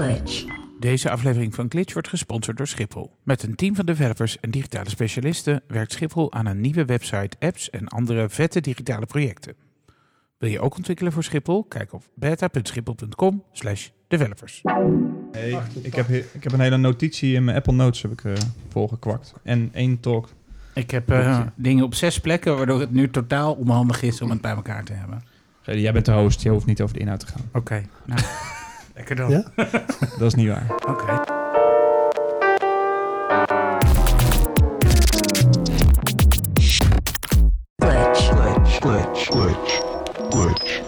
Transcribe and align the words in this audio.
Glitch. 0.00 0.44
Deze 0.80 1.10
aflevering 1.10 1.54
van 1.54 1.66
Glitch 1.68 1.92
wordt 1.92 2.08
gesponsord 2.08 2.56
door 2.56 2.66
Schiphol. 2.66 3.10
Met 3.22 3.42
een 3.42 3.54
team 3.54 3.74
van 3.74 3.86
developers 3.86 4.40
en 4.40 4.50
digitale 4.50 4.88
specialisten 4.90 5.62
werkt 5.68 5.92
Schiphol 5.92 6.32
aan 6.32 6.46
een 6.46 6.60
nieuwe 6.60 6.84
website, 6.84 7.36
apps 7.40 7.70
en 7.70 7.88
andere 7.88 8.28
vette 8.28 8.60
digitale 8.60 9.06
projecten. 9.06 9.54
Wil 10.38 10.50
je 10.50 10.60
ook 10.60 10.76
ontwikkelen 10.76 11.12
voor 11.12 11.24
Schiphol? 11.24 11.64
Kijk 11.64 11.92
op 11.92 12.02
beta.schiphol.com 12.14 13.42
slash 13.52 13.88
developers. 14.08 14.62
Hey, 15.32 15.58
ik, 15.82 15.94
heb, 15.94 16.06
he- 16.08 16.24
ik 16.32 16.42
heb 16.42 16.52
een 16.52 16.60
hele 16.60 16.76
notitie 16.76 17.34
in 17.34 17.44
mijn 17.44 17.56
Apple 17.56 17.72
Notes 17.72 18.02
heb 18.02 18.12
ik, 18.12 18.24
eh, 18.24 18.32
volgekwakt. 18.68 19.34
En 19.42 19.70
één 19.72 20.00
talk. 20.00 20.28
Ik 20.74 20.90
heb 20.90 21.10
eh, 21.10 21.40
dingen 21.54 21.84
op 21.84 21.94
zes 21.94 22.20
plekken, 22.20 22.56
waardoor 22.56 22.80
het 22.80 22.92
nu 22.92 23.10
totaal 23.10 23.54
onhandig 23.54 24.02
is 24.02 24.20
om 24.20 24.30
het 24.30 24.40
bij 24.40 24.52
elkaar 24.54 24.84
te 24.84 24.92
hebben. 24.92 25.22
Hey, 25.62 25.80
Jij 25.80 25.92
bent 25.92 26.04
de 26.04 26.12
host, 26.12 26.42
je 26.42 26.48
hoeft 26.48 26.66
niet 26.66 26.80
over 26.82 26.94
de 26.94 27.00
inhoud 27.00 27.20
te 27.20 27.26
gaan. 27.26 27.48
Oké, 27.52 27.82
nou, 28.06 28.20
lekker 28.96 29.16
dan. 29.16 29.30
Ja? 29.30 29.44
Dat 30.18 30.22
is 30.22 30.34
niet 30.34 30.48
waar. 30.48 30.66
Oké. 30.88 31.34
Glitch. 40.30 40.80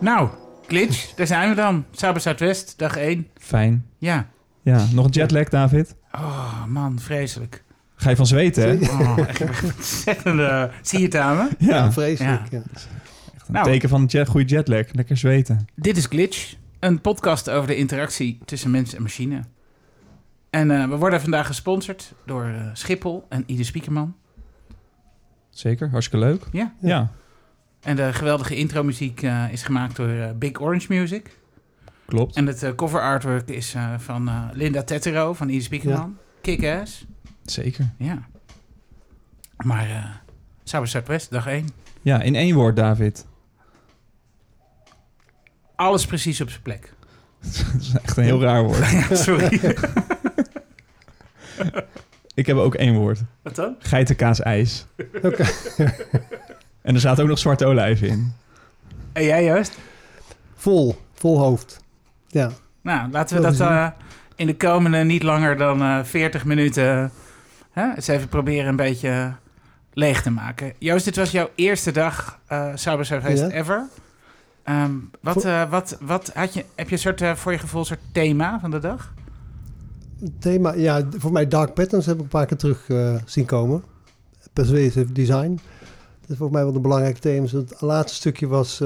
Nou, 0.00 0.28
Glitch, 0.66 1.14
daar 1.14 1.26
zijn 1.26 1.48
we 1.48 1.54
dan. 1.54 1.84
Saber 1.90 2.20
Zuidwest, 2.20 2.74
dag 2.78 2.96
1. 2.96 3.26
Fijn. 3.38 3.84
Ja. 3.98 4.26
Ja, 4.62 4.84
nog 4.92 5.04
een 5.04 5.10
jetlag, 5.10 5.48
David? 5.48 5.94
Oh 6.14 6.64
man, 6.66 6.98
vreselijk. 7.00 7.62
Ga 7.96 8.10
je 8.10 8.16
van 8.16 8.26
zweten, 8.26 8.68
hè? 8.78 8.90
Oh, 8.90 9.18
echt 9.28 9.42
ontzettende... 9.64 10.70
Zie 10.82 10.98
je 10.98 11.04
het 11.04 11.16
aan 11.16 11.36
me? 11.36 11.48
Ja, 11.58 11.74
Ja, 11.76 11.92
vreselijk. 11.92 12.40
Ja. 12.50 12.58
Ja. 12.58 12.62
echt 13.34 13.48
een 13.48 13.52
Nou. 13.54 13.66
teken 13.66 13.88
van 13.88 14.00
een 14.00 14.06
jet, 14.06 14.28
goede 14.28 14.46
jetlag. 14.46 14.84
Lekker 14.92 15.16
zweten. 15.16 15.66
Dit 15.74 15.96
is 15.96 16.06
Glitch, 16.06 16.54
een 16.82 17.00
podcast 17.00 17.50
over 17.50 17.66
de 17.66 17.76
interactie 17.76 18.38
tussen 18.44 18.70
mens 18.70 18.94
en 18.94 19.02
machine. 19.02 19.40
En 20.50 20.70
eh, 20.70 20.88
we 20.88 20.96
worden 20.96 21.20
vandaag 21.20 21.46
gesponsord 21.46 22.12
door 22.26 22.44
eh, 22.44 22.66
Schiphol 22.72 23.26
en 23.28 23.42
Ide 23.46 23.64
Spiekerman. 23.64 24.14
Zeker, 25.50 25.90
hartstikke 25.90 26.26
leuk. 26.26 26.46
Ja. 26.52 26.74
Ja, 26.80 27.10
En 27.80 27.96
de 27.96 28.12
geweldige 28.12 28.56
intromuziek 28.56 29.22
eh 29.22 29.44
is 29.52 29.62
gemaakt 29.62 29.96
door 29.96 30.08
eh, 30.08 30.30
Big 30.34 30.60
Orange 30.60 30.86
Music. 30.88 31.38
klopt. 32.06 32.36
En 32.36 32.46
het 32.46 32.62
eh, 32.62 32.74
cover 32.74 33.00
artwork 33.00 33.48
is 33.48 33.74
eh, 33.74 33.98
van 33.98 34.28
eh, 34.28 34.44
Linda 34.52 34.82
Tettero 34.82 35.32
van 35.32 35.48
Ide 35.48 35.62
Spiekerman. 35.62 36.16
Kick-ass. 36.40 37.06
Zeker. 37.44 37.90
Ja. 37.98 38.22
Maar 39.56 39.88
eh 39.90 40.04
Saber 40.64 40.88
Zuidwest, 40.88 41.30
dag 41.30 41.46
1. 41.46 41.68
Ja, 42.02 42.20
in 42.22 42.34
één 42.34 42.54
woord, 42.54 42.76
David. 42.76 43.26
Alles 45.76 46.06
precies 46.06 46.40
op 46.40 46.50
zijn 46.50 46.62
plek. 46.62 46.92
Dat 47.72 47.80
is 47.80 47.92
echt 48.02 48.16
een 48.16 48.24
heel 48.24 48.42
raar 48.42 48.62
woord. 48.64 48.90
Ja, 49.08 49.14
sorry. 49.16 49.60
Ik 52.34 52.46
heb 52.46 52.56
ook 52.56 52.74
één 52.74 52.94
woord. 52.94 53.20
Wat 53.42 53.54
dan? 53.54 53.76
Geitenkaas 53.78 54.40
ijs. 54.40 54.86
Oké. 55.22 55.44
En 56.82 56.94
er 56.94 57.00
zaten 57.00 57.22
ook 57.22 57.28
nog 57.28 57.38
zwarte 57.38 57.64
olijven 57.66 58.08
in. 58.08 58.32
En 59.12 59.24
jij 59.24 59.44
juist? 59.44 59.78
Vol, 60.54 60.96
vol 61.14 61.38
hoofd. 61.38 61.80
Ja. 62.26 62.50
Nou, 62.82 63.10
laten 63.10 63.36
we 63.36 63.42
dat 63.42 63.60
eh, 63.60 63.86
in 64.36 64.46
de 64.46 64.56
komende 64.56 64.98
niet 64.98 65.22
langer 65.22 65.56
dan 65.56 65.82
eh 65.82 65.98
40 66.04 66.44
minuten 66.44 67.12
hè, 67.70 67.94
eens 67.94 68.06
even 68.08 68.28
proberen 68.28 68.66
een 68.68 68.76
beetje 68.76 69.32
leeg 69.92 70.22
te 70.22 70.30
maken. 70.30 70.72
Joost, 70.78 71.04
dit 71.04 71.16
was 71.16 71.30
jouw 71.30 71.50
eerste 71.54 71.90
dag 71.90 72.38
uh, 72.52 72.68
Cyber 72.74 73.04
Surface 73.06 73.42
Ja. 73.42 73.50
ever. 73.50 73.86
Ehm, 74.62 74.94
wat, 75.20 75.44
eh, 75.44 75.70
wat, 75.70 75.96
wat 76.00 76.30
had 76.34 76.54
je, 76.54 76.64
heb 76.74 76.88
je 76.88 76.94
een 76.94 77.00
soort, 77.00 77.20
eh, 77.20 77.34
voor 77.34 77.52
je 77.52 77.58
gevoel 77.58 77.80
een 77.80 77.86
soort 77.86 78.00
thema 78.12 78.60
van 78.60 78.70
de 78.70 78.78
dag? 78.78 79.14
Thema, 80.38 80.72
ja, 80.74 81.08
voor 81.18 81.32
mij 81.32 81.48
Dark 81.48 81.74
Patterns 81.74 82.06
heb 82.06 82.16
ik 82.16 82.22
een 82.22 82.28
paar 82.28 82.46
keer 82.46 82.56
terug 82.56 82.88
eh, 82.88 83.14
zien 83.24 83.44
komen. 83.44 83.84
Persuasive 84.52 85.12
Design. 85.12 85.60
Dat 86.20 86.30
is 86.30 86.36
volgens 86.36 86.50
mij 86.50 86.64
wel 86.64 86.74
een 86.74 86.82
belangrijk 86.82 87.18
thema. 87.18 87.46
Het 87.46 87.80
laatste 87.80 88.16
stukje 88.16 88.46
was 88.46 88.82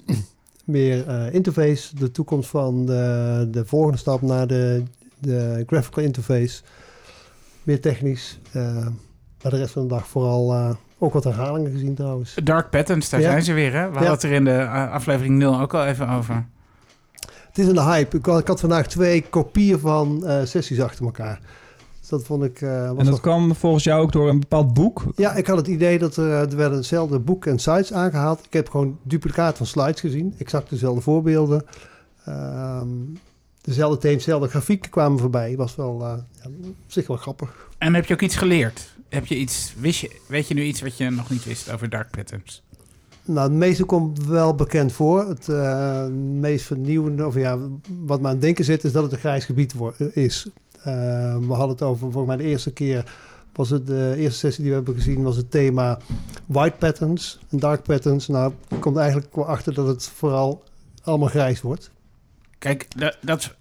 meer 0.64 1.32
interface. 1.32 1.96
De 1.96 2.10
toekomst 2.10 2.50
van 2.50 2.86
de, 2.86 3.48
de 3.50 3.64
volgende 3.64 3.98
stap 3.98 4.22
naar 4.22 4.46
de, 4.46 4.82
de 5.18 5.64
graphical 5.66 6.02
interface. 6.02 6.62
Meer 7.62 7.80
technisch. 7.80 8.38
Maar 9.42 9.52
de 9.52 9.56
rest 9.56 9.72
van 9.72 9.82
de 9.82 9.88
dag 9.88 10.06
vooral 10.06 10.76
ook 11.02 11.12
wat 11.12 11.24
herhalingen 11.24 11.70
gezien 11.72 11.94
trouwens. 11.94 12.34
Dark 12.44 12.70
Patterns, 12.70 13.08
daar 13.08 13.20
Ja. 13.20 13.30
zijn 13.30 13.42
ze 13.42 13.52
weer. 13.52 13.72
Hè? 13.72 13.78
We 13.78 13.84
hadden 13.84 14.02
Ja. 14.02 14.10
het 14.10 14.22
er 14.22 14.32
in 14.32 14.44
de 14.44 14.50
eh, 14.58 14.90
aflevering 14.92 15.36
0 15.38 15.60
ook 15.60 15.74
al 15.74 15.86
even 15.86 16.08
over. 16.08 16.46
Het 17.48 17.58
is 17.58 17.66
een 17.66 17.78
hype. 17.82 18.16
Ik, 18.16 18.26
had- 18.26 18.40
ik 18.40 18.46
had 18.46 18.60
vandaag 18.60 18.86
twee 18.86 19.22
kopieën 19.30 19.78
van 19.78 20.26
eh, 20.26 20.44
sessies 20.44 20.80
achter 20.80 21.04
elkaar. 21.04 21.40
Dus 22.00 22.08
dat 22.08 22.24
vond 22.24 22.44
ik... 22.44 22.60
eh, 22.60 22.88
was 22.88 22.98
En 22.98 23.04
dat 23.04 23.20
kwam 23.20 23.54
volgens 23.54 23.84
jou 23.84 24.02
ook 24.02 24.12
door 24.12 24.28
een 24.28 24.40
bepaald 24.40 24.74
boek. 24.74 25.04
Ja, 25.16 25.34
ik 25.34 25.46
had 25.46 25.56
het 25.56 25.66
idee 25.66 25.98
dat 25.98 26.16
er, 26.16 26.30
er 26.32 26.56
werden 26.56 26.78
hetzelfde 26.78 27.18
boek 27.18 27.46
en 27.46 27.58
sites 27.58 27.92
aangehaald. 27.92 28.44
Ik 28.44 28.52
heb 28.52 28.68
gewoon 28.70 28.98
duplicaat 29.02 29.56
van 29.56 29.66
slides 29.66 30.00
gezien. 30.00 30.34
Exact 30.38 30.70
dezelfde 30.70 31.00
voorbeelden. 31.00 31.64
Ehm, 32.24 32.88
dezelfde 33.60 33.98
thema's, 33.98 34.24
dezelfde 34.24 34.48
grafieken 34.48 34.90
kwamen 34.90 35.18
voorbij. 35.18 35.56
Was 35.56 35.76
wel 35.76 36.00
eh, 36.04 36.12
ja, 36.42 36.50
op 36.68 36.74
zich 36.86 37.06
wel 37.06 37.16
grappig. 37.16 37.68
En 37.78 37.94
heb 37.94 38.04
je 38.04 38.14
ook 38.14 38.20
iets 38.22 38.36
geleerd? 38.36 38.98
Heb 39.10 39.26
je 39.26 39.36
iets, 39.36 39.74
wist 39.76 40.00
je, 40.00 40.20
weet 40.26 40.48
je 40.48 40.54
nu 40.54 40.62
iets 40.62 40.80
wat 40.80 40.96
je 40.96 41.10
nog 41.10 41.30
niet 41.30 41.44
wist 41.44 41.70
over 41.70 41.88
Dark 41.88 42.10
Patterns? 42.10 42.62
Nou, 43.24 43.48
het 43.48 43.58
meeste 43.58 43.84
komt 43.84 44.24
wel 44.26 44.54
bekend 44.54 44.92
voor. 44.92 45.28
Het 45.28 45.48
eh, 45.48 46.06
meest 46.16 46.66
vernieuwende, 46.66 47.26
of 47.26 47.34
ja, 47.34 47.58
wat 48.04 48.20
me 48.20 48.26
aan 48.26 48.32
het 48.32 48.42
denken 48.42 48.64
zit, 48.64 48.84
is 48.84 48.92
dat 48.92 49.02
het 49.02 49.12
een 49.12 49.18
grijs 49.18 49.44
gebied 49.44 49.74
is. 50.12 50.46
Eh, 50.72 50.84
we 51.36 51.52
hadden 51.52 51.68
het 51.68 51.82
over, 51.82 52.12
volgens 52.12 52.26
mij 52.26 52.36
de 52.36 52.50
eerste 52.50 52.72
keer, 52.72 53.12
was 53.52 53.70
het 53.70 53.86
de 53.86 54.14
eerste 54.16 54.38
sessie 54.38 54.62
die 54.62 54.70
we 54.70 54.76
hebben 54.76 54.94
gezien, 54.94 55.22
was 55.22 55.36
het 55.36 55.50
thema 55.50 55.98
white 56.46 56.76
patterns 56.76 57.38
en 57.50 57.58
dark 57.58 57.82
patterns. 57.82 58.28
Nou, 58.28 58.52
komt 58.78 58.96
eigenlijk 58.96 59.34
wel 59.34 59.46
achter 59.46 59.74
dat 59.74 59.86
het 59.86 60.04
vooral 60.04 60.64
allemaal 61.02 61.28
grijs 61.28 61.60
wordt. 61.60 61.90
Kijk, 62.58 62.86
dat, 62.96 63.16
dat, 63.20 63.54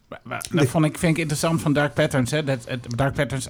dat 0.52 0.68
vond 0.68 0.86
ik, 0.86 0.98
vind 0.98 1.12
ik 1.12 1.22
interessant 1.22 1.62
van 1.62 1.74
Dark 1.74 1.94
Patterns. 1.94 2.32
Hè? 2.32 2.44
Dat, 2.44 2.68
Dark 2.96 3.14
Patterns 3.14 3.48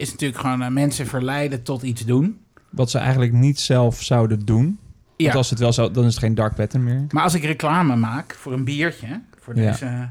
is 0.00 0.10
natuurlijk 0.10 0.40
gewoon 0.40 0.62
eh, 0.62 0.68
mensen 0.70 1.06
verleiden 1.06 1.62
tot 1.62 1.82
iets 1.82 2.04
doen. 2.04 2.40
Wat 2.70 2.90
ze 2.90 2.98
eigenlijk 2.98 3.32
niet 3.32 3.60
zelf 3.60 4.02
zouden 4.02 4.44
doen. 4.44 4.78
Ja. 5.16 5.24
Want 5.24 5.36
als 5.36 5.50
het 5.50 5.58
wel 5.58 5.72
zou, 5.72 5.92
dan 5.92 6.04
is 6.04 6.10
het 6.14 6.22
geen 6.22 6.34
dark 6.34 6.54
pattern 6.54 6.84
meer. 6.84 7.04
Maar 7.10 7.22
als 7.22 7.34
ik 7.34 7.42
reclame 7.44 7.96
maak 7.96 8.34
voor 8.34 8.52
een 8.52 8.64
biertje, 8.64 9.20
voor 9.40 9.56
Ja. 9.56 9.70
deze 9.70 10.08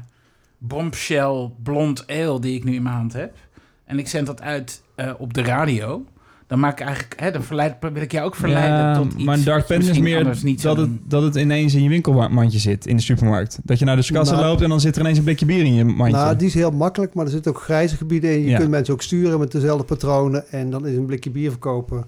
bombshell 0.58 1.50
blond 1.62 2.06
ale 2.06 2.40
die 2.40 2.54
ik 2.56 2.64
nu 2.64 2.74
in 2.74 2.82
mijn 2.82 2.94
hand 2.94 3.12
heb, 3.12 3.36
en 3.84 3.98
ik 3.98 4.08
zend 4.08 4.26
dat 4.26 4.40
uit 4.42 4.82
eh, 4.94 5.12
op 5.18 5.34
de 5.34 5.42
radio, 5.42 6.04
dan 6.50 6.60
maak 6.60 6.80
ik 6.80 6.86
eigenlijk, 6.86 7.20
hè, 7.20 7.30
dan 7.30 7.42
verleid, 7.42 7.76
wil 7.80 8.02
ik 8.02 8.12
jou 8.12 8.26
ook 8.26 8.34
verleiden 8.34 8.78
Ja, 8.78 8.94
tot 8.96 9.12
iets. 9.12 9.24
maar 9.24 9.36
een 9.38 9.44
dark 9.44 9.68
is 9.68 9.98
meer 9.98 10.38
niet 10.42 10.62
dat 10.62 10.76
het, 10.76 10.90
dat 11.10 11.22
het 11.22 11.34
ineens 11.34 11.74
in 11.74 11.82
je 11.82 11.88
winkelmandje 11.88 12.58
zit 12.58 12.86
in 12.86 12.96
de 12.96 13.02
supermarkt. 13.02 13.58
Dat 13.64 13.78
je 13.78 13.84
naar 13.84 13.96
de 13.96 14.12
kassa 14.12 14.34
Nou- 14.34 14.46
loopt 14.46 14.62
en 14.62 14.68
dan 14.68 14.80
zit 14.80 14.94
er 14.94 15.00
ineens 15.00 15.18
een 15.18 15.24
blikje 15.24 15.46
bier 15.46 15.64
in 15.64 15.74
je 15.74 15.84
mandje. 15.84 16.16
Nou, 16.16 16.36
die 16.36 16.46
is 16.46 16.54
heel 16.54 16.70
makkelijk, 16.70 17.14
maar 17.14 17.24
er 17.24 17.30
zitten 17.30 17.52
ook 17.52 17.60
grijze 17.62 17.96
gebieden 17.96 18.32
in. 18.34 18.40
Je 18.42 18.48
Ja. 18.48 18.56
kunt 18.58 18.70
mensen 18.70 18.94
ook 18.94 19.02
sturen 19.02 19.38
met 19.38 19.52
dezelfde 19.52 19.84
patronen 19.84 20.48
en 20.50 20.70
dan 20.70 20.86
is 20.86 20.96
een 20.96 21.06
blikje 21.06 21.30
bier 21.30 21.50
verkopen. 21.50 22.04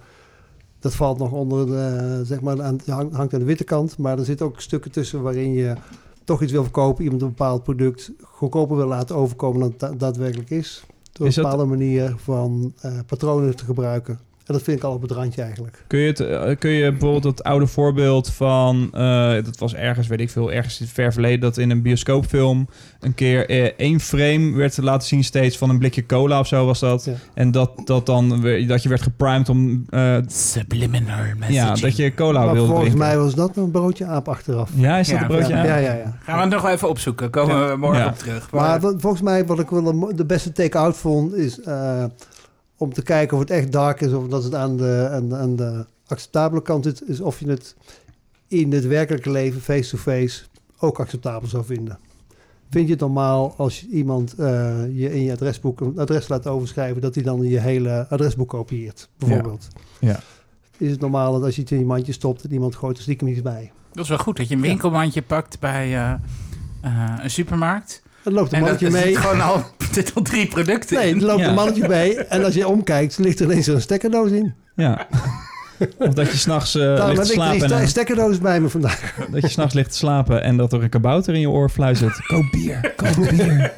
Dat 0.81 0.95
valt 0.95 1.19
nog 1.19 1.31
onder 1.33 1.67
de, 1.67 2.21
zeg 2.25 2.41
maar, 2.41 2.63
aan, 2.63 2.79
hangt 3.13 3.33
aan 3.35 3.41
de 3.41 3.45
witte 3.45 3.65
kant. 3.65 3.99
Maar 3.99 4.19
er 4.19 4.25
zitten 4.25 4.47
ook 4.47 4.61
stukken 4.61 4.91
tussen 4.91 5.23
waarin 5.23 5.53
je 5.53 5.75
toch 6.25 6.43
iets 6.43 6.53
wil 6.53 6.63
verkopen. 6.63 7.05
Iemand 7.05 7.23
een 7.23 7.29
bepaald 7.29 7.63
product 7.63 8.13
goedkoper 8.23 8.77
wil 8.77 8.87
laten 8.87 9.17
overkomen 9.17 9.61
dan 9.61 9.71
het 9.71 9.81
da- 9.81 9.93
daadwerkelijk 9.99 10.51
is. 10.51 10.85
Door 11.13 11.27
Is 11.27 11.37
een 11.37 11.43
dat- 11.43 11.51
bepaalde 11.53 11.71
manier 11.77 12.15
van 12.17 12.73
eh, 12.81 12.93
patronen 13.07 13.57
te 13.57 13.65
gebruiken. 13.65 14.19
En 14.53 14.59
dat 14.59 14.67
vind 14.67 14.79
ik 14.79 14.85
al 14.85 14.95
op 14.95 15.03
het 15.03 15.11
randje 15.11 15.43
eigenlijk. 15.43 15.85
Kun 15.87 15.99
je, 15.99 16.07
het, 16.07 16.21
eh, 16.21 16.57
kun 16.59 16.71
je 16.71 16.91
bijvoorbeeld 16.91 17.23
dat 17.23 17.43
oude 17.45 17.67
voorbeeld 17.67 18.31
van... 18.31 18.89
eh, 18.93 19.33
dat 19.45 19.59
was 19.59 19.75
ergens, 19.75 20.07
weet 20.07 20.21
ik 20.21 20.31
veel, 20.31 20.53
ergens 20.53 20.79
in 20.81 20.85
het 20.85 20.95
ver 20.95 21.13
verleden... 21.13 21.41
dat 21.41 21.57
in 21.59 21.71
een 21.71 21.83
bioscoopfilm 21.83 22.69
een 23.01 23.15
keer 23.15 23.49
eh, 23.49 23.63
één 23.77 24.01
frame 24.01 24.53
werd 24.57 24.77
laten 24.77 25.09
zien 25.09 25.25
steeds... 25.25 25.59
van 25.59 25.71
een 25.71 25.79
blikje 25.79 26.07
cola 26.07 26.39
of 26.39 26.47
zo 26.47 26.67
was 26.67 26.81
dat. 26.81 27.05
Ja. 27.05 27.13
En 27.35 27.51
dat, 27.51 27.71
dat, 27.85 28.07
dan, 28.07 28.41
weer- 28.41 28.67
dat 28.67 28.83
je 28.83 28.89
werd 28.89 29.03
geprimed 29.03 29.49
om... 29.49 29.85
eh, 29.91 30.17
Subliminal 30.27 31.17
messaging. 31.39 31.53
ja, 31.53 31.75
dat 31.75 31.97
je 31.97 32.15
cola 32.15 32.45
maar 32.45 32.53
wilde 32.55 32.69
volgens 32.69 32.89
drinken. 32.89 33.09
mij 33.09 33.19
was 33.19 33.35
dat 33.35 33.57
een 33.57 33.71
broodje 33.71 34.05
aap 34.07 34.29
achteraf. 34.29 34.71
Ja, 34.75 34.99
is 34.99 35.09
dat 35.09 35.17
Ja, 35.17 35.23
een 35.23 35.29
broodje? 35.29 35.53
ja, 35.55 35.61
aan? 35.61 35.67
ja, 35.67 35.77
ja, 35.77 35.93
ja. 35.95 36.17
Gaan 36.23 36.37
we 36.37 36.41
het 36.43 36.51
nog 36.51 36.63
wel 36.63 36.71
even 36.71 36.89
opzoeken, 36.89 37.31
komen 37.31 37.69
we 37.71 37.77
morgen 37.77 38.01
Ja. 38.03 38.09
op 38.09 38.19
terug. 38.19 38.51
Maar 38.51 38.81
wat- 38.81 38.95
volgens 38.99 39.23
mij, 39.23 39.47
wat 39.47 39.59
ik 39.59 39.69
wel 39.71 40.13
de, 40.17 40.25
beste 40.25 40.53
take-out 40.53 40.97
vond, 40.97 41.35
is 41.35 41.61
eh, 41.61 42.05
om 42.83 42.93
te 42.93 43.03
kijken 43.03 43.35
of 43.37 43.43
het 43.43 43.51
echt 43.51 43.73
dark 43.73 44.01
is 44.01 44.13
of 44.13 44.29
dat 44.29 44.45
het 44.45 44.55
aan 44.55 44.77
de, 44.77 45.09
aan, 45.13 45.29
de- 45.29 45.37
aan 45.37 45.57
de 45.57 45.85
acceptabele 46.07 46.63
kant 46.63 46.85
zit, 46.85 47.09
is 47.09 47.21
of 47.21 47.41
je 47.41 47.49
het 47.49 47.77
in 48.49 48.73
het 48.73 48.87
werkelijke 48.87 49.31
leven, 49.31 49.61
face-to-face, 49.61 50.43
ook 50.79 51.01
acceptabel 51.01 51.49
zou 51.49 51.65
vinden. 51.65 51.99
Vind 52.71 52.87
je 52.87 52.93
het 52.93 53.01
normaal 53.01 53.55
als 53.57 53.81
je 53.81 53.87
iemand 53.89 54.35
eh, 54.35 54.47
je 54.99 55.15
in 55.15 55.23
je 55.23 55.33
adresboek 55.33 55.81
een 55.81 55.99
adres 55.99 56.29
laat 56.29 56.47
overschrijven, 56.47 57.01
dat 57.03 57.15
hij 57.15 57.25
dan 57.25 57.43
je 57.43 57.61
hele 57.61 58.07
adresboek 58.09 58.49
kopieert, 58.49 59.09
bijvoorbeeld? 59.19 59.69
Ja. 60.01 60.21
Is 60.77 60.91
het 60.91 61.01
normaal 61.01 61.33
dat 61.33 61.43
als 61.43 61.55
je 61.55 61.61
het 61.63 61.71
in 61.71 61.79
je 61.79 61.85
mandje 61.85 62.13
stopt 62.13 62.45
en 62.45 62.53
iemand 62.53 62.77
gooit 62.77 62.97
er 62.97 63.03
stiekem 63.03 63.29
iets 63.29 63.43
bij? 63.43 63.73
Dat 63.93 64.03
is 64.03 64.09
wel 64.09 64.19
goed 64.19 64.37
dat 64.37 64.49
je 64.49 64.55
een 64.55 64.61
winkelmandje 64.61 65.23
pakt 65.23 65.61
bij 65.61 65.85
eh, 65.95 66.13
eh, 66.81 67.19
een 67.23 67.31
supermarkt. 67.31 68.03
Er 68.25 68.33
loopt 68.33 68.53
een 68.53 68.59
En 68.59 68.65
dat 68.65 68.81
mannetje 68.81 68.91
mee. 68.91 69.13
zit 69.15 69.17
gewoon 69.23 69.41
al, 69.41 69.65
zitten 69.93 70.15
al 70.15 70.23
drie 70.23 70.47
producten 70.47 70.97
Nee, 70.97 71.15
er 71.15 71.23
loopt 71.23 71.41
Ja. 71.41 71.49
een 71.49 71.55
mannetje 71.55 71.89
mee. 71.89 72.17
En 72.25 72.45
als 72.45 72.55
je 72.55 72.69
omkijkt, 72.69 73.19
ligt 73.19 73.41
er 73.41 73.47
ineens 73.47 73.67
een 73.67 73.81
stekkerdoos 73.81 74.31
in. 74.31 74.55
Ja. 74.77 75.07
of 75.99 76.15
dat 76.15 76.31
je 76.31 76.37
s'nachts 76.37 76.75
uh, 76.77 76.83
ligt 76.83 77.15
te 77.15 77.21
ik 77.27 77.33
slapen 77.33 77.59
drie 77.59 77.73
eh, 77.81 77.87
stekkerdoos 77.87 78.39
bij 78.39 78.61
me 78.61 78.69
vandaag. 78.69 79.15
dat 79.31 79.41
je 79.43 79.49
s'nachts 79.49 79.75
ligt 79.75 79.91
te 79.91 79.97
slapen 79.97 80.43
en 80.43 80.57
dat 80.57 80.73
er 80.73 80.83
een 80.83 80.89
kabouter 80.89 81.35
in 81.35 81.41
je 81.41 81.51
oor 81.51 81.69
fluistert. 81.71 82.21
Koop 82.27 82.45
bier, 82.51 82.93
koop 82.97 83.29
bier. 83.31 83.73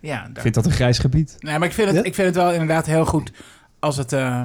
Ja, 0.00 0.26
Ik 0.26 0.34
daar- 0.34 0.42
vind 0.42 0.54
dat 0.54 0.66
een 0.66 0.72
grijs 0.72 0.98
gebied. 0.98 1.36
Nee, 1.38 1.58
maar 1.58 1.68
ik 1.68 1.74
vind, 1.74 1.86
het, 1.88 1.96
Ja? 1.96 2.02
ik 2.02 2.14
vind 2.14 2.26
het 2.26 2.36
wel 2.36 2.52
inderdaad 2.52 2.86
heel 2.86 3.04
goed 3.04 3.32
als 3.78 3.96
het... 3.96 4.12
eh, 4.12 4.42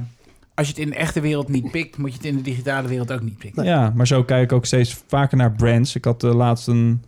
als 0.54 0.68
je 0.68 0.74
het 0.74 0.82
in 0.82 0.90
de 0.90 0.96
echte 0.96 1.20
wereld 1.20 1.48
niet 1.50 1.72
pikt, 1.72 1.98
moet 1.98 2.10
je 2.12 2.18
het 2.18 2.26
in 2.26 2.36
de 2.36 2.42
digitale 2.42 2.88
wereld 2.88 3.12
ook 3.12 3.22
niet 3.22 3.38
pikken. 3.38 3.64
Ja, 3.64 3.92
maar 3.96 4.08
zo 4.08 4.24
kijk 4.24 4.44
ik 4.44 4.52
ook 4.52 4.66
steeds 4.66 4.98
vaker 5.08 5.38
naar 5.38 5.52
brands. 5.52 5.96
Ik 5.96 6.06
had 6.06 6.24
uh, 6.24 6.34
laatst 6.36 6.68
een... 6.68 7.04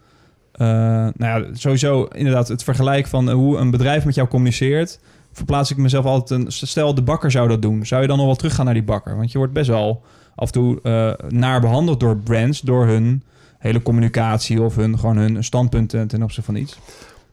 Uh, 0.61 0.67
nou 0.67 1.13
ja, 1.17 1.45
sowieso 1.53 2.03
inderdaad 2.03 2.47
het 2.47 2.63
vergelijk 2.63 3.07
van 3.07 3.29
hoe 3.29 3.57
een 3.57 3.71
bedrijf 3.71 4.05
met 4.05 4.15
jou 4.15 4.27
communiceert. 4.27 4.99
Verplaats 5.31 5.71
ik 5.71 5.77
mezelf 5.77 6.05
altijd 6.05 6.39
een... 6.39 6.51
Stel, 6.51 6.95
de 6.95 7.01
bakker 7.01 7.31
zou 7.31 7.47
dat 7.47 7.61
doen. 7.61 7.85
Zou 7.85 8.01
je 8.01 8.07
dan 8.07 8.17
nog 8.17 8.25
wel 8.25 8.35
teruggaan 8.35 8.65
naar 8.65 8.73
die 8.73 8.83
bakker? 8.83 9.15
Want 9.15 9.31
je 9.31 9.37
wordt 9.37 9.53
best 9.53 9.69
wel 9.69 10.01
af 10.35 10.47
en 10.47 10.53
toe 10.53 10.79
uh, 10.83 11.29
naar 11.29 11.61
behandeld 11.61 11.99
door 11.99 12.17
brands... 12.17 12.61
door 12.61 12.85
hun 12.85 13.23
hele 13.57 13.81
communicatie 13.81 14.61
of 14.61 14.75
hun, 14.75 14.99
gewoon 14.99 15.17
hun 15.17 15.43
standpunten 15.43 16.07
ten 16.07 16.23
opzichte 16.23 16.51
van 16.51 16.61
iets. 16.61 16.79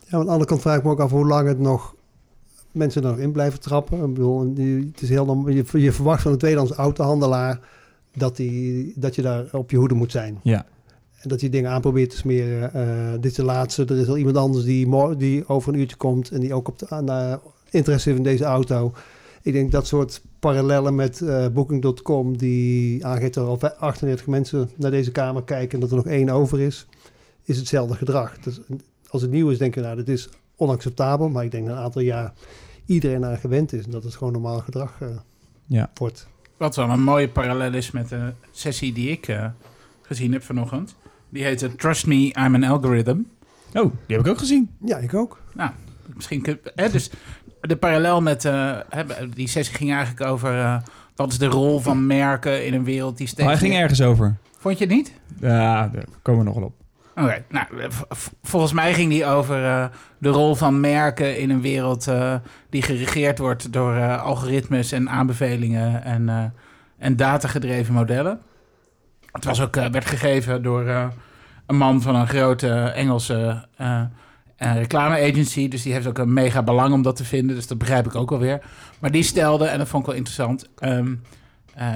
Ja, 0.09 0.19
aan 0.19 0.25
de 0.25 0.31
andere 0.31 0.49
kant 0.49 0.61
vraag 0.61 0.77
ik 0.77 0.85
me 0.85 0.91
ook 0.91 1.01
af 1.01 1.11
hoe 1.11 1.27
lang 1.27 1.49
het 1.49 1.59
nog 1.59 1.95
mensen 2.73 3.03
er 3.03 3.09
nog 3.09 3.19
in 3.19 3.33
blijven 3.33 3.61
trappen. 3.61 3.99
Ik 3.99 4.15
bedoel, 4.15 4.55
het 4.93 5.03
is 5.03 5.09
heel, 5.09 5.49
je, 5.49 5.65
je 5.73 5.93
verwacht 5.93 6.23
van 6.23 6.33
een 6.33 6.39
tweedehands 6.39 6.73
autohandelaar 6.73 7.61
dat, 8.15 8.37
die, 8.37 8.93
dat 8.97 9.15
je 9.15 9.23
daar 9.23 9.45
op 9.53 9.71
je 9.71 9.77
hoede 9.77 9.95
moet 9.95 10.13
zijn. 10.13 10.41
Ja. 10.43 10.65
En 11.27 11.33
dat 11.33 11.41
die 11.41 11.51
dingen 11.51 11.71
aan 11.71 11.81
probeert 11.81 12.11
te 12.11 12.17
smeren. 12.17 12.71
Uh, 12.75 13.13
dit 13.13 13.25
is 13.25 13.35
de 13.35 13.45
laatste. 13.45 13.85
Er 13.85 13.99
is 13.99 14.09
al 14.09 14.17
iemand 14.17 14.37
anders 14.37 14.65
die, 14.65 15.17
die 15.17 15.49
over 15.49 15.73
een 15.73 15.79
uurtje 15.79 15.97
komt 15.97 16.31
en 16.31 16.41
die 16.41 16.55
ook 16.55 16.69
op 16.69 16.79
de, 16.79 17.39
interesse 17.71 18.09
heeft 18.09 18.21
in 18.21 18.31
deze 18.31 18.45
auto. 18.45 18.93
Ik 19.43 19.53
denk 19.53 19.73
dat 19.73 19.87
soort 19.87 20.23
parallellen 20.39 20.95
met 20.95 21.21
uh, 21.21 21.47
Booking.com, 21.49 22.37
die 22.37 23.07
aangeeft 23.07 23.35
dat 23.35 23.63
er 23.63 23.71
al 23.71 23.79
38 23.79 24.27
mensen 24.27 24.71
naar 24.77 24.91
deze 24.91 25.13
kamer 25.13 25.43
kijken 25.43 25.75
en 25.75 25.81
dat 25.81 25.91
er 25.91 25.97
nog 25.97 26.07
één 26.07 26.29
over 26.29 26.61
is, 26.61 26.87
is 27.45 27.57
hetzelfde 27.57 27.95
gedrag. 27.95 28.39
Dus 28.39 28.61
als 29.09 29.23
het 29.23 29.31
nieuw 29.31 29.51
is, 29.51 29.59
denk 29.59 29.75
je, 29.75 29.81
nou, 29.81 29.97
dit 29.97 30.09
is 30.09 30.29
onacceptabel. 30.57 31.29
Maar 31.29 31.45
ik 31.45 31.51
denk 31.51 31.67
dat 31.67 31.77
een 31.77 31.83
aantal 31.83 32.03
jaar 32.03 32.33
iedereen 32.85 33.25
aan 33.25 33.39
gewend 33.39 33.73
is. 33.73 33.85
En 33.85 33.91
dat 33.91 34.05
het 34.05 34.15
gewoon 34.15 34.33
normaal 34.33 34.61
gedrag 34.61 35.01
uh, 35.03 35.09
ja. 35.67 35.91
wordt. 35.95 36.27
Wat 36.57 36.77
wel 36.77 36.89
een 36.89 37.03
mooie 37.03 37.29
parallel 37.29 37.75
is 37.75 37.91
met 37.91 38.09
de 38.09 38.33
sessie 38.51 38.93
die 38.93 39.11
ik 39.11 39.29
uh, 39.29 39.47
gezien 40.03 40.33
heb 40.33 40.43
vanochtend. 40.43 40.97
Die 41.29 41.45
heette 41.45 41.75
Trust 41.75 42.07
Me, 42.07 42.15
I'm 42.15 42.55
an 42.55 42.65
Algorithm. 42.65 43.19
Oh, 43.73 43.93
die 44.07 44.17
heb 44.17 44.27
ik 44.27 44.33
ook 44.33 44.39
gezien. 44.39 44.71
Ja, 44.85 44.97
ik 44.97 45.15
ook. 45.15 45.41
Nou, 45.55 45.71
misschien 46.15 46.43
kun 46.43 46.59
hè, 46.75 46.91
dus 46.91 47.11
de 47.61 47.77
parallel 47.77 48.23
met 48.23 48.45
uh, 48.45 48.79
hè, 48.89 49.03
die 49.35 49.49
sessie 49.49 49.77
ging 49.77 49.93
eigenlijk 49.93 50.31
over 50.31 50.55
uh, 50.55 50.77
wat 51.15 51.33
is 51.33 51.39
de 51.39 51.47
rol 51.47 51.81
van 51.81 52.07
merken 52.07 52.67
in 52.67 52.75
een 52.75 52.85
wereld 52.85 53.17
die 53.17 53.27
steeds. 53.27 53.43
Oh, 53.43 53.49
hij 53.49 53.59
ging 53.59 53.75
ergens 53.75 54.03
over. 54.03 54.37
Vond 54.59 54.79
je 54.79 54.85
het 54.85 54.95
niet? 54.95 55.13
Ja, 55.41 55.89
daar 55.89 56.05
komen 56.23 56.41
we 56.41 56.47
nog 56.47 56.59
wel 56.59 56.65
op. 56.65 56.75
Oké, 57.11 57.25
okay, 57.25 57.45
nou, 57.49 57.67
volgens 58.43 58.73
mij 58.73 58.95
ging 58.95 59.11
die 59.11 59.27
over 59.27 59.63
uh, 59.63 59.87
de 60.19 60.29
rol 60.29 60.55
van 60.55 60.81
merken 60.81 61.39
in 61.39 61.51
een 61.51 61.61
wereld 61.61 62.07
uh, 62.09 62.35
die 62.71 62.83
geregeerd 62.83 63.39
wordt 63.39 63.73
door 63.73 63.95
uh, 63.95 64.23
algoritmes 64.23 64.93
en 64.93 65.11
aanbevelingen 65.11 66.05
en, 66.05 66.55
en 66.99 67.17
datagedreven 67.17 67.95
modellen. 67.95 68.41
Het 69.37 69.45
was 69.45 69.61
ook, 69.61 69.75
werd 69.75 70.05
gegeven 70.05 70.63
door 70.63 71.13
een 71.67 71.77
man 71.77 72.03
van 72.03 72.15
een 72.15 72.29
grote 72.29 72.71
Engelse 72.73 73.67
reclame-agency. 74.57 75.69
Dus 75.69 75.83
die 75.83 75.93
heeft 75.93 76.07
ook 76.07 76.19
een 76.19 76.33
mega 76.33 76.63
belang 76.63 76.93
om 76.93 77.03
dat 77.03 77.17
te 77.17 77.25
vinden. 77.25 77.57
Dus 77.57 77.67
dat 77.67 77.79
begrijp 77.79 78.07
ik 78.07 78.15
ook 78.15 78.33
alweer. 78.33 78.61
Maar 78.99 79.11
die 79.11 79.23
stelde, 79.23 79.67
en 79.67 79.79
dat 79.79 79.89
vond 79.89 80.03
ik 80.03 80.09
wel 80.09 80.19
interessant... 80.19 80.69
Um, 80.81 81.23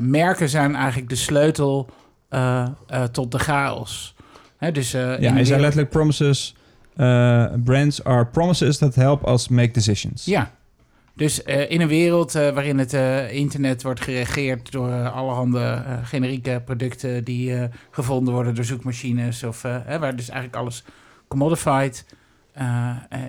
merken 0.00 0.48
zijn 0.48 0.74
eigenlijk 0.74 1.08
de 1.08 1.16
sleutel 1.16 1.90
tot 3.12 3.32
de 3.32 3.38
chaos. 3.38 4.14
He, 4.56 4.72
dus, 4.72 4.90
ja, 4.90 5.16
hij 5.18 5.44
zei 5.44 5.60
letterlijk 5.60 5.90
promises. 5.90 6.54
Brands 7.64 8.04
are 8.04 8.26
promises 8.26 8.78
that 8.78 8.94
help 8.94 9.28
us 9.28 9.48
make 9.48 9.70
decisions. 9.70 10.24
Ja, 10.24 10.50
dus 11.14 11.44
uh, 11.46 11.70
in 11.70 11.80
een 11.80 11.88
wereld 11.88 12.32
waarin 12.32 12.78
het 12.78 12.92
internet 13.32 13.82
wordt 13.82 14.00
geregeerd 14.00 14.72
door 14.72 15.08
allerhande 15.08 15.84
generieke 16.02 16.62
producten 16.64 17.24
die 17.24 17.68
gevonden 17.90 18.34
worden 18.34 18.54
door 18.54 18.64
zoekmachines, 18.64 19.42
of 19.42 19.62
hè, 19.62 19.98
waar 19.98 20.16
dus 20.16 20.28
eigenlijk 20.28 20.62
alles 20.62 20.84
commodified, 21.28 22.04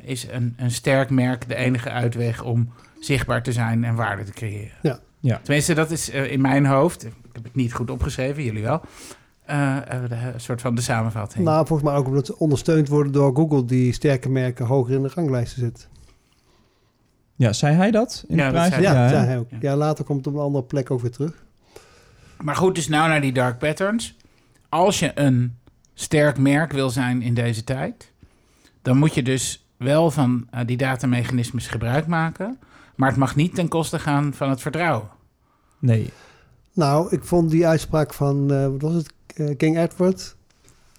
is 0.03 0.27
een, 0.31 0.53
een 0.57 0.71
sterk 0.71 1.09
merk 1.09 1.47
de 1.47 1.55
enige 1.55 1.89
uitweg 1.89 2.43
om 2.43 2.73
zichtbaar 2.99 3.43
te 3.43 3.51
zijn 3.51 3.83
en 3.83 3.95
waarde 3.95 4.23
te 4.23 4.31
creëren. 4.31 4.77
Ja. 4.81 4.99
Ja. 5.21 5.39
Tenminste, 5.43 5.73
dat 5.73 5.91
is 5.91 6.09
in 6.09 6.41
mijn 6.41 6.65
hoofd. 6.65 7.05
Ik 7.05 7.13
heb 7.31 7.43
het 7.43 7.55
niet 7.55 7.73
goed 7.73 7.89
opgeschreven, 7.89 8.43
jullie 8.43 8.63
wel. 8.63 8.81
Uh, 9.49 9.77
de, 10.07 10.15
een 10.33 10.39
soort 10.39 10.61
van 10.61 10.75
de 10.75 10.81
samenvatting. 10.81 11.45
Nou, 11.45 11.67
volgens 11.67 11.89
mij 11.89 11.97
ook 11.97 12.07
omdat 12.07 12.25
ze 12.25 12.37
ondersteund 12.37 12.87
worden 12.87 13.11
door 13.11 13.35
Google, 13.35 13.65
die 13.65 13.93
sterke 13.93 14.29
merken 14.29 14.65
hoger 14.65 14.95
in 14.95 15.01
de 15.01 15.11
ranglijsten 15.13 15.59
zit. 15.59 15.89
Ja, 17.41 17.53
zei 17.53 17.75
hij 17.75 17.91
dat? 17.91 18.23
In 18.27 18.37
ja, 18.37 18.45
de 18.45 18.51
prijs? 18.51 18.69
dat 18.69 18.81
Ja, 18.81 18.93
ja, 18.93 19.09
zei 19.09 19.25
hij 19.25 19.37
ook. 19.37 19.47
Ja. 19.59 19.75
later 19.75 20.05
komt 20.05 20.17
het 20.17 20.27
op 20.27 20.39
een 20.39 20.45
andere 20.45 20.63
plek 20.63 20.91
ook 20.91 21.01
weer 21.01 21.11
terug. 21.11 21.43
Maar 22.41 22.55
goed, 22.55 22.75
dus 22.75 22.87
nou 22.87 23.09
naar 23.09 23.21
die 23.21 23.33
dark 23.33 23.57
patterns. 23.57 24.17
Als 24.69 24.99
je 24.99 25.11
een 25.15 25.57
sterk 25.93 26.37
merk 26.37 26.71
wil 26.71 26.89
zijn 26.89 27.21
in 27.21 27.33
deze 27.33 27.63
tijd, 27.63 28.11
dan 28.81 28.97
moet 28.97 29.13
je 29.13 29.23
dus 29.23 29.65
wel 29.77 30.11
van 30.11 30.47
uh, 30.53 30.59
die 30.65 30.77
datamechanismes 30.77 31.67
gebruik 31.67 32.07
maken. 32.07 32.59
Maar 32.95 33.09
het 33.09 33.17
mag 33.17 33.35
niet 33.35 33.55
ten 33.55 33.67
koste 33.67 33.99
gaan 33.99 34.33
van 34.33 34.49
het 34.49 34.61
vertrouwen. 34.61 35.09
Nee. 35.79 36.09
Nou, 36.73 37.11
ik 37.11 37.23
vond 37.23 37.49
die 37.49 37.67
uitspraak 37.67 38.13
van, 38.13 38.51
uh, 38.51 38.67
wat 38.67 38.81
was 38.81 38.93
het, 38.93 39.13
uh, 39.35 39.57
King 39.57 39.77
Edward. 39.77 40.35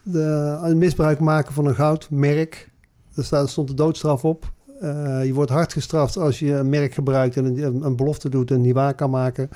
De, 0.02 0.72
misbruik 0.76 1.18
maken 1.18 1.54
van 1.54 1.66
een 1.66 1.74
goudmerk. 1.74 2.70
Daar 3.14 3.48
stond 3.48 3.68
de 3.68 3.74
doodstraf 3.74 4.24
op. 4.24 4.52
Uh, 4.82 5.24
je 5.24 5.34
wordt 5.34 5.50
hard 5.50 5.72
gestraft 5.72 6.16
als 6.16 6.38
je 6.38 6.52
een 6.52 6.68
merk 6.68 6.94
gebruikt 6.94 7.36
en 7.36 7.44
een, 7.84 7.96
belofte 7.96 8.28
doet 8.28 8.50
en 8.50 8.62
die 8.62 8.74
waar 8.74 8.94
kan 8.94 9.10
maken. 9.10 9.48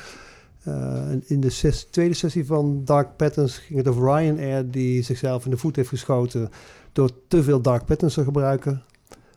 in 1.26 1.40
de 1.40 1.84
tweede 1.90 2.14
sessie 2.14 2.46
van 2.46 2.84
Dark 2.84 3.16
Patterns 3.16 3.58
ging 3.58 3.78
het 3.78 3.88
over 3.88 4.02
Ryanair 4.02 4.70
die 4.70 5.02
zichzelf 5.02 5.44
in 5.44 5.50
de 5.50 5.56
voet 5.56 5.76
heeft 5.76 5.88
geschoten 5.88 6.50
door 6.92 7.10
te 7.28 7.42
veel 7.42 7.60
Dark 7.60 7.84
Patterns 7.84 8.14
te 8.14 8.24
gebruiken. 8.24 8.82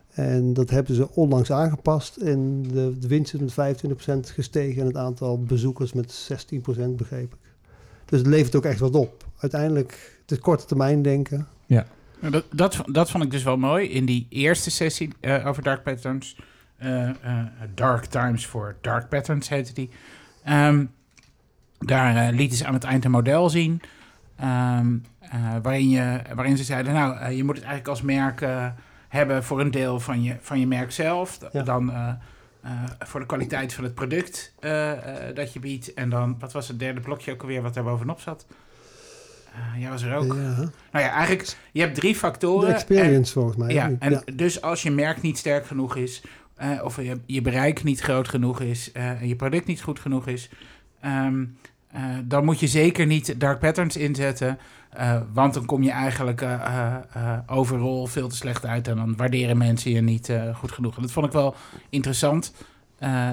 En 0.10 0.53
dat 0.53 0.69
hebben 0.69 0.96
ze 0.96 1.10
onlangs 1.15 1.51
aangepast. 1.51 2.17
En 2.17 2.63
de, 2.63 2.98
de 3.00 3.08
winst 3.08 3.34
is 3.34 3.55
met 3.55 3.86
25% 3.86 4.34
gestegen 4.34 4.81
en 4.81 4.88
het 4.88 4.98
aantal 4.98 5.39
bezoekers 5.39 5.93
met 5.93 6.29
16% 6.34 6.89
begreep 6.96 7.34
ik. 7.34 7.50
Dus 8.05 8.19
het 8.19 8.27
levert 8.27 8.55
ook 8.55 8.65
echt 8.65 8.79
wat 8.79 8.96
op. 8.96 9.25
Uiteindelijk, 9.38 10.22
het 10.25 10.39
korte 10.39 10.65
termijn 10.65 11.01
denken. 11.01 11.48
Ja. 11.65 11.86
Dat, 12.21 12.45
dat, 12.51 12.81
dat 12.85 13.11
vond 13.11 13.23
ik 13.23 13.31
dus 13.31 13.43
wel 13.43 13.57
mooi. 13.57 13.89
In 13.89 14.05
die 14.05 14.27
eerste 14.29 14.71
sessie 14.71 15.13
uh, 15.21 15.47
over 15.47 15.63
Dark 15.63 15.83
Patterns. 15.83 16.38
Uh, 16.83 17.09
uh, 17.25 17.43
dark 17.73 18.05
Times 18.05 18.45
for 18.45 18.75
Dark 18.81 19.09
Patterns 19.09 19.49
heette 19.49 19.73
die. 19.73 19.89
Um, 20.49 20.91
daar 21.79 22.33
lieten 22.33 22.57
ze 22.57 22.65
aan 22.65 22.73
het 22.73 22.83
eind 22.83 23.05
een 23.05 23.11
model 23.11 23.49
zien. 23.49 23.81
Um, 24.41 25.05
waarin, 25.61 25.89
je, 25.89 26.21
waarin 26.35 26.57
ze 26.57 26.63
zeiden, 26.63 26.93
nou, 26.93 27.29
je 27.29 27.43
moet 27.43 27.55
het 27.55 27.65
eigenlijk 27.65 27.88
als 27.88 28.01
merk 28.01 28.45
hebben 29.07 29.43
voor 29.43 29.59
een 29.59 29.71
deel 29.71 29.99
van 29.99 30.23
je, 30.23 30.35
van 30.41 30.59
je 30.59 30.67
merk 30.67 30.91
zelf. 30.91 31.39
Ja. 31.51 31.63
Dan 31.63 31.93
voor 32.99 33.19
de 33.19 33.25
kwaliteit 33.25 33.73
van 33.73 33.83
het 33.83 33.95
product 33.95 34.53
dat 35.33 35.53
je 35.53 35.59
biedt. 35.59 35.93
En 35.93 36.09
dan, 36.09 36.35
wat 36.39 36.51
was 36.51 36.67
het 36.67 36.79
derde 36.79 37.01
blokje 37.01 37.31
ook 37.31 37.41
alweer 37.41 37.61
wat 37.61 37.73
daar 37.73 37.83
bovenop 37.83 38.19
zat? 38.19 38.45
Jij 39.78 39.89
was 39.89 40.01
er 40.01 40.16
ook. 40.16 40.34
Ja. 40.34 40.56
Nou 40.92 41.06
ja, 41.06 41.12
eigenlijk, 41.12 41.58
je 41.72 41.82
hebt 41.82 41.96
drie 41.96 42.16
factoren. 42.16 42.68
De 42.68 42.74
experience 42.74 43.34
en, 43.36 43.42
volgens 43.42 43.58
mij. 43.58 43.74
Ja, 43.74 43.92
en 44.00 44.12
ja. 44.12 44.22
dus 44.34 44.62
als 44.62 44.84
je 44.84 44.92
merk 44.92 45.22
niet 45.22 45.38
sterk 45.38 45.66
genoeg 45.66 45.96
is, 45.96 46.22
of 46.84 47.01
je, 47.01 47.20
je 47.25 47.42
bereik 47.42 47.84
niet 47.84 48.00
groot 48.00 48.28
genoeg 48.28 48.62
is, 48.62 48.92
en 48.92 49.28
je 49.28 49.36
product 49.36 49.66
niet 49.66 49.82
goed 49.82 50.00
genoeg 50.00 50.28
is, 50.28 50.50
um, 51.06 51.58
dan 52.24 52.46
moet 52.46 52.60
je 52.60 52.68
zeker 52.68 53.06
niet 53.06 53.39
dark 53.39 53.60
patterns 53.60 53.98
inzetten. 53.98 54.58
Uh, 55.00 55.22
want 55.34 55.54
dan 55.54 55.66
kom 55.66 55.84
je 55.84 55.92
eigenlijk 55.92 56.42
uh, 56.42 56.96
uh, 57.18 57.38
overal 57.48 58.08
veel 58.08 58.28
te 58.28 58.36
slecht 58.36 58.66
uit 58.66 58.88
en 58.88 58.96
dan 58.96 59.16
waarderen 59.16 59.58
mensen 59.58 59.92
je 59.92 60.01
niet 60.01 60.34
goed 60.54 60.72
genoeg. 60.72 60.96
En 60.96 61.01
dat 61.01 61.12
vond 61.12 61.25
ik 61.25 61.32
wel 61.32 61.56
interessant. 61.89 62.54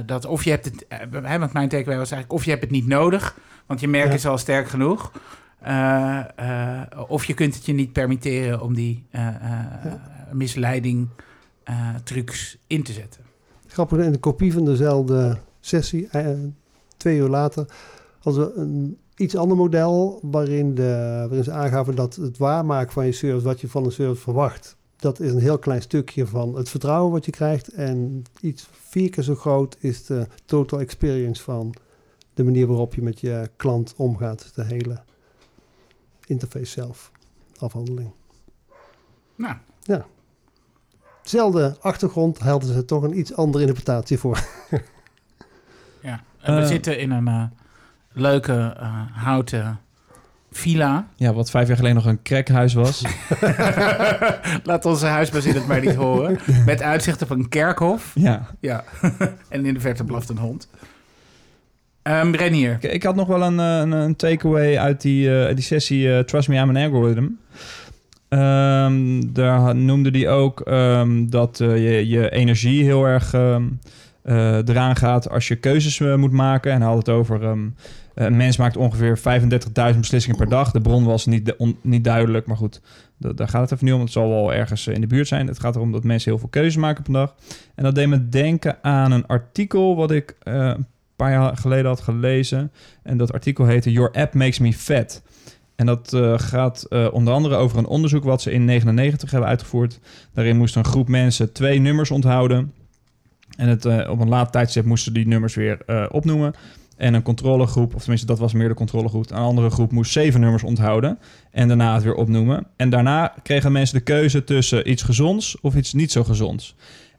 dat 0.07 0.25
of 0.25 0.45
je 0.45 0.51
hebt 0.51 0.65
het, 0.65 0.87
uh, 1.13 1.39
want 1.39 1.53
mijn 1.53 1.69
takeaway 1.69 1.99
was 1.99 2.11
eigenlijk 2.11 2.33
of 2.33 2.45
je 2.45 2.51
hebt 2.51 2.63
het 2.63 2.71
niet 2.71 2.87
nodig, 2.87 3.39
want 3.67 3.81
je 3.81 3.89
merk 3.89 4.09
Ja. 4.09 4.15
is 4.15 4.27
al 4.27 4.39
sterk 4.39 4.69
genoeg. 4.69 5.13
Of 7.09 7.25
je 7.25 7.35
kunt 7.35 7.55
het 7.55 7.67
je 7.67 7.73
niet 7.73 7.93
permitteren 7.93 8.61
om 8.61 8.75
die 8.75 9.05
misleiding 10.33 11.09
trucs 12.05 12.59
in 12.67 12.83
te 12.83 12.93
zetten. 12.93 13.25
Grappig, 13.67 13.99
in 13.99 14.13
de 14.13 14.19
kopie 14.19 14.53
van 14.53 14.65
dezelfde 14.65 15.39
sessie, 15.61 16.09
eh, 16.09 16.29
twee 16.97 17.19
uur 17.19 17.29
later, 17.29 17.67
hadden 18.21 18.47
we 18.47 18.61
een 18.61 18.99
iets 19.17 19.37
ander 19.37 19.57
model 19.57 20.19
waarin, 20.23 20.75
de, 20.75 21.17
waarin 21.29 21.45
ze 21.45 21.53
aangaven 21.53 21.95
dat 21.95 22.15
het 22.15 22.39
waarmaken 22.39 22.93
van 22.93 23.07
je 23.07 23.13
service, 23.13 23.47
wat 23.47 23.61
je 23.61 23.69
van 23.69 23.85
een 23.85 23.93
service 23.93 24.23
verwacht, 24.23 24.77
dat 24.97 25.21
is 25.21 25.33
een 25.33 25.41
heel 25.41 25.59
klein 25.59 25.83
stukje 25.83 26.27
van 26.27 26.57
het 26.57 26.69
vertrouwen 26.69 27.13
wat 27.13 27.25
je 27.25 27.31
krijgt. 27.31 27.69
En 27.69 28.23
iets 28.41 28.69
vier 28.73 29.11
keer 29.11 29.25
zo 29.25 29.35
groot 29.35 29.77
is 29.81 30.07
de 30.07 30.27
total 30.45 30.81
experience 30.81 31.43
van 31.43 31.75
de 32.35 32.45
manier 32.45 32.67
waarop 32.67 32.95
je 32.95 33.03
met 33.03 33.21
je 33.21 33.51
klant 33.57 33.95
omgaat. 33.97 34.53
De 34.55 34.65
hele 34.65 35.01
interface 36.27 36.67
zelf, 36.71 37.11
afhandeling. 37.59 38.11
Nou, 39.37 39.55
Zelfde 41.23 41.77
achtergrond 41.81 42.39
hadden 42.39 42.73
ze 42.75 42.85
toch 42.85 43.03
een 43.03 43.19
iets 43.19 43.35
andere 43.37 43.61
interpretatie 43.65 44.19
voor. 44.19 44.39
ja. 46.03 46.21
En 46.41 46.55
we 46.55 46.61
Eh. 46.61 46.67
zitten 46.67 46.99
in 46.99 47.11
een 47.11 47.29
eh, 47.29 47.43
leuke 48.13 48.75
eh, 48.81 49.03
houten 49.13 49.81
villa. 50.51 51.07
Ja, 51.17 51.33
wat 51.33 51.51
vijf 51.51 51.67
jaar 51.69 51.77
geleden 51.77 51.97
nog 51.97 52.07
een 52.07 52.23
crackhuis 52.23 52.75
was. 52.75 53.05
Laat 54.65 54.85
onze 54.85 55.07
huisbezin 55.07 55.55
het 55.55 55.67
maar 55.67 55.81
niet 55.81 55.95
horen. 55.95 56.39
Met 56.67 56.83
uitzicht 56.83 57.23
op 57.23 57.31
een 57.31 57.49
kerkhof. 57.49 58.13
ja. 58.15 58.47
Ja. 58.61 58.85
en 59.49 59.67
in 59.67 59.75
de 59.75 59.81
verte 59.81 60.05
blaft 60.05 60.29
een 60.29 60.39
hond. 60.39 60.69
Ehm 62.07 62.35
Renier. 62.35 62.79
Ik, 62.81 62.93
ik 62.93 63.03
had 63.03 63.15
nog 63.15 63.27
wel 63.27 63.43
een, 63.43 63.61
eh, 63.61 63.79
een, 63.79 63.93
een 63.93 64.17
takeaway 64.17 64.79
uit 64.79 65.01
die, 65.01 65.41
eh, 65.41 65.55
die 65.55 65.65
sessie 65.65 66.13
eh, 66.13 66.19
Trust 66.19 66.49
Me, 66.49 66.57
I'm 66.57 66.69
an 66.69 66.77
Algorithm. 66.77 67.27
Ehm, 68.29 69.23
daar 69.33 69.77
noemde 69.77 70.19
hij 70.19 70.29
ook 70.31 70.61
ehm, 70.61 71.29
dat 71.29 71.59
je, 71.59 72.09
je 72.09 72.31
energie 72.31 72.85
heel 72.85 73.05
erg 73.05 73.35
eraan 74.65 74.97
gaat 74.97 75.31
als 75.31 75.49
je 75.49 75.57
keuzes 75.57 75.99
moet 75.99 76.33
maken. 76.33 76.73
En 76.73 76.81
hij 76.81 76.89
had 76.89 76.99
het 76.99 77.09
over... 77.09 77.43
een 77.43 78.37
mens 78.37 78.57
maakt 78.57 78.77
ongeveer 78.77 79.19
35.000 79.93 79.99
beslissingen 79.99 80.39
per 80.39 80.49
dag. 80.49 80.71
De 80.71 80.81
bron 80.81 81.05
was 81.05 81.27
niet, 81.27 81.55
niet 81.83 82.05
duidelijk, 82.05 82.47
maar 82.47 82.57
goed, 82.57 82.81
da- 83.19 83.33
daar 83.33 83.49
gaat 83.49 83.63
het 83.63 83.73
even 83.73 83.85
niet 83.85 83.95
om. 83.95 84.01
Het 84.01 84.13
zal 84.13 84.29
wel 84.29 84.55
ergens 84.55 84.87
in 84.87 85.01
de 85.01 85.07
buurt 85.07 85.29
zijn. 85.29 85.47
Het 85.47 85.61
gaat 85.61 85.77
erom 85.77 85.93
dat 85.93 86.05
mensen 86.05 86.31
heel 86.31 86.41
veel 86.41 86.49
keuzes 86.49 86.77
maken 86.77 87.03
per 87.03 87.13
dag. 87.13 87.35
En 87.75 87.85
dat 87.85 87.95
deed 87.95 88.09
me 88.09 88.29
denken 88.29 88.79
aan 88.83 89.13
een 89.13 89.27
artikel 89.27 89.97
wat 89.97 90.11
ik 90.11 90.37
paar 91.17 91.31
jaar 91.31 91.57
geleden 91.57 91.87
had 91.87 92.01
gelezen. 92.01 92.73
En 93.03 93.17
dat 93.17 93.33
artikel 93.33 93.67
heette 93.67 93.93
Your 93.93 94.11
App 94.13 94.35
Makes 94.35 94.59
Me 94.59 94.73
Fat. 94.73 95.23
En 95.77 95.87
dat 95.87 96.13
eh, 96.13 96.39
gaat 96.39 96.87
eh, 96.89 97.09
onder 97.13 97.35
andere 97.35 97.57
over 97.57 97.79
een 97.79 97.87
onderzoek 97.87 98.25
wat 98.25 98.43
ze 98.43 98.53
in 98.53 98.65
99 98.65 99.31
hebben 99.31 99.49
uitgevoerd. 99.49 100.01
Daarin 100.33 100.57
moest 100.57 100.77
een 100.77 100.85
groep 100.85 101.09
mensen 101.09 101.53
twee 101.53 101.79
nummers 101.79 102.11
onthouden. 102.11 102.73
En 103.57 103.69
het, 103.69 103.85
eh, 103.85 104.11
op 104.11 104.21
een 104.21 104.29
laat 104.29 104.53
tijdstip 104.53 104.85
moesten 104.85 105.13
die 105.13 105.27
nummers 105.27 105.55
weer 105.55 106.09
opnoemen. 106.11 106.55
En 106.97 107.15
een 107.15 107.23
controlegroep, 107.23 107.95
of 107.95 108.01
tenminste 108.01 108.27
dat 108.27 108.39
was 108.39 108.53
meer 108.53 108.69
de 108.69 108.75
controlegroep... 108.75 109.31
een 109.31 109.37
andere 109.37 109.71
groep 109.71 109.93
moest 109.93 110.13
zeven 110.13 110.41
nummers 110.41 110.63
onthouden 110.63 111.19
en 111.51 111.69
daarna 111.69 111.95
het 111.95 112.03
weer 112.03 112.15
opnoemen. 112.15 112.67
En 112.77 112.91
daarna 112.91 113.35
kregen 113.43 113.73
mensen 113.73 113.99
de 113.99 114.05
keuze 114.05 114.45
tussen 114.45 114.91
iets 114.91 115.03
gezonds 115.03 115.61
of 115.61 115.77
iets 115.77 115.93
niet 115.93 116.13
zo 116.13 116.25
gezonds. 116.25 116.75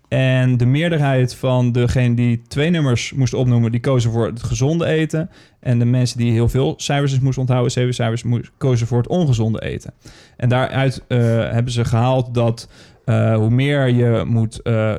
En 0.07 0.57
de 0.57 0.65
meerderheid 0.65 1.35
van 1.35 1.71
degenen 1.71 2.15
die 2.15 2.41
twee 2.47 2.69
nummers 2.69 3.13
moesten 3.13 3.39
opnoemen... 3.39 3.71
die 3.71 3.79
kozen 3.79 4.11
voor 4.11 4.25
het 4.25 4.43
gezonde 4.43 4.85
eten. 4.85 5.29
En 5.59 5.79
de 5.79 5.85
mensen 5.85 6.17
die 6.17 6.31
heel 6.31 6.49
veel 6.49 6.73
cijfers 6.77 7.19
moesten 7.19 7.41
onthouden... 7.41 7.71
zeven 7.71 7.93
cijfers, 7.93 8.23
kozen 8.57 8.87
voor 8.87 8.97
het 8.97 9.07
ongezonde 9.07 9.61
eten. 9.61 9.93
En 10.37 10.49
daaruit 10.49 11.03
eh, 11.07 11.17
hebben 11.51 11.71
ze 11.71 11.85
gehaald 11.85 12.33
dat... 12.33 12.69
eh, 13.05 13.35
hoe 13.35 13.49
meer 13.49 13.87
je 13.87 14.23
moet 14.27 14.61
eh, 14.61 14.95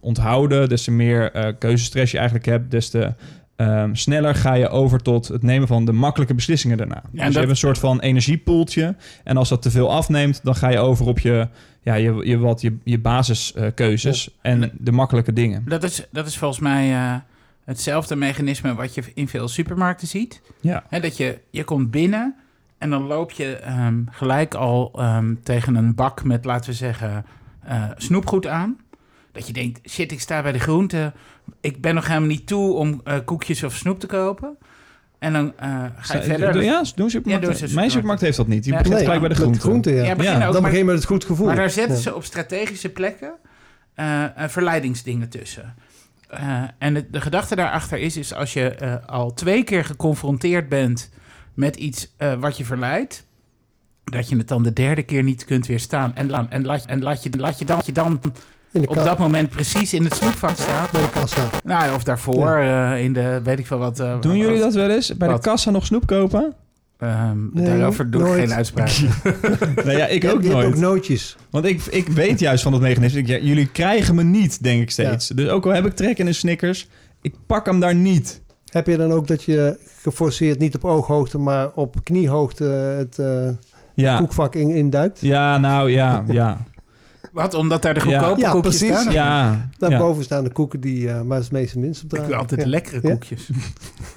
onthouden, 0.00 0.68
des 0.68 0.82
te 0.82 0.90
meer 0.90 1.54
keuzestress 1.58 2.10
je 2.12 2.16
eigenlijk 2.18 2.46
hebt, 2.48 2.70
des 2.70 2.90
te 2.90 3.14
ehm, 3.56 3.94
sneller 3.94 4.34
ga 4.34 4.54
je 4.54 4.68
over 4.68 5.02
tot 5.02 5.28
het 5.28 5.42
nemen 5.42 5.68
van 5.68 5.84
de 5.84 5.92
makkelijke 5.92 6.34
beslissingen 6.34 6.76
daarna. 6.76 7.02
dus 7.10 7.22
dat- 7.22 7.32
je 7.32 7.38
hebt 7.38 7.50
een 7.50 7.56
soort 7.56 7.78
van 7.78 8.00
energiepoeltje. 8.00 8.94
En 9.24 9.36
als 9.36 9.48
dat 9.48 9.62
te 9.62 9.70
veel 9.70 9.92
afneemt, 9.92 10.40
dan 10.42 10.54
ga 10.54 10.68
je 10.68 10.78
over 10.78 11.06
op 11.06 11.18
je, 11.18 11.48
ja, 11.86 11.94
je, 11.94 12.20
je, 12.24 12.38
wat, 12.38 12.60
je, 12.60 12.76
je 12.84 12.98
basiskeuzes 12.98 14.36
en 14.40 14.70
de 14.78 14.92
makkelijke 14.92 15.32
dingen. 15.32 15.64
Dat 15.64 15.82
is, 15.82 16.06
dat 16.10 16.26
is 16.26 16.38
volgens 16.38 16.60
mij 16.60 16.92
eh, 16.92 17.16
hetzelfde 17.64 18.16
mechanisme 18.16 18.74
wat 18.74 18.94
je 18.94 19.02
in 19.14 19.28
veel 19.28 19.48
supermarkten 19.48 20.08
ziet. 20.08 20.42
Ja. 20.60 20.84
Hè, 20.88 21.00
dat 21.00 21.16
je, 21.16 21.38
je 21.50 21.64
komt 21.64 21.90
binnen 21.90 22.34
en 22.78 22.90
dan 22.90 23.06
loop 23.06 23.30
je 23.30 23.56
ehm, 23.56 24.02
gelijk 24.10 24.54
al 24.54 24.90
ehm, 24.94 25.34
tegen 25.42 25.74
een 25.74 25.94
bak 25.94 26.24
met, 26.24 26.44
laten 26.44 26.70
we 26.70 26.76
zeggen, 26.76 27.24
eh, 27.60 27.90
snoepgoed 27.96 28.46
aan. 28.46 28.78
Dat 29.32 29.46
je 29.46 29.52
denkt, 29.52 29.90
shit, 29.90 30.12
ik 30.12 30.20
sta 30.20 30.42
bij 30.42 30.52
de 30.52 30.58
groente. 30.58 31.12
Ik 31.60 31.80
ben 31.80 31.94
nog 31.94 32.06
helemaal 32.06 32.28
niet 32.28 32.46
toe 32.46 32.72
om 32.72 33.00
eh, 33.04 33.16
koekjes 33.24 33.62
of 33.62 33.74
snoep 33.74 34.00
te 34.00 34.06
kopen. 34.06 34.56
En 35.18 35.32
dan 35.32 35.52
eh, 35.58 35.84
ga 35.96 36.16
je 36.16 36.22
verder. 36.22 36.52
Doe- 36.52 36.62
Ja, 36.62 36.70
doen 36.72 36.82
Ja, 36.84 36.94
doen 36.94 37.10
supermarkten. 37.10 37.68
ze 37.68 37.74
Mijn 37.74 37.90
supermarkt 37.90 38.22
heeft 38.22 38.36
dat 38.36 38.46
niet. 38.46 38.62
Die 38.64 38.72
Ja. 38.72 38.78
begint 38.78 38.94
Nee, 38.94 39.04
gelijk 39.04 39.20
bij 39.20 39.30
de 39.30 39.34
groente. 39.42 39.60
groente, 39.60 39.90
ja. 39.90 40.04
Ja, 40.04 40.14
begin 40.16 40.38
Ja, 40.38 40.46
ook, 40.46 40.52
Dan 40.52 40.62
begin 40.62 40.78
je 40.78 40.84
met 40.84 40.94
het 40.94 41.04
goed 41.04 41.24
gevoel. 41.24 41.46
Maar 41.46 41.56
daar 41.56 41.70
zetten 41.70 41.94
Ja. 41.96 42.00
ze 42.02 42.14
op 42.14 42.24
strategische 42.24 42.88
plekken 42.88 43.32
eh, 43.94 44.24
eh, 44.24 44.48
verleidingsdingen 44.48 45.28
tussen. 45.28 45.74
Eh, 46.28 46.62
en 46.78 46.94
de, 46.94 47.10
de 47.10 47.20
gedachte 47.20 47.54
daarachter 47.56 47.98
is, 47.98 48.16
is 48.16 48.34
als 48.34 48.52
je 48.52 48.68
eh, 48.70 48.94
al 49.06 49.34
twee 49.34 49.64
keer 49.64 49.84
geconfronteerd 49.84 50.68
bent 50.68 51.10
met 51.54 51.76
iets 51.76 52.14
eh, 52.16 52.34
wat 52.34 52.56
je 52.56 52.64
verleidt, 52.64 53.26
dat 54.04 54.28
je 54.28 54.36
het 54.36 54.48
dan 54.48 54.62
de 54.62 54.72
derde 54.72 55.02
keer 55.02 55.22
niet 55.22 55.44
kunt 55.44 55.66
weerstaan. 55.66 56.14
En, 56.16 56.30
la- 56.30 56.46
en, 56.48 56.64
laat, 56.64 56.84
en 56.86 57.02
laat, 57.02 57.22
je, 57.22 57.30
laat 57.38 57.58
je 57.58 57.64
dan, 57.64 57.80
je 57.84 57.92
dan 57.92 58.20
op 58.72 58.94
dat 58.94 59.18
moment 59.18 59.48
precies 59.50 59.94
in 59.94 60.04
het 60.04 60.14
snoepvak 60.14 60.56
staat. 60.56 60.90
bij 60.90 61.00
de 61.00 61.10
kassa. 61.10 61.48
Nou, 61.64 61.94
of 61.94 62.02
daarvoor 62.04 62.50
eh, 62.56 63.04
in 63.04 63.12
de, 63.12 63.40
weet 63.44 63.58
ik 63.58 63.66
veel 63.66 63.78
wat. 63.78 64.00
eh, 64.00 64.20
Doen 64.20 64.36
jullie 64.36 64.58
dat 64.60 64.74
wel 64.74 64.90
eens? 64.90 65.16
Bij 65.16 65.28
Wat? 65.28 65.42
de 65.42 65.48
kassa 65.48 65.70
nog 65.70 65.86
snoep 65.86 66.06
kopen? 66.06 66.54
Ehm, 66.98 67.38
Nee, 67.52 67.64
daarover 67.66 68.10
doe 68.10 68.26
ik 68.28 68.32
geen 68.34 68.52
uitspraak. 68.52 68.90
nee, 69.84 69.96
ja, 69.96 70.06
ik 70.06 70.24
ook 70.24 70.42
je 70.42 70.48
nooit. 70.48 70.66
ook 70.66 70.76
nootjes. 70.76 71.36
Want 71.50 71.64
ik, 71.64 71.82
ik 71.84 72.08
weet 72.08 72.40
juist 72.40 72.62
van 72.62 72.72
dat 72.72 72.80
mechanisme. 72.80 73.18
Ik- 73.18 73.26
ja, 73.26 73.38
jullie 73.38 73.66
krijgen 73.68 74.14
me 74.14 74.22
niet, 74.22 74.62
denk 74.62 74.82
ik 74.82 74.90
steeds. 74.90 75.28
Dus 75.28 75.48
ook 75.48 75.66
al 75.66 75.72
heb 75.72 75.86
ik 75.86 75.94
trek 75.94 76.18
in 76.18 76.26
een 76.26 76.34
Snickers, 76.34 76.88
ik 77.22 77.34
pak 77.46 77.66
hem 77.66 77.80
daar 77.80 77.94
niet. 77.94 78.40
Heb 78.66 78.86
je 78.86 78.96
dan 78.96 79.12
ook 79.12 79.26
dat 79.26 79.42
je 79.42 79.78
geforceerd 80.02 80.58
niet 80.58 80.74
op 80.74 80.84
ooghoogte, 80.84 81.38
maar 81.38 81.70
op 81.74 81.96
kniehoogte 82.02 82.64
het 82.64 83.18
eh, 83.18 83.48
Ja, 83.94 84.18
koekvak 84.18 84.54
in, 84.54 84.70
induikt? 84.70 85.20
ja 85.20 85.58
nou 85.58 85.90
ja, 85.90 86.24
ja. 86.28 86.58
Wat, 87.36 87.54
omdat 87.54 87.82
daar 87.82 87.94
de 87.94 88.00
goedkope 88.00 88.40
Ja, 88.40 88.50
koekjes 88.50 88.78
precies. 88.78 89.00
staan? 89.00 89.12
ja, 89.12 89.68
Daarboven 89.78 90.24
staan 90.24 90.44
de 90.44 90.50
koeken 90.50 90.80
die 90.80 91.02
uh, 91.06 91.20
maar 91.20 91.38
het 91.38 91.50
meeste 91.50 91.78
minst 91.78 91.98
op 91.98 92.04
Ik 92.04 92.10
dragen. 92.10 92.28
wil 92.30 92.38
altijd 92.38 92.60
Ja. 92.60 92.66
lekkere 92.66 93.00
Ja. 93.02 93.10
koekjes. 93.12 93.48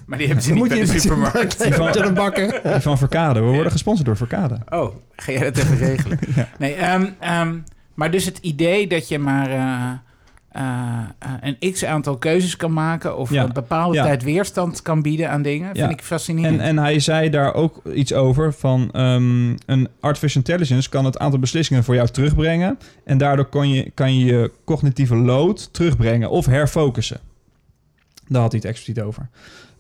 Maar 0.06 0.18
die 0.18 0.28
hebben 0.28 0.46
ze 0.46 0.50
niet 0.52 0.60
moet 0.60 0.68
bij 0.70 0.78
de 0.86 0.94
in 0.94 1.00
supermarkt. 1.00 1.78
Moet 1.80 1.94
je 1.96 2.02
dan 2.02 2.14
bakken. 2.14 2.50
Die 2.64 2.82
van 2.82 2.98
Verkade. 2.98 3.40
We 3.40 3.46
worden 3.46 3.72
gesponsord 3.72 4.06
door 4.06 4.18
Verkade. 4.18 4.58
Oh, 4.70 4.96
ga 5.16 5.32
jij 5.32 5.40
dat 5.52 5.58
even 5.58 5.78
regelen? 5.78 6.20
Nee, 6.60 6.74
ehm, 6.74 7.06
ehm, 7.20 7.56
maar 7.94 8.12
dus 8.12 8.26
het 8.26 8.38
idee 8.38 8.88
dat 8.88 9.08
je 9.08 9.20
maar 9.20 9.50
eh, 9.52 9.92
eh, 10.52 11.00
eh, 11.20 11.32
een 11.60 11.72
x-aantal 11.72 12.18
keuzes 12.18 12.56
kan 12.56 12.74
maken... 12.74 13.18
of 13.18 13.30
Ja. 13.30 13.44
een 13.44 13.54
bepaalde 13.54 13.96
Ja. 13.96 14.04
tijd 14.04 14.24
weerstand 14.24 14.82
kan 14.82 15.02
bieden 15.02 15.30
aan 15.30 15.42
dingen... 15.42 15.76
Vind 15.76 15.92
ik 15.92 16.02
fascinerend. 16.02 16.60
En, 16.60 16.66
en 16.66 16.78
hij 16.78 17.00
zei 17.00 17.30
daar 17.30 17.54
ook 17.54 17.82
iets 17.94 18.14
over 18.14 18.54
van 18.54 18.90
ehm, 18.92 19.50
een 19.66 19.88
artificial 20.00 20.44
intelligence 20.46 20.90
kan 20.90 21.06
het 21.06 21.18
aantal 21.20 21.40
beslissingen 21.40 21.84
voor 21.84 21.96
jou 21.96 22.08
terugbrengen. 22.08 22.78
En 23.06 23.18
daardoor 23.18 23.46
kan 23.46 23.70
je 23.70 23.92
kan 23.94 24.18
je, 24.18 24.26
je 24.26 24.52
cognitieve 24.66 25.16
load 25.16 25.74
terugbrengen 25.74 26.30
of 26.30 26.46
herfocussen. 26.46 27.20
Daar 28.28 28.42
had 28.42 28.52
hij 28.52 28.62
het 28.64 28.70
expliciet 28.70 29.04
over. 29.04 29.30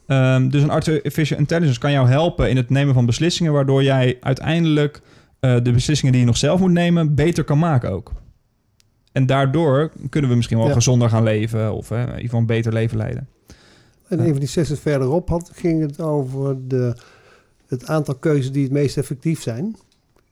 Ehm, 0.07 0.49
dus 0.49 0.61
een 0.63 0.69
artificial 0.69 1.39
intelligence 1.39 1.79
kan 1.79 1.91
jou 1.91 2.09
helpen 2.09 2.49
in 2.49 2.57
het 2.57 2.69
nemen 2.69 2.93
van 2.93 3.05
beslissingen, 3.05 3.53
waardoor 3.53 3.83
jij 3.83 4.17
uiteindelijk 4.21 5.01
eh, 5.39 5.55
de 5.63 5.71
beslissingen 5.71 6.11
die 6.11 6.21
je 6.21 6.27
nog 6.27 6.37
zelf 6.37 6.59
moet 6.59 6.71
nemen 6.71 7.15
beter 7.15 7.43
kan 7.43 7.59
maken 7.59 7.91
ook. 7.91 8.11
En 9.11 9.25
daardoor 9.25 9.91
kunnen 10.09 10.29
we 10.29 10.35
misschien 10.35 10.57
wel 10.57 10.67
Ja. 10.67 10.73
gezonder 10.73 11.09
gaan 11.09 11.23
leven 11.23 11.73
of 11.73 11.91
eh, 11.91 11.99
in 11.99 12.05
ieder 12.07 12.21
geval 12.21 12.39
een 12.39 12.45
beter 12.45 12.73
leven 12.73 12.97
leiden. 12.97 13.27
En 14.07 14.19
een 14.19 14.29
van 14.29 14.39
die 14.39 14.47
sessies 14.47 14.79
verderop 14.79 15.29
had, 15.29 15.51
ging 15.53 15.81
het 15.81 16.01
over 16.01 16.67
de, 16.67 16.95
het 17.67 17.87
aantal 17.87 18.15
keuzes 18.15 18.51
die 18.51 18.63
het 18.63 18.71
meest 18.71 18.97
effectief 18.97 19.41
zijn. 19.41 19.75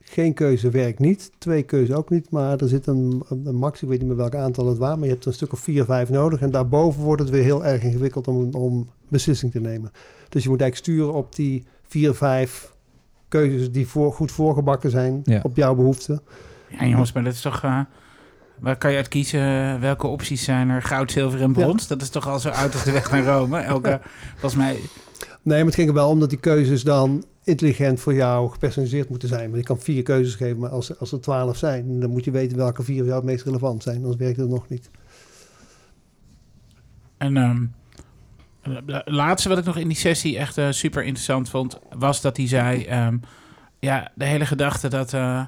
Geen 0.00 0.34
keuze 0.34 0.70
werkt 0.70 0.98
niet, 0.98 1.30
twee 1.38 1.62
keuzes 1.62 1.94
ook 1.96 2.10
niet, 2.10 2.30
maar 2.30 2.58
er 2.60 2.68
zit 2.68 2.86
een, 2.86 3.22
een, 3.28 3.46
een 3.46 3.54
max, 3.54 3.82
ik 3.82 3.88
weet 3.88 3.98
niet 3.98 4.08
meer 4.08 4.16
welk 4.16 4.34
aantal 4.34 4.66
het 4.66 4.78
was, 4.78 4.96
maar 4.96 5.04
je 5.04 5.12
hebt 5.12 5.24
een 5.26 5.32
stuk 5.32 5.52
of 5.52 5.58
vier, 5.60 5.84
vijf 5.84 6.08
nodig. 6.10 6.40
En 6.40 6.50
daarboven 6.50 7.02
wordt 7.02 7.22
het 7.22 7.30
weer 7.30 7.42
heel 7.42 7.64
erg 7.64 7.82
ingewikkeld 7.82 8.28
om, 8.28 8.54
om 8.54 8.88
beslissing 9.08 9.52
te 9.52 9.60
nemen. 9.60 9.90
Dus 10.28 10.42
je 10.42 10.48
moet 10.48 10.60
eigenlijk 10.60 10.90
sturen 10.90 11.14
op 11.14 11.34
die 11.34 11.64
vier, 11.86 12.14
vijf 12.14 12.74
keuzes 13.28 13.72
die 13.72 13.86
voor, 13.86 14.12
goed 14.12 14.32
voorgebakken 14.32 14.90
zijn 14.90 15.20
Ja. 15.24 15.40
op 15.42 15.56
jouw 15.56 15.74
behoeften. 15.74 16.20
Ja, 16.78 16.86
jongens, 16.86 17.12
maar 17.12 17.24
dat 17.24 17.32
is 17.32 17.40
toch... 17.40 17.62
eh, 17.62 17.80
waar 18.60 18.76
kan 18.76 18.90
je 18.90 18.96
uit 18.96 19.08
kiezen? 19.08 19.80
Welke 19.80 20.06
opties 20.06 20.44
zijn 20.44 20.68
er? 20.68 20.82
Goud, 20.82 21.12
zilver 21.12 21.42
en 21.42 21.52
brons? 21.52 21.86
Dat 21.86 22.02
is 22.02 22.08
toch 22.08 22.28
al 22.28 22.38
zo 22.38 22.48
uit 22.48 22.72
als 22.72 22.84
de 22.84 22.92
weg 22.92 23.10
naar 23.10 23.24
Rome? 23.24 23.58
Elke, 23.58 24.00
volgens 24.38 24.54
mij... 24.54 24.78
Nee, 25.42 25.56
maar 25.56 25.66
het 25.66 25.74
ging 25.74 25.88
er 25.88 25.94
wel 25.94 26.08
om 26.08 26.20
dat 26.20 26.30
die 26.30 26.40
keuzes 26.40 26.82
dan 26.82 27.24
intelligent 27.44 28.00
voor 28.00 28.14
jou 28.14 28.50
gepersonaliseerd 28.50 29.08
moeten 29.08 29.28
zijn. 29.28 29.44
Want 29.44 29.56
je 29.56 29.62
kan 29.62 29.80
vier 29.80 30.02
keuzes 30.02 30.34
geven, 30.34 30.58
maar 30.58 30.70
als, 30.70 30.98
als 30.98 31.12
er 31.12 31.20
twaalf 31.20 31.56
zijn, 31.56 32.00
dan 32.00 32.10
moet 32.10 32.24
je 32.24 32.30
weten 32.30 32.56
welke 32.56 32.82
vier 32.82 32.96
voor 32.96 33.06
jou 33.06 33.16
het 33.16 33.28
meest 33.30 33.44
relevant 33.44 33.82
zijn. 33.82 33.96
Anders 33.96 34.16
werkt 34.16 34.36
het 34.36 34.48
nog 34.48 34.68
niet. 34.68 34.90
En 37.18 37.36
het 38.62 39.02
laatste 39.04 39.48
wat 39.48 39.58
ik 39.58 39.64
nog 39.64 39.76
in 39.76 39.88
die 39.88 39.96
sessie 39.96 40.38
echt 40.38 40.58
eh, 40.58 40.70
super 40.70 41.02
interessant 41.02 41.48
vond, 41.48 41.78
was 41.98 42.20
dat 42.20 42.36
hij 42.36 42.46
zei: 42.46 42.84
ehm, 42.84 43.18
Ja, 43.78 44.10
de 44.14 44.24
hele 44.24 44.46
gedachte 44.46 44.88
dat, 44.88 45.12
eh, 45.12 45.42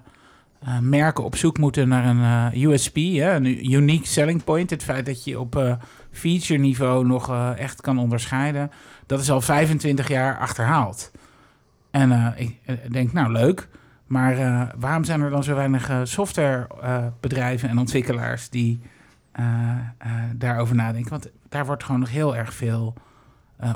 eh, 0.61 0.79
merken 0.79 1.25
op 1.25 1.37
zoek 1.37 1.59
moeten 1.59 1.89
naar 1.89 2.05
een 2.05 2.53
eh, 2.53 2.63
USP, 2.63 2.97
hè, 2.97 3.35
een 3.35 3.73
unique 3.73 4.07
selling 4.07 4.45
point. 4.45 4.71
Het 4.71 4.83
feit 4.83 5.07
dat 5.07 5.25
je 5.25 5.41
op 5.41 5.57
eh, 5.57 5.75
feature 6.11 6.61
niveau 6.61 7.07
nog 7.07 7.55
echt 7.57 7.81
kan 7.81 7.99
onderscheiden. 7.99 8.71
Dat 9.07 9.21
is 9.21 9.31
al 9.31 9.41
25 9.41 10.09
jaar 10.09 10.39
achterhaald. 10.39 11.11
En 11.91 12.35
ik 12.37 12.93
denk, 12.93 13.13
nou 13.13 13.33
leuk. 13.33 13.69
Maar 14.07 14.37
waarom 14.79 15.05
zijn 15.05 15.21
er 15.21 15.31
dan 15.31 15.45
zo 15.45 15.55
weinig 15.55 15.91
softwarebedrijven 16.03 17.69
en 17.69 17.79
ontwikkelaars 17.79 18.49
die 18.49 18.81
daarover 20.37 20.75
nadenken? 20.75 21.11
Want 21.11 21.31
daar 21.49 21.67
wordt 21.67 21.85
gewoon 21.85 22.01
nog 22.01 22.11
heel 22.11 22.37
erg 22.37 22.55
veel 22.55 22.95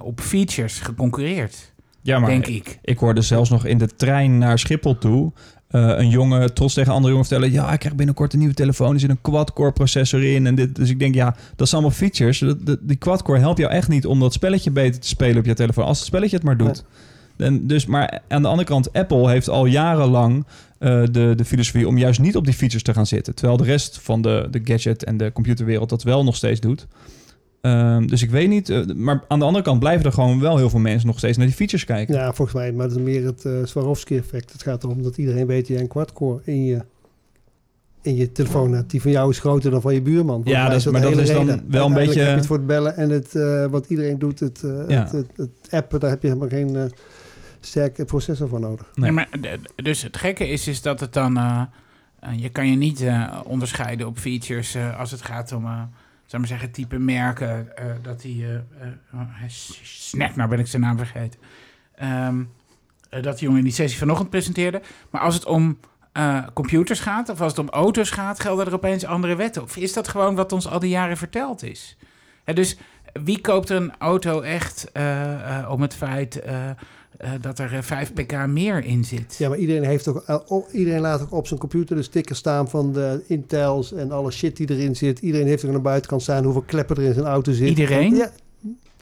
op 0.03 0.21
features 0.21 0.81
geconcurreerd, 0.81 1.73
Ja, 2.01 2.19
maar 2.19 2.31
denk 2.31 2.47
ik. 2.47 2.79
Ik 2.83 2.99
hoorde 2.99 3.23
zelfs 3.23 3.51
nog 3.51 3.65
in 3.65 3.79
de 3.79 3.89
trein 3.89 4.39
naar 4.39 4.59
Schiphol 4.59 4.99
toe... 4.99 5.33
eh, 5.75 5.99
een 5.99 6.09
jongen 6.09 6.55
trots 6.55 6.75
tegen 6.75 6.89
een 6.91 6.95
andere 6.97 7.13
jongen 7.13 7.29
vertellen... 7.29 7.53
ja, 7.55 7.73
ik 7.73 7.79
krijg 7.79 7.95
binnenkort 7.95 8.33
een 8.33 8.39
nieuwe 8.39 8.55
telefoon. 8.55 8.95
Er 8.95 9.01
zit 9.01 9.11
een 9.11 9.21
quad-core 9.21 9.73
processor 9.73 10.25
in. 10.25 10.47
En 10.47 10.55
dit, 10.55 10.75
dus 10.77 10.91
ik 10.91 10.99
denk, 10.99 11.15
ja, 11.15 11.37
dat 11.57 11.69
zijn 11.69 11.81
allemaal 11.83 11.99
features. 11.99 12.39
Dat, 12.39 12.67
dat- 12.67 12.79
die 12.83 12.97
quad-core 12.97 13.39
helpt 13.39 13.59
jou 13.59 13.71
echt 13.73 13.89
niet 13.89 14.07
om 14.07 14.21
dat 14.21 14.33
spelletje 14.33 14.71
beter 14.71 15.01
te 15.01 15.09
spelen 15.09 15.39
op 15.39 15.45
je 15.45 15.55
telefoon. 15.55 15.85
Als 15.85 15.99
het 15.99 16.07
spelletje 16.07 16.37
het 16.37 16.45
maar 16.45 16.57
doet. 16.57 16.85
En 17.37 17.67
dus, 17.67 17.87
maar 17.87 18.21
aan 18.29 18.43
de 18.43 18.49
andere 18.49 18.69
kant, 18.69 18.93
Apple 18.93 19.31
heeft 19.31 19.49
al 19.49 19.67
jarenlang 19.67 20.47
eh, 20.79 21.03
de, 21.11 21.33
de 21.37 21.45
filosofie... 21.45 21.89
om 21.89 21.99
juist 21.99 22.21
niet 22.21 22.37
op 22.37 22.45
die 22.45 22.55
features 22.55 22.83
te 22.83 22.95
gaan 22.95 23.07
zitten. 23.07 23.35
Terwijl 23.35 23.57
de 23.59 23.65
rest 23.65 23.99
van 24.03 24.23
de, 24.23 24.49
de 24.51 24.61
gadget 24.65 25.05
en 25.05 25.17
de 25.17 25.33
computerwereld 25.33 25.89
dat 25.89 26.03
wel 26.03 26.25
nog 26.25 26.37
steeds 26.37 26.61
doet. 26.61 26.87
Ehm, 27.65 28.07
dus 28.07 28.23
ik 28.23 28.31
weet 28.31 28.49
niet. 28.49 28.69
eh, 28.69 28.85
maar 28.95 29.25
aan 29.29 29.39
de 29.39 29.45
andere 29.45 29.65
kant 29.65 29.79
blijven 29.81 30.07
er 30.07 30.13
gewoon 30.13 30.41
wel 30.41 30.57
heel 30.57 30.71
veel 30.71 30.79
mensen 30.81 31.07
nog 31.07 31.19
steeds 31.19 31.37
naar 31.37 31.47
die 31.47 31.55
features 31.57 31.85
kijken. 31.85 32.15
Ja, 32.15 32.33
volgens 32.33 32.57
mij, 32.57 32.73
maar 32.73 32.89
dat 32.89 32.97
is 32.97 33.03
meer 33.03 33.25
het 33.25 33.45
eh 33.45 33.53
Swarovski-effect. 33.65 34.53
Het 34.53 34.63
gaat 34.63 34.83
erom 34.85 35.03
dat 35.03 35.17
iedereen 35.19 35.47
weet 35.47 35.59
dat 35.69 35.77
je 35.77 35.83
een 35.83 35.89
quad-core 35.89 36.41
in 36.45 36.65
je, 36.65 36.81
in 38.03 38.17
je 38.17 38.33
telefoon 38.33 38.73
hebt. 38.73 38.91
Die 38.91 39.03
van 39.03 39.11
jou 39.11 39.31
is 39.31 39.39
groter 39.39 39.71
dan 39.71 39.81
van 39.81 39.95
je 39.95 40.03
buurman. 40.03 40.35
Volgens 40.35 40.55
Ja, 40.55 40.69
dat 40.69 40.77
is- 40.79 40.87
maar 40.87 41.01
dat 41.01 41.17
is 41.19 41.29
dan 41.31 41.47
reden. 41.47 41.65
wel 41.69 41.87
een 41.87 41.95
beetje- 41.95 42.21
heb 42.21 42.29
je 42.31 42.35
het 42.37 42.47
voor 42.47 42.57
het 42.57 42.67
bellen 42.67 42.97
en 42.97 43.11
het, 43.11 43.35
eh, 43.35 43.67
wat 43.67 43.87
iedereen 43.89 44.19
doet, 44.19 44.41
het, 44.41 44.63
eh, 44.63 44.71
Ja. 44.89 45.01
het, 45.03 45.13
het, 45.13 45.27
het 45.37 45.51
appen, 45.71 46.01
daar 46.01 46.11
heb 46.11 46.23
je 46.23 46.29
helemaal 46.29 46.49
geen 46.49 46.77
eh, 46.77 46.83
sterke 47.61 48.05
processor 48.05 48.49
voor 48.49 48.61
nodig. 48.61 48.91
Nee. 48.95 49.11
Maar, 49.13 49.29
dus 49.77 50.03
het 50.03 50.17
gekke 50.17 50.49
is, 50.49 50.69
is 50.69 50.83
dat 50.83 51.01
het 51.01 51.13
dan... 51.13 51.39
je 52.37 52.49
kan 52.49 52.69
je 52.71 52.77
niet 52.77 53.01
eh, 53.01 53.41
onderscheiden 53.47 54.07
op 54.07 54.19
features 54.19 54.75
eh, 54.75 54.99
als 54.99 55.11
het 55.11 55.23
gaat 55.23 55.53
om... 55.53 55.67
zou 56.35 56.41
maar 56.41 56.49
zeggen, 56.59 56.71
type 56.71 56.99
merken. 56.99 57.77
eh, 57.77 57.85
dat 58.03 58.21
die... 58.21 58.45
eh, 58.47 58.55
eh, 58.55 58.61
oh, 59.15 59.21
hij 59.29 59.49
s- 59.49 59.81
Snack, 60.09 60.37
nou 60.37 60.49
ben 60.49 60.59
ik 60.59 60.67
zijn 60.67 60.83
naam 60.83 60.97
vergeten. 60.97 61.41
Ehm, 61.95 62.45
eh, 63.11 63.23
dat 63.23 63.35
die 63.35 63.43
jongen 63.43 63.59
in 63.59 63.65
die 63.65 63.73
sessie 63.73 63.99
vanochtend 63.99 64.31
presenteerde. 64.31 64.83
Maar 65.11 65.21
als 65.21 65.35
het 65.35 65.45
om 65.47 65.79
eh, 66.13 66.47
computers 66.55 67.01
gaat, 67.01 67.29
of 67.29 67.41
als 67.41 67.51
het 67.53 67.61
om 67.61 67.69
auto's 67.69 68.11
gaat... 68.11 68.41
gelden 68.41 68.67
er 68.67 68.75
opeens 68.75 69.05
andere 69.05 69.37
wetten. 69.37 69.63
Of 69.63 69.77
is 69.77 69.93
dat 69.93 70.09
gewoon 70.09 70.35
wat 70.35 70.53
ons 70.53 70.69
al 70.69 70.79
die 70.79 70.91
jaren 70.91 71.17
verteld 71.17 71.63
is? 71.63 71.97
Hè, 72.45 72.53
dus 72.53 72.77
wie 73.13 73.41
koopt 73.41 73.69
er 73.69 73.77
een 73.77 73.93
auto 73.99 74.41
echt 74.41 74.93
om 75.69 75.83
het 75.83 75.95
feit... 75.95 76.43
eh, 77.19 77.35
eh, 77.35 77.41
dat 77.43 77.59
er 77.59 77.73
eh, 77.75 77.83
5 77.83 78.13
pk 78.13 78.47
meer 78.47 78.85
in 78.85 79.05
zit. 79.05 79.37
Ja, 79.39 79.49
maar 79.49 79.59
iedereen, 79.59 79.85
heeft 79.85 80.09
ook, 80.09 80.23
eh, 80.27 80.37
op- 80.47 80.69
iedereen 80.73 81.01
laat 81.01 81.23
ook 81.23 81.33
op 81.33 81.47
zijn 81.47 81.61
computer 81.61 81.97
de 81.97 82.03
stickers 82.03 82.39
staan 82.39 82.69
van 82.69 82.93
de 82.93 83.25
Intels 83.27 83.93
en 83.93 84.11
alle 84.13 84.31
shit 84.31 84.57
die 84.57 84.71
erin 84.71 84.97
zit. 84.97 85.19
Iedereen 85.19 85.47
heeft 85.47 85.63
er 85.63 85.69
aan 85.69 85.75
de 85.75 85.81
buitenkant 85.81 86.23
staan 86.23 86.45
hoeveel 86.45 86.63
kleppen 86.63 86.97
er 86.97 87.03
in 87.03 87.15
zijn 87.15 87.27
auto 87.27 87.53
zit. 87.53 87.69
Iedereen? 87.69 88.15
Ja, 88.15 88.31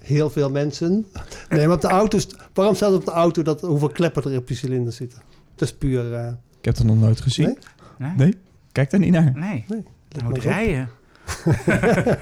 heel 0.02 0.30
veel 0.30 0.50
mensen. 0.50 1.06
Nee, 1.48 1.66
maar 1.66 1.74
op 1.76 1.80
de 1.82 1.88
auto's, 1.88 2.28
waarom 2.54 2.74
staat 2.74 2.92
op 2.94 3.04
de 3.04 3.10
auto 3.10 3.42
dat 3.42 3.60
hoeveel 3.60 3.88
kleppen 3.90 4.32
er 4.32 4.38
op 4.38 4.46
die 4.46 4.56
cilinder 4.56 4.92
zitten? 4.92 5.22
Dat 5.54 5.68
is 5.68 5.74
puur... 5.74 6.14
eh, 6.14 6.26
Ik 6.58 6.64
heb 6.64 6.76
dat 6.76 6.86
nog 6.86 6.98
nooit 7.00 7.20
gezien. 7.20 7.44
Nee? 7.46 7.56
Nee? 7.98 8.10
Nee? 8.16 8.34
Kijk 8.72 8.90
daar 8.90 9.00
niet 9.00 9.12
naar. 9.12 9.32
Nee. 9.34 9.64
Nou, 9.68 9.82
het 10.16 10.26
op. 10.26 10.36
rijden. 10.36 10.88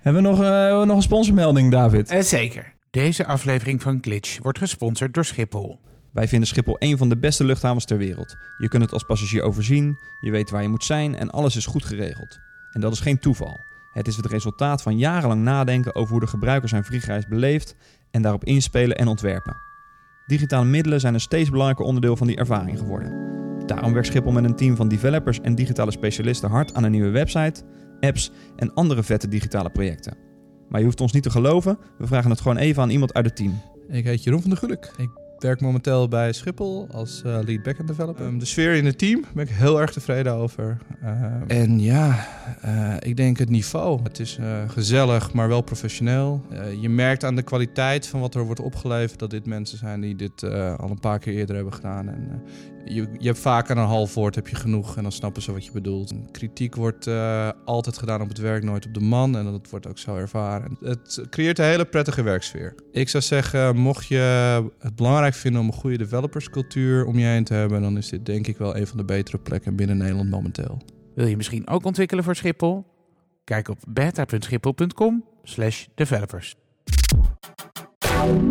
Hebben 0.00 0.22
we 0.22 0.28
nog, 0.28 0.42
eh, 0.42 0.82
nog 0.82 0.96
een 0.96 1.02
sponsormelding, 1.02 1.70
David? 1.70 2.10
Eh, 2.10 2.20
zeker. 2.20 2.72
Deze 2.92 3.26
aflevering 3.26 3.82
van 3.82 3.98
Glitch 4.00 4.38
wordt 4.42 4.58
gesponsord 4.58 5.14
door 5.14 5.24
Schiphol. 5.24 5.80
Wij 6.10 6.28
vinden 6.28 6.48
Schiphol 6.48 6.76
een 6.78 6.98
van 6.98 7.08
de 7.08 7.18
beste 7.18 7.44
luchthavens 7.44 7.84
ter 7.84 7.98
wereld. 7.98 8.36
Je 8.58 8.68
kunt 8.68 8.82
het 8.82 8.92
als 8.92 9.04
passagier 9.04 9.42
overzien, 9.42 9.98
je 10.20 10.30
weet 10.30 10.50
waar 10.50 10.62
je 10.62 10.68
moet 10.68 10.84
zijn 10.84 11.16
en 11.16 11.30
alles 11.30 11.56
is 11.56 11.66
goed 11.66 11.84
geregeld. 11.84 12.38
En 12.72 12.80
dat 12.80 12.92
is 12.92 13.00
geen 13.00 13.18
toeval. 13.18 13.60
Het 13.92 14.06
is 14.06 14.16
het 14.16 14.26
resultaat 14.26 14.82
van 14.82 14.98
jarenlang 14.98 15.42
nadenken 15.42 15.94
over 15.94 16.10
hoe 16.10 16.20
de 16.20 16.26
gebruiker 16.26 16.68
zijn 16.68 16.84
vliegreis 16.84 17.26
beleeft 17.26 17.76
en 18.10 18.22
daarop 18.22 18.44
inspelen 18.44 18.96
en 18.96 19.08
ontwerpen. 19.08 19.56
Digitale 20.26 20.64
middelen 20.64 21.00
zijn 21.00 21.14
een 21.14 21.20
steeds 21.20 21.50
belangrijker 21.50 21.84
onderdeel 21.84 22.16
van 22.16 22.26
die 22.26 22.36
ervaring 22.36 22.78
geworden. 22.78 23.12
Daarom 23.66 23.92
werkt 23.92 24.08
Schiphol 24.08 24.32
met 24.32 24.44
een 24.44 24.56
team 24.56 24.76
van 24.76 24.88
developers 24.88 25.40
en 25.40 25.54
digitale 25.54 25.90
specialisten 25.90 26.50
hard 26.50 26.74
aan 26.74 26.84
een 26.84 26.90
nieuwe 26.90 27.10
website, 27.10 27.62
apps 28.00 28.30
en 28.56 28.74
andere 28.74 29.02
vette 29.02 29.28
digitale 29.28 29.70
projecten. 29.70 30.31
Maar 30.72 30.80
je 30.80 30.86
hoeft 30.86 31.00
ons 31.00 31.12
niet 31.12 31.22
te 31.22 31.30
geloven, 31.30 31.78
we 31.98 32.06
vragen 32.06 32.30
het 32.30 32.40
gewoon 32.40 32.56
even 32.56 32.82
aan 32.82 32.90
iemand 32.90 33.14
uit 33.14 33.24
het 33.24 33.36
team. 33.36 33.60
Ik 33.88 34.04
heet 34.04 34.24
Jeroen 34.24 34.40
van 34.40 34.50
der 34.50 34.58
Gulik. 34.58 34.92
Ik 34.96 35.08
werk 35.38 35.60
momenteel 35.60 36.08
bij 36.08 36.32
Schiphol 36.32 36.88
als 36.90 37.22
eh, 37.22 37.38
lead 37.44 37.62
backend 37.62 37.88
developer. 37.88 38.26
Ehm, 38.26 38.38
de 38.38 38.44
sfeer 38.44 38.74
in 38.74 38.86
het 38.86 38.98
team 38.98 39.24
ben 39.34 39.44
ik 39.44 39.50
heel 39.50 39.80
erg 39.80 39.92
tevreden 39.92 40.32
over. 40.32 40.78
Ehm, 41.02 41.42
en 41.46 41.80
ja, 41.80 42.26
eh, 42.60 42.94
ik 42.98 43.16
denk 43.16 43.38
het 43.38 43.48
niveau. 43.48 44.00
Het 44.02 44.18
is 44.18 44.36
eh, 44.36 44.68
gezellig, 44.68 45.32
maar 45.32 45.48
wel 45.48 45.60
professioneel. 45.60 46.42
Eh, 46.50 46.82
je 46.82 46.88
merkt 46.88 47.24
aan 47.24 47.36
de 47.36 47.42
kwaliteit 47.42 48.06
van 48.06 48.20
wat 48.20 48.34
er 48.34 48.44
wordt 48.44 48.60
opgeleverd 48.60 49.18
dat 49.18 49.30
dit 49.30 49.46
mensen 49.46 49.78
zijn 49.78 50.00
die 50.00 50.16
dit 50.16 50.42
eh, 50.42 50.78
al 50.78 50.90
een 50.90 51.00
paar 51.00 51.18
keer 51.18 51.34
eerder 51.34 51.54
hebben 51.54 51.74
gedaan. 51.74 52.08
En, 52.08 52.28
eh, 52.30 52.71
je, 52.84 53.08
je 53.18 53.26
hebt 53.26 53.38
vaak 53.38 53.70
aan 53.70 53.78
een 53.78 53.86
half 53.86 54.14
woord 54.14 54.34
heb 54.34 54.48
je 54.48 54.56
genoeg 54.56 54.96
en 54.96 55.02
dan 55.02 55.12
snappen 55.12 55.42
ze 55.42 55.52
wat 55.52 55.64
je 55.64 55.72
bedoelt. 55.72 56.12
Kritiek 56.30 56.74
wordt 56.74 57.06
eh, 57.06 57.48
altijd 57.64 57.98
gedaan 57.98 58.20
op 58.20 58.28
het 58.28 58.38
werk, 58.38 58.62
nooit 58.62 58.86
op 58.86 58.94
de 58.94 59.00
man. 59.00 59.36
En 59.36 59.44
dat 59.44 59.70
wordt 59.70 59.86
ook 59.86 59.98
zo 59.98 60.16
ervaren. 60.16 60.76
Het 60.80 61.22
creëert 61.30 61.58
een 61.58 61.64
hele 61.64 61.84
prettige 61.84 62.22
werksfeer. 62.22 62.74
Ik 62.92 63.08
zou 63.08 63.22
zeggen, 63.22 63.76
mocht 63.76 64.06
je 64.06 64.70
het 64.78 64.96
belangrijk 64.96 65.34
vinden 65.34 65.60
om 65.60 65.66
een 65.66 65.72
goede 65.72 65.98
developerscultuur 65.98 67.04
om 67.04 67.18
je 67.18 67.26
heen 67.26 67.44
te 67.44 67.54
hebben, 67.54 67.82
dan 67.82 67.96
is 67.96 68.08
dit 68.08 68.26
denk 68.26 68.46
ik 68.46 68.56
wel 68.56 68.76
een 68.76 68.86
van 68.86 68.96
de 68.96 69.04
betere 69.04 69.38
plekken 69.38 69.76
binnen 69.76 69.96
Nederland 69.96 70.30
momenteel. 70.30 70.82
Wil 71.14 71.26
je 71.26 71.36
misschien 71.36 71.68
ook 71.68 71.84
ontwikkelen 71.84 72.24
voor 72.24 72.36
Schiphol? 72.36 72.84
Kijk 73.44 73.68
op 73.68 73.78
beta.schiphol.com 73.88 75.24
slash 75.42 75.86
developers. 75.94 76.56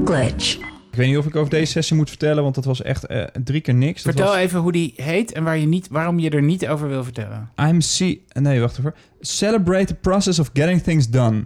glitch, 0.06 0.58
Ik 0.92 0.98
weet 0.98 1.08
niet 1.08 1.18
of 1.18 1.26
ik 1.26 1.36
over 1.36 1.50
deze 1.50 1.72
sessie 1.72 1.96
moet 1.96 2.10
vertellen, 2.10 2.44
want 2.44 2.56
dat 2.56 2.66
was 2.66 2.82
echt 2.82 3.06
eh, 3.06 3.24
drie 3.44 3.62
keer 3.62 3.74
niks. 3.74 4.02
Vertel 4.02 4.26
was 4.26 4.36
even 4.36 4.60
hoe 4.60 4.72
die 4.72 4.94
heet 4.96 5.32
en 5.32 5.44
waar 5.44 5.58
je 5.58 5.68
niet, 5.68 5.88
waarom 5.92 6.20
je 6.20 6.30
er 6.30 6.42
niet 6.42 6.68
over 6.68 6.88
wil 6.88 7.04
vertellen. 7.04 7.50
I'm 7.60 7.82
see. 7.82 8.26
Nee, 8.34 8.60
wacht 8.60 8.78
even. 8.80 8.94
Celebrate 9.22 9.86
the 9.86 9.94
process 9.96 10.40
of 10.40 10.50
getting 10.54 10.82
things 10.82 11.10
done. 11.10 11.46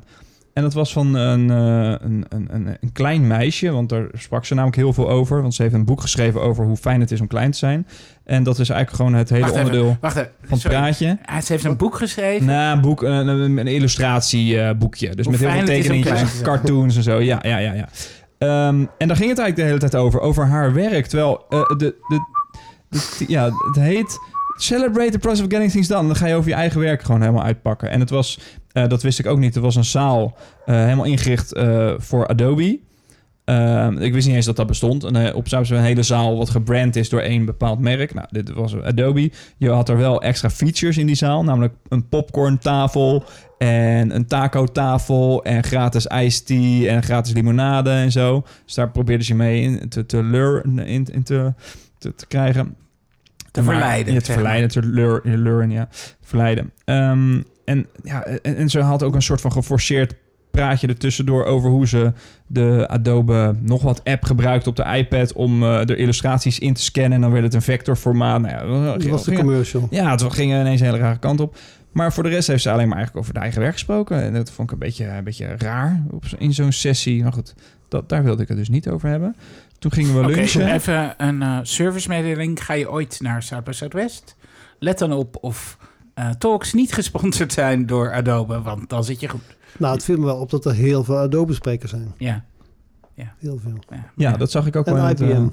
En 0.54 0.62
dat 0.64 0.74
was 0.74 0.94
van 0.94 1.14
een, 1.14 1.50
eh, 1.50 2.08
een, 2.08 2.26
een, 2.30 2.48
een, 2.50 2.78
een 2.82 2.92
klein 2.92 3.28
meisje, 3.28 3.72
want 3.72 3.90
daar 3.90 4.08
sprak 4.14 4.46
ze 4.46 4.54
namelijk 4.54 4.78
heel 4.78 4.94
veel 4.94 5.10
over. 5.10 5.42
Want 5.42 5.54
ze 5.54 5.62
heeft 5.62 5.74
een 5.74 5.86
boek 5.86 6.02
geschreven 6.02 6.42
over 6.42 6.66
hoe 6.66 6.78
fijn 6.78 7.00
het 7.00 7.12
is 7.12 7.22
om 7.22 7.28
klein 7.28 7.52
te 7.52 7.58
zijn. 7.58 7.88
En 8.24 8.44
dat 8.44 8.60
is 8.60 8.70
eigenlijk 8.70 9.02
gewoon 9.02 9.20
het 9.20 9.30
hele 9.30 9.42
Wacht 9.42 9.54
even, 9.54 9.66
onderdeel 9.66 9.98
Wacht 10.02 10.16
even. 10.16 10.30
van 10.44 10.58
het 10.58 10.68
praatje. 10.68 11.18
Ah, 11.26 11.42
Ze 11.42 11.52
heeft 11.52 11.64
een 11.64 11.78
boek 11.78 11.96
geschreven. 11.96 12.46
Na 12.46 12.72
een 12.72 12.82
boek, 12.82 13.02
een, 13.04 13.28
een, 13.28 13.58
een 13.58 13.68
illustratieboekje. 13.68 15.16
Dus 15.16 15.26
Hoe 15.26 15.34
met 15.34 15.42
heel 15.42 15.52
veel 15.52 15.66
tekeningen, 15.66 16.28
cartoons 16.42 16.96
en 16.96 17.04
zo. 17.04 17.20
Ja, 17.20 17.40
ja, 17.42 17.58
ja, 17.58 17.74
ja. 17.74 17.90
Ehm, 18.46 18.86
en 18.98 19.08
daar 19.08 19.18
ging 19.18 19.30
het 19.30 19.40
eigenlijk 19.40 19.56
de 19.56 19.64
hele 19.64 19.78
tijd 19.78 19.96
over. 19.96 20.20
Over 20.20 20.46
haar 20.46 20.74
werk. 20.74 21.06
Terwijl 21.06 21.46
eh, 21.50 21.62
de, 21.78 21.96
de, 22.08 23.26
ja, 23.28 23.44
het 23.44 23.76
heet 23.76 24.20
Celebrate 24.58 25.12
the 25.12 25.20
process 25.20 25.46
of 25.46 25.52
getting 25.52 25.72
things 25.72 25.88
done. 25.88 26.08
Dan 26.08 26.16
ga 26.16 26.28
je 26.28 26.36
over 26.36 26.50
je 26.50 26.56
eigen 26.56 26.80
werk 26.80 27.02
gewoon 27.02 27.22
helemaal 27.22 27.44
uitpakken. 27.44 27.90
En 27.90 28.00
het 28.00 28.10
was, 28.10 28.40
eh, 28.72 28.88
dat 28.88 29.02
wist 29.02 29.20
ik 29.20 29.26
ook 29.26 29.40
niet, 29.40 29.56
er 29.56 29.62
was 29.62 29.76
een 29.76 29.86
zaal 29.86 30.38
eh, 30.66 30.76
helemaal 30.76 31.06
ingericht 31.06 31.54
voor 31.98 32.28
Adobe. 32.28 32.80
Ehm, 33.46 33.98
ik 33.98 34.14
wist 34.14 34.28
niet 34.28 34.36
eens 34.36 34.46
dat 34.46 34.56
dat 34.56 34.68
bestond. 34.68 35.04
En, 35.04 35.16
eh, 35.16 35.36
op 35.36 35.46
een 35.52 35.78
hele 35.78 36.04
zaal 36.04 36.38
wat 36.38 36.50
gebrand 36.50 36.96
is 36.96 37.10
door 37.10 37.20
één 37.20 37.46
bepaald 37.46 37.80
merk. 37.80 38.14
Nou, 38.14 38.28
dit 38.32 38.54
was 38.54 38.82
Adobe. 38.82 39.32
Je 39.58 39.70
had 39.70 39.90
er 39.90 39.98
wel 39.98 40.22
extra 40.22 40.50
features 40.50 40.98
in 40.98 41.06
die 41.06 41.16
zaal. 41.16 41.44
Namelijk 41.44 41.74
een 41.90 42.10
popcorntafel 42.10 43.24
en 43.58 44.16
een 44.16 44.28
taco-tafel 44.28 45.44
en 45.44 45.64
gratis 45.64 46.06
iced 46.06 46.46
tea 46.46 46.90
en 46.92 47.04
gratis 47.04 47.34
limonade 47.34 47.90
en 47.90 48.12
zo. 48.12 48.44
Dus 48.66 48.74
daar 48.74 48.92
probeerden 48.92 49.26
ze 49.26 49.36
mee 49.36 49.62
in 49.62 49.90
te, 49.90 50.06
te 50.06 50.24
luren, 50.24 50.80
in, 50.80 51.06
in 51.12 51.24
te, 51.24 51.54
te, 51.98 52.16
te 52.16 52.28
krijgen. 52.28 52.76
Te 53.52 53.62
Maar- 53.62 53.74
verleiden, 53.76 54.14
Ja, 54.14 54.20
te 54.20 54.32
verleiden, 54.32 54.70
te 54.70 54.82
lure- 54.84 55.22
luren, 55.38 55.72
ja. 55.72 55.88
Verleiden. 56.22 56.72
Ehm, 56.86 57.42
en, 57.66 57.88
ja, 58.04 58.24
en, 58.26 58.56
en 58.56 58.70
ze 58.70 58.80
had 58.82 59.04
ook 59.04 59.16
een 59.16 59.22
soort 59.22 59.42
van 59.42 59.52
geforceerd 59.52 60.14
praatje 60.56 60.88
ertussendoor 60.88 61.44
over 61.46 61.70
hoe 61.70 61.88
ze 61.88 62.12
de 62.48 62.86
Adobe 62.88 63.56
nog 63.62 63.82
wat 63.82 64.04
app 64.04 64.24
gebruikt 64.24 64.68
op 64.68 64.76
de 64.76 64.84
iPad 64.84 65.34
om 65.34 65.64
eh 65.64 65.86
de 65.86 65.96
illustraties 65.96 66.60
in 66.60 66.74
te 66.74 66.82
scannen 66.82 67.14
en 67.14 67.22
dan 67.22 67.32
werd 67.32 67.44
het 67.44 67.54
een 67.54 67.62
vectorformaat. 67.62 68.42
Nou 68.42 68.54
ja, 68.54 68.92
Dat 68.94 69.04
was 69.04 69.24
de 69.24 69.36
commercial. 69.36 69.88
ja, 69.90 70.12
het 70.12 70.24
ging 70.24 70.52
ineens 70.52 70.80
een 70.80 70.86
hele 70.86 70.98
rare 70.98 71.20
kant 71.20 71.40
op. 71.40 71.58
Maar 71.92 72.14
voor 72.14 72.24
de 72.24 72.30
rest 72.30 72.48
heeft 72.48 72.62
ze 72.62 72.72
alleen 72.72 72.88
maar 72.88 72.98
eigenlijk 72.98 73.26
over 73.26 73.34
de 73.34 73.44
eigen 73.44 73.62
werk 73.62 73.74
gesproken. 73.74 74.22
En 74.22 74.34
dat 74.34 74.52
vond 74.52 74.68
ik 74.68 74.74
een 74.74 74.80
beetje, 74.80 75.06
een 75.08 75.24
beetje 75.24 75.56
raar 75.58 76.04
op, 76.12 76.24
in 76.38 76.54
zo'n 76.54 76.72
sessie. 76.72 77.24
Maar 77.24 77.34
goed, 77.34 77.54
dat, 77.88 78.10
daar 78.10 78.24
wilde 78.24 78.42
ik 78.42 78.48
het 78.48 78.58
dus 78.58 78.70
niet 78.70 78.90
over 78.90 79.10
hebben. 79.10 79.36
Toen 79.80 79.92
gingen 79.92 80.20
we 80.22 80.26
lunchen. 80.26 80.74
even 80.74 81.14
een 81.18 81.42
eh 81.42 81.60
servicemededeling. 81.64 82.64
Ga 82.66 82.74
je 82.74 82.92
ooit 82.92 83.20
naar 83.22 83.44
Zuid 83.44 83.64
bij 83.64 83.74
Zuidwest? 83.74 84.36
let 84.80 84.98
dan 85.00 85.12
op 85.12 85.38
of 85.42 85.78
eh, 86.14 86.30
talks 86.30 86.74
niet 86.74 86.94
gesponsord 86.94 87.54
zijn 87.54 87.86
door 87.86 88.14
Adobe, 88.14 88.62
want 88.62 88.90
dan 88.90 89.04
zit 89.04 89.20
je 89.20 89.28
goed. 89.30 89.42
Nou, 89.80 89.94
het 89.94 90.04
viel 90.04 90.18
me 90.18 90.26
wel 90.26 90.38
op 90.38 90.50
dat 90.50 90.66
er 90.66 90.74
heel 90.74 91.04
veel 91.04 91.18
Adobe-sprekers 91.18 91.92
zijn. 91.92 92.14
Ja. 92.18 92.44
Heel 93.40 93.60
veel. 93.64 93.98
Ja, 94.16 94.32
dat 94.38 94.52
zag 94.52 94.66
ik 94.68 94.76
ook 94.76 94.86
En 94.86 94.94
wel. 94.94 95.04
in 95.04 95.10
het, 95.10 95.20
IBM. 95.20 95.32
eh, 95.32 95.46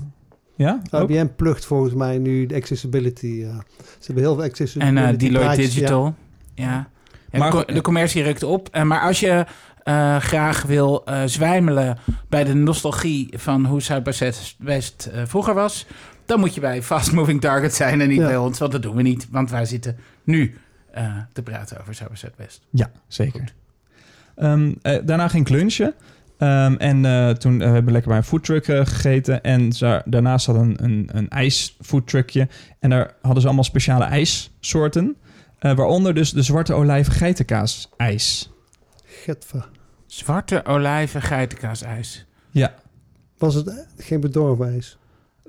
ja? 0.56 0.82
Ook? 0.90 1.10
IBM 1.10 1.26
plugt 1.36 1.64
volgens 1.64 1.94
mij 1.94 2.18
nu 2.18 2.46
de 2.46 2.54
accessibility. 2.54 3.42
eh, 3.44 3.56
ze 3.78 4.06
hebben 4.06 4.24
heel 4.24 4.34
veel 4.34 4.44
accessibility. 4.44 4.96
En 4.96 5.08
eh, 5.12 5.18
Deloitte 5.18 5.38
praatjes, 5.46 5.74
Digital. 5.74 6.14
Ja. 6.54 6.88
Ja, 7.30 7.38
Maar- 7.38 7.50
de, 7.50 7.56
co- 7.64 7.72
de 7.72 7.80
commercie 7.80 8.22
rukt 8.22 8.42
op. 8.42 8.82
Maar 8.84 9.00
als 9.00 9.20
je 9.20 9.46
eh, 9.82 10.16
graag 10.16 10.62
wil 10.62 11.04
eh, 11.04 11.22
zwijmelen 11.24 11.98
bij 12.28 12.44
de 12.44 12.54
nostalgie 12.54 13.28
van 13.36 13.66
hoe 13.66 13.82
Zuid-West 13.82 15.06
eh, 15.06 15.22
vroeger 15.26 15.54
was, 15.54 15.86
dan 16.26 16.40
moet 16.40 16.54
je 16.54 16.60
bij 16.60 16.82
Fast 16.82 17.12
Moving 17.12 17.40
Target 17.40 17.74
zijn 17.74 18.00
en 18.00 18.08
niet 18.08 18.18
Ja. 18.20 18.26
bij 18.26 18.36
ons. 18.36 18.58
Want 18.58 18.72
dat 18.72 18.82
doen 18.82 18.96
we 18.96 19.02
niet, 19.02 19.28
want 19.30 19.50
wij 19.50 19.64
zitten 19.64 19.96
nu 20.24 20.54
eh, 20.90 21.16
te 21.32 21.42
praten 21.42 21.80
over 21.80 21.94
Zuid-West. 21.94 22.66
Ja, 22.70 22.90
zeker. 23.06 23.52
Ehm, 24.36 24.72
eh, 24.82 24.98
daarna 25.04 25.28
ging 25.28 25.46
ik 25.46 25.52
lunchen. 25.52 25.94
Ehm, 26.38 26.74
en 26.74 27.04
eh, 27.04 27.30
toen 27.30 27.60
eh, 27.60 27.64
hebben 27.66 27.84
we 27.84 27.90
lekker 27.90 28.08
bij 28.10 28.18
een 28.18 28.24
foodtruck 28.24 28.68
eh, 28.68 28.78
gegeten. 28.86 29.42
En 29.42 29.72
za- 29.72 30.02
daarnaast 30.04 30.46
had 30.46 30.56
een, 30.56 30.76
een, 30.84 31.08
een 31.12 31.28
ijsfoodtruckje. 31.28 32.48
En 32.80 32.90
daar 32.90 33.14
hadden 33.22 33.40
ze 33.40 33.46
allemaal 33.46 33.64
speciale 33.64 34.04
ijssoorten. 34.04 35.16
Eh, 35.58 35.74
waaronder 35.74 36.14
dus 36.14 36.32
de 36.32 36.42
zwarte 36.42 36.72
olijven 36.72 37.12
geitenkaas 37.12 37.88
ijs. 37.96 38.50
Getver. 39.04 39.68
Zwarte 40.06 40.64
olijven 40.64 41.22
geitenkaasijs. 41.22 42.26
Ja, 42.50 42.74
Was 43.38 43.54
het 43.54 43.86
geen 43.96 44.20
bedorven 44.20 44.66
ijs? 44.72 44.98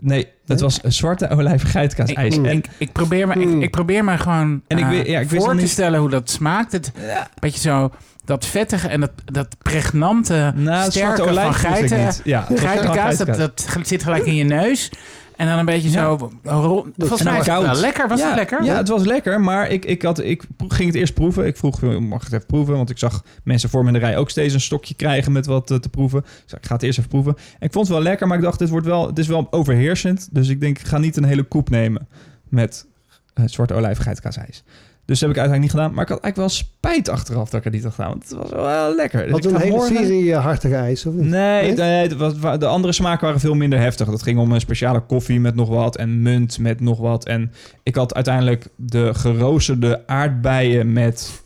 Nee, 0.04 0.20
het 0.20 0.30
Nee? 0.46 0.58
was 0.58 0.80
een 0.84 0.94
zwarte 0.94 1.30
olijven 1.30 1.70
geitenkaas 1.70 2.10
Ik, 2.10 2.18
ijs. 2.18 2.36
ik, 2.38 2.46
En 2.46 2.58
ik, 2.58 2.68
ik 2.78 2.92
probeer 2.92 3.28
me, 3.28 3.34
ik, 3.34 3.48
Mm. 3.48 3.62
ik 3.62 3.72
probeer 3.72 4.04
me 4.04 4.18
gewoon 4.18 4.62
En 4.68 4.78
ik 4.78 4.86
eh, 4.86 5.06
ja, 5.06 5.20
ik 5.20 5.30
voor 5.30 5.50
te 5.56 5.62
niet- 5.62 5.70
stellen 5.70 6.00
hoe 6.00 6.10
dat 6.10 6.30
smaakt. 6.30 6.72
Het 6.72 6.92
beetje 7.40 7.60
zo 7.60 7.92
dat 8.26 8.46
vettige 8.46 8.88
en 8.88 9.00
dat, 9.00 9.12
dat 9.26 9.56
pregnante 9.62 10.54
nou, 10.56 10.92
sterke 10.92 10.92
zwarte 11.16 11.22
olijf 11.22 11.46
van 11.46 11.54
geiten. 11.72 11.98
Ja, 12.24 12.46
dat, 12.50 12.60
geitenkaas. 12.60 13.18
dat 13.18 13.68
zit 13.82 14.04
gelijk 14.04 14.26
in 14.26 14.36
je 14.36 14.44
neus. 14.44 14.92
En 15.36 15.48
dan 15.48 15.58
een 15.60 15.66
beetje 15.66 15.90
zo... 15.90 16.18
rond- 16.44 16.94
Volgens 16.98 17.20
En 17.20 17.26
mij 17.26 17.44
was 17.44 17.68
het 17.68 17.80
lekker. 17.80 18.08
Was 18.08 18.20
ja, 18.20 18.28
het 18.28 18.36
lekker? 18.36 18.64
Ja, 18.64 18.78
het 18.78 18.88
was 18.88 19.04
lekker, 19.04 19.42
maar 19.42 19.70
ik, 19.70 19.86
ik, 19.86 20.02
had, 20.02 20.20
ik 20.24 20.44
ging 20.68 20.88
het 20.88 20.98
eerst 20.98 21.14
proeven. 21.14 21.46
Ik 21.46 21.58
vroeg, 21.58 21.82
mag 21.82 22.18
ik 22.20 22.24
het 22.26 22.34
even 22.34 22.46
proeven? 22.46 22.76
Want 22.76 22.90
ik 22.90 22.98
zag 22.98 23.24
mensen 23.44 23.70
voor 23.70 23.82
me 23.82 23.88
in 23.88 23.94
de 23.94 24.00
rij 24.00 24.18
ook 24.18 24.30
steeds 24.30 24.54
een 24.54 24.62
stokje 24.62 24.94
krijgen 24.94 25.32
met 25.32 25.46
wat 25.46 25.72
eh, 25.72 25.78
te 25.78 25.90
proeven. 25.90 26.22
Dus 26.44 26.54
ik 26.54 26.66
ga 26.66 26.74
het 26.74 26.84
eerst 26.84 26.98
even 26.98 27.10
proeven. 27.10 27.36
En 27.60 27.68
ik 27.68 27.72
vond 27.74 27.88
het 27.88 27.96
wel 27.96 28.04
lekker, 28.06 28.28
maar 28.28 28.38
ik 28.38 28.44
dacht, 28.44 28.60
dit 28.60 28.70
wordt 28.70 28.86
wel, 28.86 29.08
het 29.08 29.20
is 29.20 29.28
wel 29.28 29.48
overheersend. 29.52 30.28
Dus 30.32 30.48
ik 30.48 30.60
denk, 30.60 30.80
ik 30.80 30.88
ga 30.88 30.98
niet 30.98 31.18
een 31.18 31.24
hele 31.24 31.44
koep 31.44 31.70
nemen 31.70 32.08
met 32.50 32.86
eh, 33.34 33.44
zwarte 33.48 33.74
olijf 33.74 33.98
geitenkaasijs. 33.98 34.64
Dus 35.06 35.20
dat 35.20 35.30
heb 35.30 35.38
ik 35.38 35.44
uiteindelijk 35.44 35.62
niet 35.62 35.72
gedaan. 35.72 35.94
Maar 35.96 36.04
ik 36.04 36.10
had 36.10 36.20
eigenlijk 36.24 36.54
wel 36.54 36.68
spijt 36.68 37.10
achteraf 37.10 37.50
dat 37.50 37.60
ik 37.60 37.64
het 37.64 37.74
niet 37.74 37.84
had 37.84 37.94
gedaan. 37.94 38.10
Want 38.10 38.24
het 38.30 38.38
was 38.38 38.50
wel 38.52 38.96
lekker. 38.96 39.28
Dus 39.28 39.38
ik 39.38 39.44
een 39.44 39.56
hele 39.58 39.72
morgen- 39.72 39.96
serie 39.98 40.34
eh, 40.34 40.44
hartige 40.44 40.76
ijs, 40.76 41.06
of 41.06 41.14
niet? 41.14 41.30
Nee, 41.30 41.62
Nee? 41.68 41.76
nee, 41.76 42.02
het 42.08 42.16
was, 42.16 42.34
wa- 42.38 42.58
de 42.58 42.66
andere 42.66 42.94
smaken 42.94 43.26
waren 43.26 43.40
veel 43.40 43.54
minder 43.54 43.80
heftig. 43.80 44.08
Dat 44.10 44.24
ging 44.24 44.40
om 44.40 44.52
een 44.52 44.60
speciale 44.60 45.00
koffie 45.00 45.40
met 45.40 45.56
nog 45.56 45.70
wat 45.70 45.96
en 45.98 46.22
munt 46.22 46.60
met 46.60 46.80
nog 46.80 47.00
wat. 47.00 47.26
En 47.26 47.52
ik 47.84 47.96
had 47.96 48.14
uiteindelijk 48.16 48.68
de 48.76 49.14
geroosterde 49.14 50.08
aardbeien 50.08 50.94
met 50.94 51.42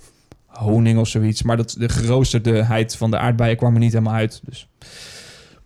honing 0.46 1.00
of 1.00 1.08
zoiets. 1.08 1.43
Maar 1.43 1.58
dat, 1.58 1.76
de 1.78 1.89
geroosterdheid 1.89 2.96
van 2.96 3.12
de 3.12 3.17
aardbeien 3.17 3.58
kwam 3.58 3.74
er 3.74 3.80
niet 3.80 3.91
helemaal 3.91 4.13
uit. 4.13 4.41
Dus. 4.46 4.67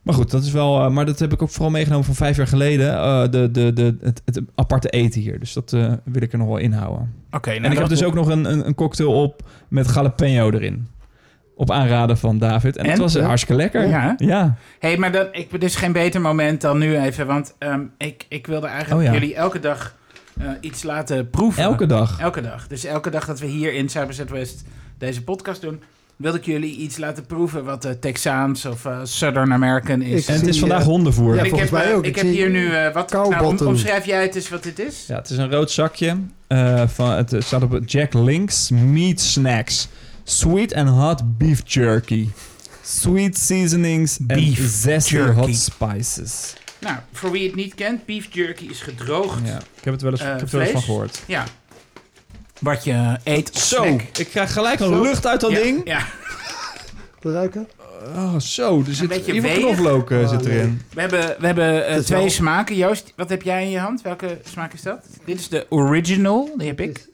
Maar 0.01 0.13
goed, 0.15 0.31
dat 0.31 0.43
is 0.43 0.51
wel. 0.51 0.83
eh, 0.83 0.89
maar 0.89 1.05
dat 1.05 1.19
heb 1.19 1.33
ik 1.33 1.41
ook 1.41 1.49
vooral 1.49 1.71
meegenomen 1.71 2.05
van 2.05 2.15
vijf 2.15 2.37
jaar 2.37 2.47
geleden. 2.47 2.93
eh, 2.95 3.21
de, 3.29 3.51
de, 3.51 3.73
de, 3.73 3.97
het, 4.01 4.21
het 4.25 4.41
aparte 4.55 4.89
eten 4.89 5.21
hier. 5.21 5.39
Dus 5.39 5.53
dat 5.53 5.73
eh, 5.73 5.93
wil 6.03 6.21
ik 6.21 6.31
er 6.31 6.37
nog 6.37 6.47
wel 6.47 6.57
inhouden. 6.57 7.13
Oké, 7.31 7.49
nou, 7.49 7.57
en 7.63 7.71
ik 7.71 7.77
heb 7.77 7.79
dat- 7.79 7.89
dus 7.89 8.03
ook 8.03 8.13
nog 8.13 8.27
een, 8.27 8.45
een, 8.51 8.67
een 8.67 8.75
cocktail 8.75 9.13
op 9.23 9.49
met 9.67 9.93
jalapeno 9.93 10.49
erin. 10.51 10.87
Op 11.55 11.71
aanraden 11.71 12.17
van 12.17 12.37
David. 12.37 12.77
En, 12.77 12.83
En? 12.83 12.89
het 12.89 12.99
was 12.99 13.13
Ja. 13.13 13.21
hartstikke 13.21 13.55
lekker. 13.61 13.87
Ja? 13.87 14.13
Ja. 14.17 14.55
hey, 14.79 14.97
maar 14.97 15.11
dan, 15.11 15.27
ik, 15.31 15.51
er 15.53 15.63
is 15.63 15.75
geen 15.75 15.91
beter 15.91 16.21
moment 16.21 16.61
dan 16.61 16.77
nu 16.77 16.97
even. 16.99 17.27
Want 17.27 17.55
ehm, 17.57 17.81
ik, 17.97 18.25
ik 18.29 18.47
wilde 18.47 18.67
eigenlijk 18.67 18.99
Oh 18.99 19.07
ja. 19.07 19.13
jullie 19.19 19.35
elke 19.35 19.59
dag 19.59 19.95
iets 20.61 20.83
laten 20.83 21.29
proeven. 21.29 21.63
Elke 21.63 21.85
dag. 21.85 22.19
Elke 22.19 22.41
dag. 22.41 22.67
Dus 22.67 22.85
elke 22.85 23.09
dag 23.09 23.25
dat 23.25 23.39
we 23.39 23.45
hier 23.45 23.73
in 23.73 23.89
Cyber 23.89 24.15
deze 24.97 25.23
podcast 25.23 25.61
doen... 25.61 25.81
wilde 26.21 26.37
ik 26.37 26.45
jullie 26.45 26.75
iets 26.75 26.97
laten 26.97 27.25
proeven 27.25 27.63
wat 27.63 27.85
eh, 27.85 27.91
Texaans 27.91 28.65
of 28.65 28.85
eh, 28.85 28.99
Southern 29.03 29.53
American 29.53 30.01
is. 30.01 30.21
Ik 30.21 30.27
En 30.27 30.33
het 30.39 30.47
is 30.47 30.59
vandaag 30.59 30.79
eh, 30.81 30.85
hondenvoer. 30.85 31.35
Ja, 31.35 31.41
ik 31.43 31.49
volgens 31.49 31.69
heb, 31.71 31.79
mij 31.83 31.95
ook. 31.95 32.03
Ik 32.05 32.09
Ik 32.09 32.15
heb 32.15 32.31
hier 32.33 32.49
nu... 32.49 32.73
eh, 32.73 32.93
wat 32.93 33.11
nou, 33.11 33.65
omschrijf 33.65 34.05
jij 34.05 34.21
het 34.21 34.35
eens 34.35 34.49
wat 34.49 34.63
dit 34.63 34.79
is? 34.79 35.03
Ja, 35.07 35.15
het 35.15 35.29
is 35.29 35.37
een 35.37 35.51
rood 35.51 35.71
zakje. 35.71 36.17
eh, 36.47 36.87
van, 36.87 37.11
het 37.11 37.35
staat 37.39 37.63
op 37.63 37.71
het 37.71 37.91
Jack 37.91 38.13
Links 38.13 38.69
Meat 38.69 39.19
Snacks. 39.19 39.87
Sweet 40.23 40.73
and 40.73 40.89
hot 40.89 41.37
beef 41.37 41.61
jerky. 41.65 42.27
Sweet 42.83 43.37
seasonings 43.37 44.17
en 44.19 44.25
Beef 44.27 44.69
zesty 44.71 45.13
jerky. 45.13 45.33
hot 45.39 45.55
spices. 45.55 46.53
Nou, 46.79 46.95
voor 47.13 47.31
wie 47.31 47.45
het 47.45 47.55
niet 47.55 47.75
kent, 47.75 48.05
beef 48.05 48.27
jerky 48.31 48.67
is 48.69 48.81
gedroogd. 48.81 49.39
Ja, 49.47 49.57
ik 49.57 49.83
heb 49.83 49.93
het 49.93 50.01
wel 50.01 50.11
eens, 50.11 50.21
ik 50.21 50.27
heb 50.27 50.41
er 50.41 50.49
wel 50.51 50.61
eens 50.61 50.71
van 50.71 50.81
gehoord. 50.81 51.23
Ja. 51.27 51.43
Wat 52.61 52.83
je 52.83 53.17
eet 53.23 53.57
Zo, 53.57 53.83
snack. 53.83 54.01
ik 54.17 54.27
krijg 54.27 54.53
gelijk 54.53 54.79
een 54.79 54.87
Zo. 54.87 55.01
lucht 55.01 55.25
uit 55.25 55.41
dat 55.41 55.51
ja, 55.51 55.59
ding. 55.59 55.81
Ja, 55.83 56.05
Te 57.19 57.31
ruiken? 57.31 57.67
Oh, 58.15 58.39
zo. 58.39 58.83
Er 58.87 58.93
zit 58.95 59.07
beetje 59.09 59.31
hier 59.31 59.41
weeg. 59.41 59.57
knoflook 59.57 60.11
eh, 60.11 60.19
Oh, 60.19 60.29
zit 60.29 60.43
nee. 60.43 60.57
erin. 60.57 60.81
we 60.93 61.01
hebben, 61.01 61.35
we 61.39 61.45
hebben 61.45 61.85
eh, 61.87 61.95
is 61.97 62.05
twee 62.05 62.19
wel- 62.19 62.29
smaken. 62.29 62.75
Joost, 62.75 63.13
wat 63.15 63.29
heb 63.29 63.41
jij 63.41 63.63
in 63.63 63.69
je 63.69 63.79
hand? 63.79 64.01
Welke 64.01 64.37
smaak 64.49 64.73
is 64.73 64.81
dat? 64.81 65.05
Dit 65.25 65.39
is 65.39 65.49
de 65.49 65.65
original, 65.69 66.53
die 66.57 66.67
heb 66.67 66.79
ik. 66.81 67.09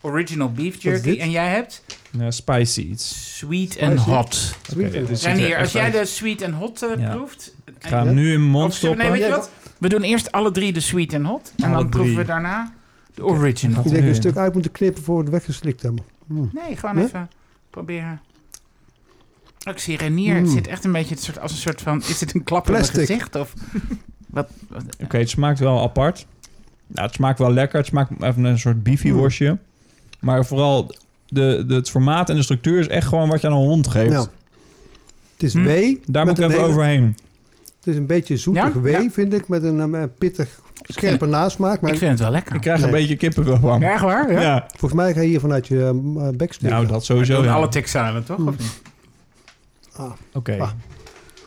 Original 0.00 0.52
beef 0.52 0.82
jerky. 0.82 1.18
En 1.18 1.30
jij 1.30 1.48
hebt 1.48 1.82
Ja, 2.10 2.30
spicy 2.30 2.80
iets. 2.80 3.36
sweet 3.36 3.78
and 3.80 3.92
Spicy. 4.00 4.10
hot. 4.16 4.34
Sweet 4.70 4.86
Oké, 4.88 4.98
dit 4.98 5.08
is- 5.10 5.24
er 5.24 5.32
hier, 5.32 5.58
als 5.58 5.72
jij 5.72 5.90
de 5.90 6.04
sweet 6.04 6.42
and 6.44 6.54
hot 6.54 6.82
eh, 6.82 6.88
Ja. 6.98 7.14
proeft. 7.14 7.54
Ik 7.66 7.74
ga 7.88 8.04
hem 8.04 8.14
nu 8.14 8.32
in 8.32 8.38
mijn 8.38 8.50
mond 8.50 8.70
Of 8.72 8.76
zullen 8.78 8.96
we- 8.96 9.02
stoppen. 9.02 9.20
nee, 9.20 9.30
weet 9.30 9.38
je 9.40 9.48
wat? 9.48 9.50
We 9.78 9.88
doen 9.88 10.02
eerst 10.02 10.32
alle 10.32 10.50
drie 10.50 10.72
de 10.72 10.80
sweet 10.80 11.14
and 11.14 11.26
hot. 11.26 11.52
En 11.56 11.64
Alle 11.64 11.74
dan 11.74 11.88
proeven 11.88 12.12
drie. 12.14 12.24
we 12.26 12.30
daarna 12.32 12.72
de 13.18 13.24
original. 13.24 13.84
Ik 13.86 13.92
een 13.92 14.14
stuk 14.14 14.36
uit 14.36 14.52
moeten 14.52 14.72
knippen 14.72 15.02
voor 15.02 15.16
we 15.16 15.22
het 15.22 15.30
weggeslikt 15.30 15.82
hebben. 15.82 16.04
Mm. 16.26 16.50
Nee, 16.52 16.76
gewoon 16.76 16.94
Nee? 16.94 17.04
even 17.04 17.30
proberen. 17.70 18.20
Oh, 19.66 19.72
Ik 19.72 19.78
zie 19.78 19.96
Renier, 19.96 20.34
het 20.34 20.44
Mm. 20.44 20.50
zit 20.52 20.66
echt 20.66 20.84
een 20.84 20.92
beetje 20.92 21.14
het 21.14 21.22
soort, 21.24 21.38
als 21.38 21.52
een 21.52 21.58
soort 21.58 21.80
van... 21.82 21.98
Is 22.00 22.18
dit 22.18 22.34
een 22.34 22.42
klap 22.44 22.66
in 22.66 22.72
mijn 22.72 22.84
Plastic. 22.84 23.06
gezicht? 23.06 23.34
Of 23.36 23.52
wat? 24.26 24.50
wat- 24.68 24.82
Oké, 25.02 25.18
het 25.18 25.28
smaakt 25.30 25.58
wel 25.58 25.82
apart. 25.82 26.26
Nou, 26.86 27.06
het 27.06 27.14
smaakt 27.14 27.38
wel 27.38 27.52
lekker. 27.52 27.78
Het 27.78 27.86
smaakt 27.86 28.22
even 28.22 28.44
een 28.44 28.58
soort 28.58 28.82
beefy 28.82 29.08
Mm. 29.08 29.16
worstje. 29.16 29.58
Maar 30.20 30.46
vooral 30.46 30.94
de, 31.26 31.64
de, 31.66 31.74
het 31.74 31.90
formaat 31.90 32.30
en 32.30 32.36
de 32.36 32.42
structuur 32.42 32.78
is 32.80 32.88
echt 32.88 33.06
gewoon 33.06 33.28
wat 33.28 33.40
je 33.40 33.46
aan 33.46 33.52
een 33.52 33.58
hond 33.66 33.88
geeft. 33.88 34.12
Nou, 34.12 34.28
het 35.32 35.42
is 35.42 35.52
Hm? 35.52 35.62
wee. 35.62 36.00
Daar 36.06 36.26
moet 36.26 36.38
ik 36.38 36.44
een 36.44 36.50
even 36.50 36.60
hele- 36.62 36.72
overheen. 36.72 37.16
Het 37.78 37.86
is 37.86 37.96
een 37.96 38.06
beetje 38.06 38.36
zoetig 38.36 38.74
Ja? 38.74 38.80
wee, 38.80 39.02
Ja. 39.02 39.10
vind 39.10 39.32
ik. 39.34 39.48
Met 39.48 39.62
een 39.62 39.94
eh, 39.94 40.02
pittig, 40.18 40.60
scherpe 40.82 41.26
nasmaak. 41.26 41.80
Maar 41.80 41.92
Ik 41.92 41.98
vind 41.98 42.10
het 42.10 42.20
wel 42.20 42.30
lekker. 42.30 42.54
Ik 42.54 42.60
krijg 42.60 42.82
een 42.82 42.90
Nee. 42.90 43.00
beetje 43.00 43.16
kippenvel 43.16 43.58
van. 43.58 43.80
Ja, 43.80 43.92
echt 43.92 44.02
waar? 44.02 44.32
Ja. 44.32 44.40
Ja. 44.40 44.66
volgens 44.70 44.92
mij 45.00 45.12
ga 45.14 45.20
je 45.20 45.26
hier 45.28 45.40
vanuit 45.40 45.66
je 45.66 45.74
uh. 46.40 46.70
Nou, 46.70 46.86
dat 46.86 47.04
sowieso. 47.04 47.42
Ja. 47.42 47.52
alle 47.52 47.68
Texanen, 47.68 48.24
toch? 48.24 48.38
Of 48.46 48.58
niet? 48.58 48.80
Oké. 50.32 50.56
Ah. 50.60 50.70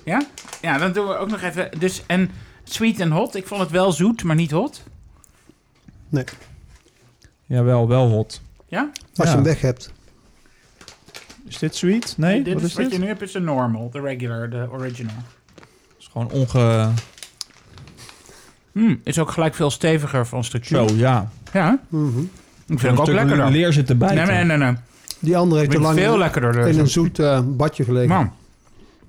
Ja? 0.06 0.24
Ja, 0.62 0.78
dan 0.78 0.92
doen 0.92 1.08
we 1.08 1.18
ook 1.18 1.30
nog 1.30 1.42
even... 1.42 1.70
Dus, 1.80 2.04
en 2.08 2.32
sweet 2.64 3.02
and 3.02 3.12
hot. 3.12 3.36
Ik 3.36 3.48
vond 3.48 3.62
het 3.62 3.70
wel 3.72 3.92
zoet, 3.92 4.24
maar 4.24 4.36
niet 4.36 4.52
hot. 4.52 4.84
Jawel, 7.46 7.88
wel 7.88 8.10
hot. 8.10 8.42
Ja? 8.68 8.90
Als 8.94 9.00
Ja. 9.16 9.24
je 9.24 9.30
hem 9.30 9.44
weg 9.44 9.62
hebt. 9.62 9.92
Is 11.48 11.58
dit 11.58 11.76
sweet? 11.76 12.14
Nee? 12.18 12.44
dit 12.44 12.54
wat 12.54 12.64
is, 12.64 12.70
is 12.70 12.74
wat 12.76 12.84
dit? 12.84 12.94
je 12.94 13.00
nu 13.00 13.08
hebt, 13.08 13.22
is 13.22 13.32
de 13.32 13.40
normal. 13.40 13.90
De 13.90 14.00
regular, 14.02 14.50
de 14.50 14.68
original. 14.72 15.16
is 16.00 16.10
gewoon 16.12 16.32
onge... 16.32 16.90
Hmm, 18.72 19.00
is 19.04 19.20
ook 19.20 19.32
gelijk 19.32 19.56
veel 19.56 19.70
steviger 19.70 20.26
van 20.28 20.44
structuur. 20.44 20.90
Zo, 20.90 20.96
ja. 20.96 21.30
Ja, 21.54 21.80
Mhm. 21.90 22.20
ik 22.68 22.80
vind 22.80 22.82
het 22.82 23.00
ook 23.00 23.08
lekkerder. 23.08 23.50
leer 23.52 23.74
zit 23.74 23.90
erbij. 23.90 24.14
Nee, 24.16 24.26
nee, 24.26 24.44
nee, 24.44 24.58
nee. 24.58 24.74
Die 25.20 25.38
andere 25.38 25.60
heeft 25.60 25.72
te 25.72 25.78
vind 25.78 25.90
lang 25.90 26.00
veel 26.06 26.18
lekkerder. 26.18 26.68
in 26.68 26.80
een 26.80 26.88
zoet 26.88 27.20
eh, 27.20 27.40
badje 27.46 27.84
gelegen. 27.84 28.10
Man. 28.10 28.32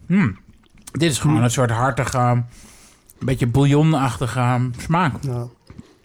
Hmm. 0.06 0.38
Dit 0.92 1.10
is 1.10 1.18
gewoon 1.18 1.42
een 1.42 1.50
soort 1.50 1.70
hartige, 1.70 2.18
een 2.18 2.44
beetje 3.18 3.46
bouillonachtige 3.46 4.58
smaak. 4.78 5.22
Nou, 5.22 5.48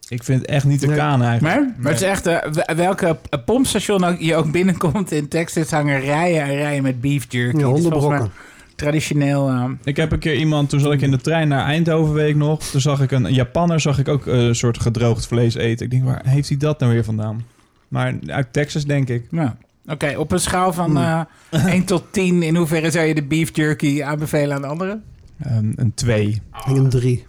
Ik 0.10 0.24
vind 0.24 0.41
het 0.41 0.50
echt 0.50 0.65
niet 0.65 0.80
te 0.80 0.88
Nee. 0.88 0.98
kaan 0.98 1.22
eigenlijk. 1.24 1.56
Nee? 1.60 1.74
Maar 1.78 1.91
het 1.91 2.02
is 2.02 2.08
echt, 2.08 2.26
eh, 2.28 2.38
w- 2.52 2.76
welke 2.76 3.17
pompstation 3.46 4.04
ook, 4.04 4.20
je 4.20 4.36
ook 4.36 4.52
binnenkomt 4.52 5.12
in 5.12 5.28
Texas 5.28 5.72
hangen 5.72 6.00
rijen 6.00 6.41
en 6.43 6.56
rijen 6.56 6.84
met 6.84 7.02
beef 7.02 7.26
jerky. 7.30 7.58
ja, 7.60 7.67
Het 7.67 7.78
is 7.78 7.84
volgens 7.84 7.84
mij 7.84 8.00
hondenbrokken. 8.17 8.32
Traditioneel. 8.78 9.50
eh, 9.50 9.70
Ik 9.84 9.96
heb 9.98 10.12
een 10.12 10.20
keer 10.20 10.36
iemand, 10.36 10.70
toen 10.70 10.80
zat 10.80 10.94
ik 10.94 11.02
in 11.02 11.12
de 11.12 11.18
trein 11.22 11.48
naar 11.48 11.66
Eindhoven, 11.66 12.13
weet 12.13 12.30
ik 12.30 12.36
nog. 12.36 12.63
Toen 12.63 12.82
zag 12.82 13.02
ik 13.02 13.12
een 13.12 13.34
Japanner, 13.34 13.80
zag 13.80 14.00
ik 14.00 14.08
ook 14.08 14.28
eh, 14.28 14.34
een 14.46 14.56
soort 14.56 14.80
gedroogd 14.82 15.28
vlees 15.28 15.56
eten. 15.56 15.86
Ik 15.86 15.92
denk, 15.92 16.04
waar 16.04 16.22
heeft 16.28 16.50
hij 16.50 16.58
dat 16.58 16.80
nou 16.80 16.94
weer 16.94 17.04
vandaan? 17.04 17.46
Maar 17.88 18.13
uit 18.28 18.54
Texas, 18.54 18.86
denk 18.86 19.10
ik. 19.10 19.32
nou, 19.32 19.50
Oké, 19.88 20.16
op 20.18 20.32
een 20.32 20.40
schaal 20.40 20.74
van 20.74 20.98
Hmm. 20.98 21.26
eh 21.50 21.66
1 21.66 21.84
tot 21.84 22.04
10, 22.12 22.44
in 22.44 22.56
hoeverre 22.56 22.92
zou 22.92 23.06
je 23.06 23.16
de 23.16 23.24
beef 23.24 23.56
jerky 23.56 24.04
aanbevelen 24.04 24.56
aan 24.56 24.63
anderen? 24.63 25.04
Een, 25.40 25.74
een 25.76 25.94
twee. 25.94 26.28
Ik 26.28 26.42
een 26.78 26.90
drie. 26.90 27.26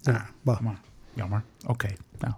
Ja, 0.00 0.26
bah. 0.42 0.60
maar 0.60 0.76
jammer. 1.14 1.42
Oké, 1.66 1.88
nou. 2.18 2.34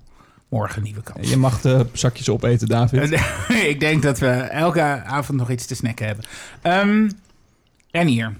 Morgen 0.49 0.83
nieuwe 0.83 1.03
kans. 1.03 1.31
Je 1.31 1.37
mag 1.37 1.61
de 1.61 1.87
zakjes 1.93 2.29
opeten, 2.29 2.69
David. 2.69 3.11
ik 3.73 3.81
denk 3.81 4.03
dat 4.03 4.19
we 4.19 4.27
elke 4.29 4.81
avond 5.05 5.39
nog 5.39 5.51
iets 5.51 5.67
te 5.67 5.75
snacken 5.75 6.07
hebben. 6.07 6.25
Ehm 6.62 7.09
en 7.96 8.06
hier. 8.06 8.32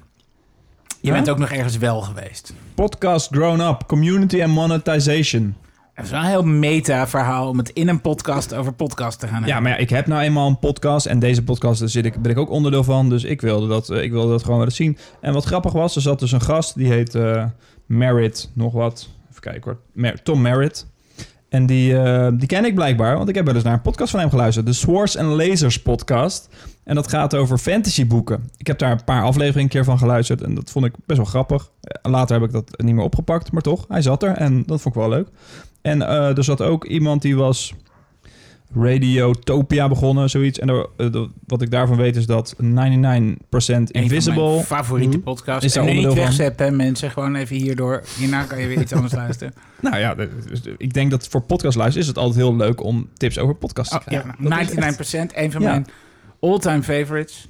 Je 1.00 1.12
bent 1.12 1.30
ook 1.30 1.38
nog 1.38 1.50
ergens 1.50 1.76
wel 1.78 2.00
geweest. 2.00 2.54
Podcast 2.74 3.28
Grown 3.34 3.60
Up, 3.60 3.82
Community 3.86 4.42
and 4.42 4.52
Monetization. 4.52 5.56
Het 5.94 6.04
is 6.04 6.10
wel 6.10 6.20
een 6.20 6.26
heel 6.26 6.42
meta-verhaal 6.42 7.48
om 7.48 7.58
het 7.58 7.68
in 7.68 7.88
een 7.88 8.00
podcast 8.00 8.54
over 8.54 8.72
podcast 8.72 9.18
te 9.20 9.26
gaan 9.26 9.34
hebben. 9.34 9.52
Ja, 9.54 9.60
maar 9.60 9.70
ja, 9.70 9.76
ik 9.76 9.90
heb 9.90 10.06
nou 10.06 10.22
eenmaal 10.22 10.48
een 10.48 10.58
podcast 10.58 11.06
en 11.06 11.18
deze 11.18 11.42
podcast 11.44 11.80
daar 11.80 11.88
zit 11.88 12.04
ik, 12.04 12.22
ben 12.22 12.30
ik 12.30 12.38
ook 12.38 12.50
onderdeel 12.50 12.84
van. 12.84 13.08
Dus 13.08 13.24
ik 13.24 13.40
wilde 13.40 13.66
dat, 13.66 13.90
eh, 13.90 14.02
ik 14.02 14.10
wilde 14.10 14.30
dat 14.30 14.42
gewoon 14.42 14.58
willen 14.58 14.72
zien. 14.74 14.98
En 15.20 15.32
wat 15.32 15.44
grappig 15.44 15.72
was, 15.72 15.96
er 15.96 16.02
zat 16.02 16.18
dus 16.18 16.32
een 16.32 16.40
gast, 16.40 16.74
die 16.74 16.88
heet 16.92 17.14
eh 17.14 17.44
Merritt, 17.86 18.50
nog 18.54 18.72
wat. 18.72 19.08
Even 19.30 19.40
kijken 19.40 19.62
hoor. 19.64 19.80
Mer- 19.92 20.22
Tom 20.22 20.40
Merritt. 20.40 20.86
En 21.48 21.66
die, 21.66 21.98
eh, 21.98 22.28
die 22.32 22.46
ken 22.48 22.64
ik 22.64 22.74
blijkbaar, 22.74 23.16
want 23.16 23.28
ik 23.28 23.34
heb 23.34 23.44
wel 23.46 23.54
eens 23.54 23.64
naar 23.64 23.72
een 23.72 23.82
podcast 23.82 24.10
van 24.10 24.20
hem 24.20 24.30
geluisterd. 24.30 24.66
De 24.66 24.72
Swords 24.72 25.16
and 25.16 25.28
Lasers 25.28 25.82
podcast. 25.82 26.48
En 26.87 26.94
dat 26.94 27.09
gaat 27.09 27.35
over 27.35 27.59
fantasyboeken. 27.59 28.51
Ik 28.57 28.66
heb 28.66 28.79
daar 28.79 28.90
een 28.90 29.05
paar 29.05 29.22
afleveringen 29.22 29.62
een 29.62 29.68
keer 29.68 29.85
van 29.85 29.99
geluisterd 29.99 30.42
en 30.42 30.55
dat 30.55 30.70
vond 30.70 30.85
ik 30.85 30.92
best 31.07 31.18
wel 31.18 31.29
grappig. 31.29 31.70
Eh, 31.81 32.11
Later 32.11 32.35
heb 32.40 32.44
ik 32.49 32.53
dat 32.53 32.70
niet 32.77 32.94
meer 32.94 33.05
opgepakt, 33.05 33.53
maar 33.53 33.62
toch, 33.62 33.85
hij 33.88 34.03
zat 34.03 34.22
er 34.22 34.33
en 34.33 34.62
dat 34.66 34.81
vond 34.81 34.94
ik 34.94 35.01
wel 35.01 35.11
leuk. 35.11 35.29
En 35.83 36.03
eh, 36.03 36.37
er 36.37 36.44
zat 36.44 36.62
ook 36.62 36.85
iemand 36.85 37.22
die 37.22 37.37
was 37.37 37.75
Radiotopia 38.75 39.88
begonnen, 39.88 40.31
zoiets. 40.31 40.59
En 40.59 40.68
er- 40.68 40.87
eh, 40.96 41.20
wat 41.46 41.62
ik 41.62 41.70
daarvan 41.70 41.96
weet 41.96 42.16
is 42.16 42.27
dat 42.27 42.55
99% 42.59 42.61
Een 42.61 43.87
van 43.92 44.03
Invisible... 44.03 44.51
mijn 44.51 44.64
favoriete 44.64 45.16
Mhm. 45.16 45.25
podcast. 45.27 45.64
Is 45.64 45.72
daar 45.72 45.87
en 45.87 45.94
niet 45.96 46.07
van? 46.07 46.14
wegzeppen, 46.14 46.77
mensen. 46.77 47.11
Gewoon 47.11 47.35
even 47.35 47.57
hierdoor. 47.57 48.03
Hierna 48.18 48.42
kan 48.42 48.61
je 48.61 48.66
weer 48.66 48.81
iets 48.81 48.92
anders 48.92 49.14
luisteren. 49.25 49.55
Nou 49.81 49.96
ja, 49.99 50.14
ik 50.77 50.92
denk 50.92 51.11
dat 51.11 51.29
voor 51.29 51.40
podcastluisteren 51.40 52.03
is 52.03 52.09
het 52.09 52.18
altijd 52.18 52.37
heel 52.37 52.57
leuk 52.57 52.83
om 52.83 53.09
tips 53.14 53.38
over 53.38 53.55
podcasts 53.55 53.90
te 53.92 53.99
Oh, 53.99 54.05
krijgen. 54.05 54.35
ja, 54.38 54.61
is 54.61 54.68
echt- 54.68 54.75
99%. 54.75 55.33
Een 55.37 55.53
van 55.53 55.61
Ja. 55.62 55.70
mijn 55.70 55.87
all-time 56.40 56.83
favorites. 56.83 57.49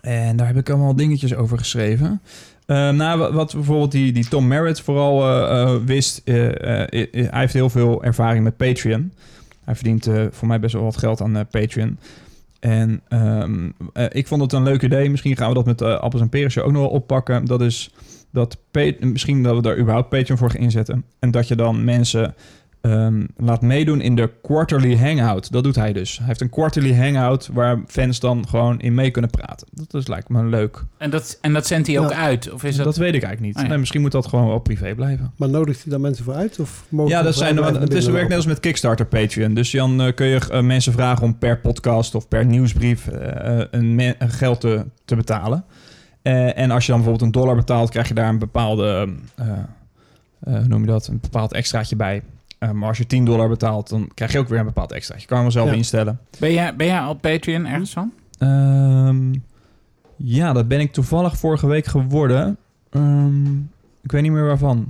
En 0.00 0.36
daar 0.36 0.46
heb 0.46 0.56
ik 0.56 0.70
allemaal 0.70 0.96
dingetjes 0.96 1.34
over 1.34 1.58
geschreven. 1.58 2.20
Eh, 2.66 2.90
nou, 2.90 3.32
wat, 3.32 3.52
bijvoorbeeld 3.52 3.92
die, 3.92 4.12
die 4.12 4.28
Tom 4.28 4.46
Merritt 4.46 4.80
vooral 4.80 5.22
eh, 5.22 5.62
eh, 5.62 5.82
wist, 5.84 6.20
eh, 6.24 6.34
hij 7.10 7.28
heeft 7.30 7.52
heel 7.52 7.70
veel 7.70 8.04
ervaring 8.04 8.44
met 8.44 8.56
Patreon. 8.56 9.12
Hij 9.64 9.74
verdient 9.74 10.08
voor 10.30 10.48
mij 10.48 10.60
best 10.60 10.74
wel 10.74 10.82
wat 10.82 10.96
geld 10.96 11.20
aan 11.20 11.46
Patreon. 11.50 11.98
En 12.60 13.00
ehm, 13.08 13.70
eh, 13.92 14.04
ik 14.08 14.26
vond 14.26 14.42
het 14.42 14.52
een 14.52 14.62
leuk 14.62 14.82
idee. 14.82 15.10
Misschien 15.10 15.36
gaan 15.36 15.48
we 15.48 15.54
dat 15.54 15.64
met 15.64 15.82
Appels 15.82 16.22
en 16.30 16.50
Show 16.50 16.64
ook 16.64 16.72
nog 16.72 16.82
wel 16.82 16.90
oppakken. 16.90 17.44
Dat 17.44 17.60
is 17.60 17.90
dat 18.30 18.58
misschien 19.00 19.42
dat 19.42 19.54
we 19.54 19.62
daar 19.62 19.78
überhaupt 19.78 20.08
Patreon 20.08 20.38
voor 20.38 20.50
gaan 20.50 20.60
inzetten. 20.60 21.04
En 21.18 21.30
dat 21.30 21.48
je 21.48 21.56
dan 21.56 21.84
mensen 21.84 22.34
ehm, 22.90 23.24
laat 23.36 23.62
meedoen 23.62 24.00
in 24.00 24.14
de 24.14 24.30
quarterly 24.42 24.96
hangout. 24.96 25.52
Dat 25.52 25.64
doet 25.64 25.74
hij 25.76 25.92
dus. 25.92 26.18
Hij 26.18 26.26
heeft 26.26 26.40
een 26.40 26.50
quarterly 26.50 26.94
hangout 26.96 27.48
waar 27.52 27.78
fans 27.86 28.20
dan 28.20 28.48
gewoon 28.48 28.80
in 28.80 28.94
mee 28.94 29.10
kunnen 29.10 29.30
praten. 29.30 29.66
Dat 29.70 29.94
is, 30.02 30.06
lijkt 30.06 30.28
me 30.28 30.44
leuk. 30.44 30.82
En 30.98 31.10
dat, 31.10 31.38
en 31.40 31.52
dat 31.52 31.66
zendt 31.66 31.86
hij 31.86 31.98
ook 31.98 32.10
Ja. 32.10 32.16
uit? 32.16 32.52
Of 32.52 32.64
is 32.64 32.76
Dat, 32.76 32.84
dat... 32.84 32.96
weet 32.96 33.14
ik 33.14 33.22
eigenlijk 33.22 33.40
niet. 33.40 33.56
Oh 33.56 33.62
ja. 33.62 33.68
nee, 33.68 33.78
misschien 33.78 34.00
moet 34.00 34.12
dat 34.12 34.26
gewoon 34.26 34.46
wel 34.46 34.58
privé 34.58 34.94
blijven. 34.94 35.32
Maar 35.36 35.48
nodigt 35.48 35.82
hij 35.82 35.90
daar 35.90 36.00
mensen 36.00 36.24
voor 36.24 36.34
uit? 36.34 36.58
Of 36.60 36.84
mogen 36.88 37.12
Ja, 37.12 37.22
dat 37.22 37.34
zijn, 37.34 37.56
het 37.56 37.94
is, 37.94 38.06
werkt 38.06 38.28
net 38.28 38.36
als 38.36 38.46
met 38.46 38.60
Kickstarter 38.60 39.06
Patreon. 39.06 39.54
Dus 39.54 39.70
dan 39.70 40.00
eh, 40.00 40.14
kun 40.14 40.26
je 40.26 40.40
eh, 40.50 40.60
mensen 40.62 40.92
vragen 40.92 41.22
om 41.24 41.38
per 41.38 41.58
podcast 41.58 42.14
of 42.14 42.28
per 42.28 42.46
nieuwsbrief 42.46 43.08
eh, 43.08 43.60
een, 43.70 43.98
een 44.18 44.30
geld 44.30 44.60
te, 44.60 44.84
te 45.04 45.16
betalen. 45.16 45.64
Eh, 46.22 46.58
en 46.58 46.70
als 46.70 46.86
je 46.86 46.92
dan 46.92 47.00
bijvoorbeeld 47.00 47.34
een 47.34 47.40
dollar 47.40 47.56
betaalt, 47.56 47.90
krijg 47.90 48.08
je 48.08 48.14
daar 48.14 48.28
een 48.28 48.38
bepaalde, 48.38 49.08
eh, 49.34 49.46
eh, 49.48 49.58
hoe 50.40 50.66
noem 50.68 50.80
je 50.80 50.86
dat, 50.86 51.06
een 51.06 51.18
bepaald 51.20 51.52
extraatje 51.52 51.96
bij. 51.96 52.22
Eh, 52.58 52.70
maar 52.70 52.88
als 52.88 52.98
je 52.98 53.06
10 53.06 53.24
dollar 53.24 53.48
betaalt, 53.48 53.88
dan 53.88 54.08
krijg 54.14 54.32
je 54.32 54.38
ook 54.38 54.48
weer 54.48 54.58
een 54.58 54.64
bepaald 54.64 54.92
extraatje. 54.92 55.22
Je 55.28 55.28
kan 55.34 55.42
hem 55.42 55.50
zelf 55.50 55.68
Ja. 55.68 55.74
instellen. 55.74 56.18
Ben, 56.38 56.52
jij, 56.52 56.76
ben 56.76 56.86
jij 56.86 57.00
al 57.00 57.14
Patreon 57.14 57.66
ergens 57.66 57.92
van? 57.92 58.12
Ehm, 58.38 59.34
ja, 60.16 60.52
dat 60.52 60.68
ben 60.68 60.80
ik 60.80 60.92
toevallig 60.92 61.36
vorige 61.38 61.66
week 61.66 61.86
geworden. 61.86 62.56
Ehm, 62.90 63.52
ik 64.02 64.12
weet 64.12 64.22
niet 64.22 64.32
meer 64.32 64.46
waarvan. 64.46 64.86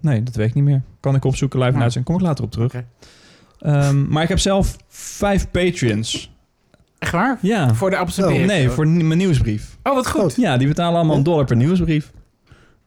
Nee, 0.00 0.22
dat 0.22 0.34
weet 0.34 0.48
ik 0.48 0.54
niet 0.54 0.64
meer. 0.64 0.82
Kan 1.00 1.14
ik 1.14 1.24
opzoeken 1.24 1.58
live 1.60 1.78
naar 1.78 1.90
zijn. 1.90 2.04
Kom 2.04 2.14
ik 2.14 2.20
later 2.20 2.44
op 2.44 2.50
terug. 2.50 2.74
Ehm, 3.58 4.08
maar 4.08 4.22
ik 4.22 4.28
heb 4.28 4.38
zelf 4.38 4.76
vijf 4.88 5.50
Patreons. 5.50 6.32
Echt 6.98 7.12
waar? 7.12 7.38
Ja. 7.42 7.74
Voor 7.74 7.90
de 7.90 7.96
Appels 7.96 8.18
en 8.18 8.24
Oh, 8.24 8.30
Peren 8.30 8.46
Nee, 8.46 8.68
voor 8.68 8.88
mijn 8.88 9.18
nieuwsbrief. 9.18 9.76
Oh, 9.82 9.94
wat 9.94 10.08
goed. 10.10 10.36
Ja, 10.36 10.56
die 10.56 10.68
betalen 10.68 10.98
allemaal 10.98 11.16
een 11.16 11.22
dollar 11.22 11.44
per 11.44 11.56
nieuwsbrief. 11.56 12.12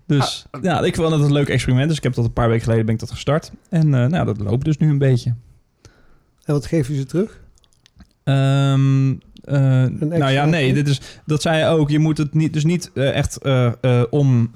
Dus 0.08 0.46
Ah, 0.52 0.64
ja, 0.64 0.82
ik 0.82 0.96
vond 0.96 1.12
het 1.12 1.22
een 1.22 1.32
leuk 1.32 1.50
experiment. 1.50 1.88
Dus 1.88 1.98
ik 1.98 2.04
heb 2.04 2.14
dat 2.14 2.26
een 2.26 2.34
paar 2.34 2.48
weken 2.48 2.64
geleden 2.64 2.86
ben 2.86 2.94
ik 2.94 3.00
dat 3.00 3.12
gestart. 3.12 3.52
En 3.70 3.94
eh, 3.94 4.06
nou, 4.06 4.26
dat 4.26 4.40
loopt 4.40 4.66
dus 4.66 4.78
nu 4.78 4.90
een 4.90 4.98
beetje. 4.98 5.34
En 6.44 6.54
wat 6.54 6.66
geef 6.66 6.88
je 6.88 6.96
ze 6.96 7.06
terug? 7.06 7.42
Ehm, 8.24 9.16
eh, 9.44 9.86
nou 10.00 10.32
ja, 10.32 10.46
nee, 10.46 10.74
dit 10.74 10.88
is, 10.88 11.02
dat 11.26 11.42
zei 11.42 11.58
je 11.58 11.66
ook. 11.66 11.90
Je 11.90 12.00
moet 12.00 12.18
het 12.18 12.34
niet, 12.34 12.54
dus 12.54 12.64
niet 12.64 12.92
eh, 12.94 13.16
echt 13.16 13.40
om 14.10 14.52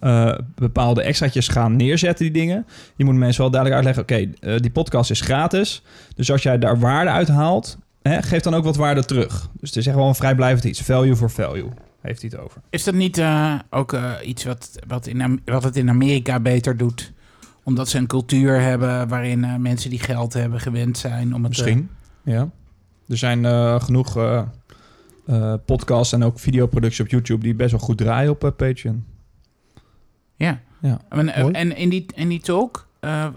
bepaalde 0.56 1.02
extraatjes 1.02 1.48
gaan 1.48 1.76
neerzetten, 1.76 2.26
die 2.26 2.34
dingen. 2.34 2.66
Je 2.96 3.06
moet 3.06 3.16
mensen 3.16 3.42
wel 3.42 3.52
duidelijk 3.52 3.86
uitleggen, 3.86 4.34
oké, 4.44 4.60
die 4.60 4.72
podcast 4.72 5.12
is 5.12 5.22
gratis. 5.22 5.84
Dus 6.16 6.32
als 6.32 6.44
jij 6.44 6.58
daar 6.58 6.80
waarde 6.80 7.10
uit 7.10 7.28
haalt, 7.28 7.78
hè, 8.02 8.22
geef 8.22 8.42
dan 8.42 8.54
ook 8.54 8.64
wat 8.64 8.76
waarde 8.76 9.06
terug. 9.06 9.50
Dus 9.60 9.70
het 9.70 9.78
is 9.78 9.88
echt 9.88 9.96
wel 9.96 10.08
een 10.08 10.16
vrijblijvend 10.16 10.64
iets. 10.64 10.82
Value 10.82 11.16
for 11.16 11.30
value 11.30 11.70
heeft 12.02 12.22
hij 12.22 12.30
het 12.34 12.40
over. 12.42 12.62
Is 12.70 12.84
dat 12.84 12.94
niet 12.94 13.18
eh, 13.18 13.60
ook 13.70 13.94
eh, 13.94 14.14
iets 14.24 14.44
wat, 14.44 14.80
wat, 14.88 15.08
in, 15.08 15.42
wat 15.46 15.64
het 15.64 15.76
in 15.76 15.90
Amerika 15.90 16.40
beter 16.40 16.78
doet? 16.78 17.14
Omdat 17.64 17.90
ze 17.90 17.98
een 17.98 18.08
cultuur 18.08 18.62
hebben 18.62 19.08
waarin 19.08 19.44
eh, 19.44 19.56
mensen 19.56 19.90
die 19.90 20.00
geld 20.00 20.34
hebben 20.34 20.60
gewend 20.60 20.98
zijn 20.98 21.36
om 21.36 21.44
het... 21.44 21.50
Misschien, 21.50 21.90
ja. 22.24 22.50
Er 23.08 23.18
zijn 23.18 23.46
genoeg 23.82 24.18
podcasts 25.66 26.14
en 26.14 26.24
ook 26.24 26.40
videoproducties 26.40 27.00
op 27.00 27.08
YouTube 27.08 27.44
die 27.44 27.56
best 27.56 27.72
wel 27.72 27.80
goed 27.80 27.98
draaien 27.98 28.32
op 28.32 28.54
Patreon. 28.58 29.06
ja. 30.36 30.62
Ja. 30.82 31.00
En, 31.10 31.54
en 31.54 31.76
in, 31.76 31.90
die, 31.90 32.06
in 32.16 32.28
die 32.28 32.40
talk, 32.40 32.88
waren 33.00 33.34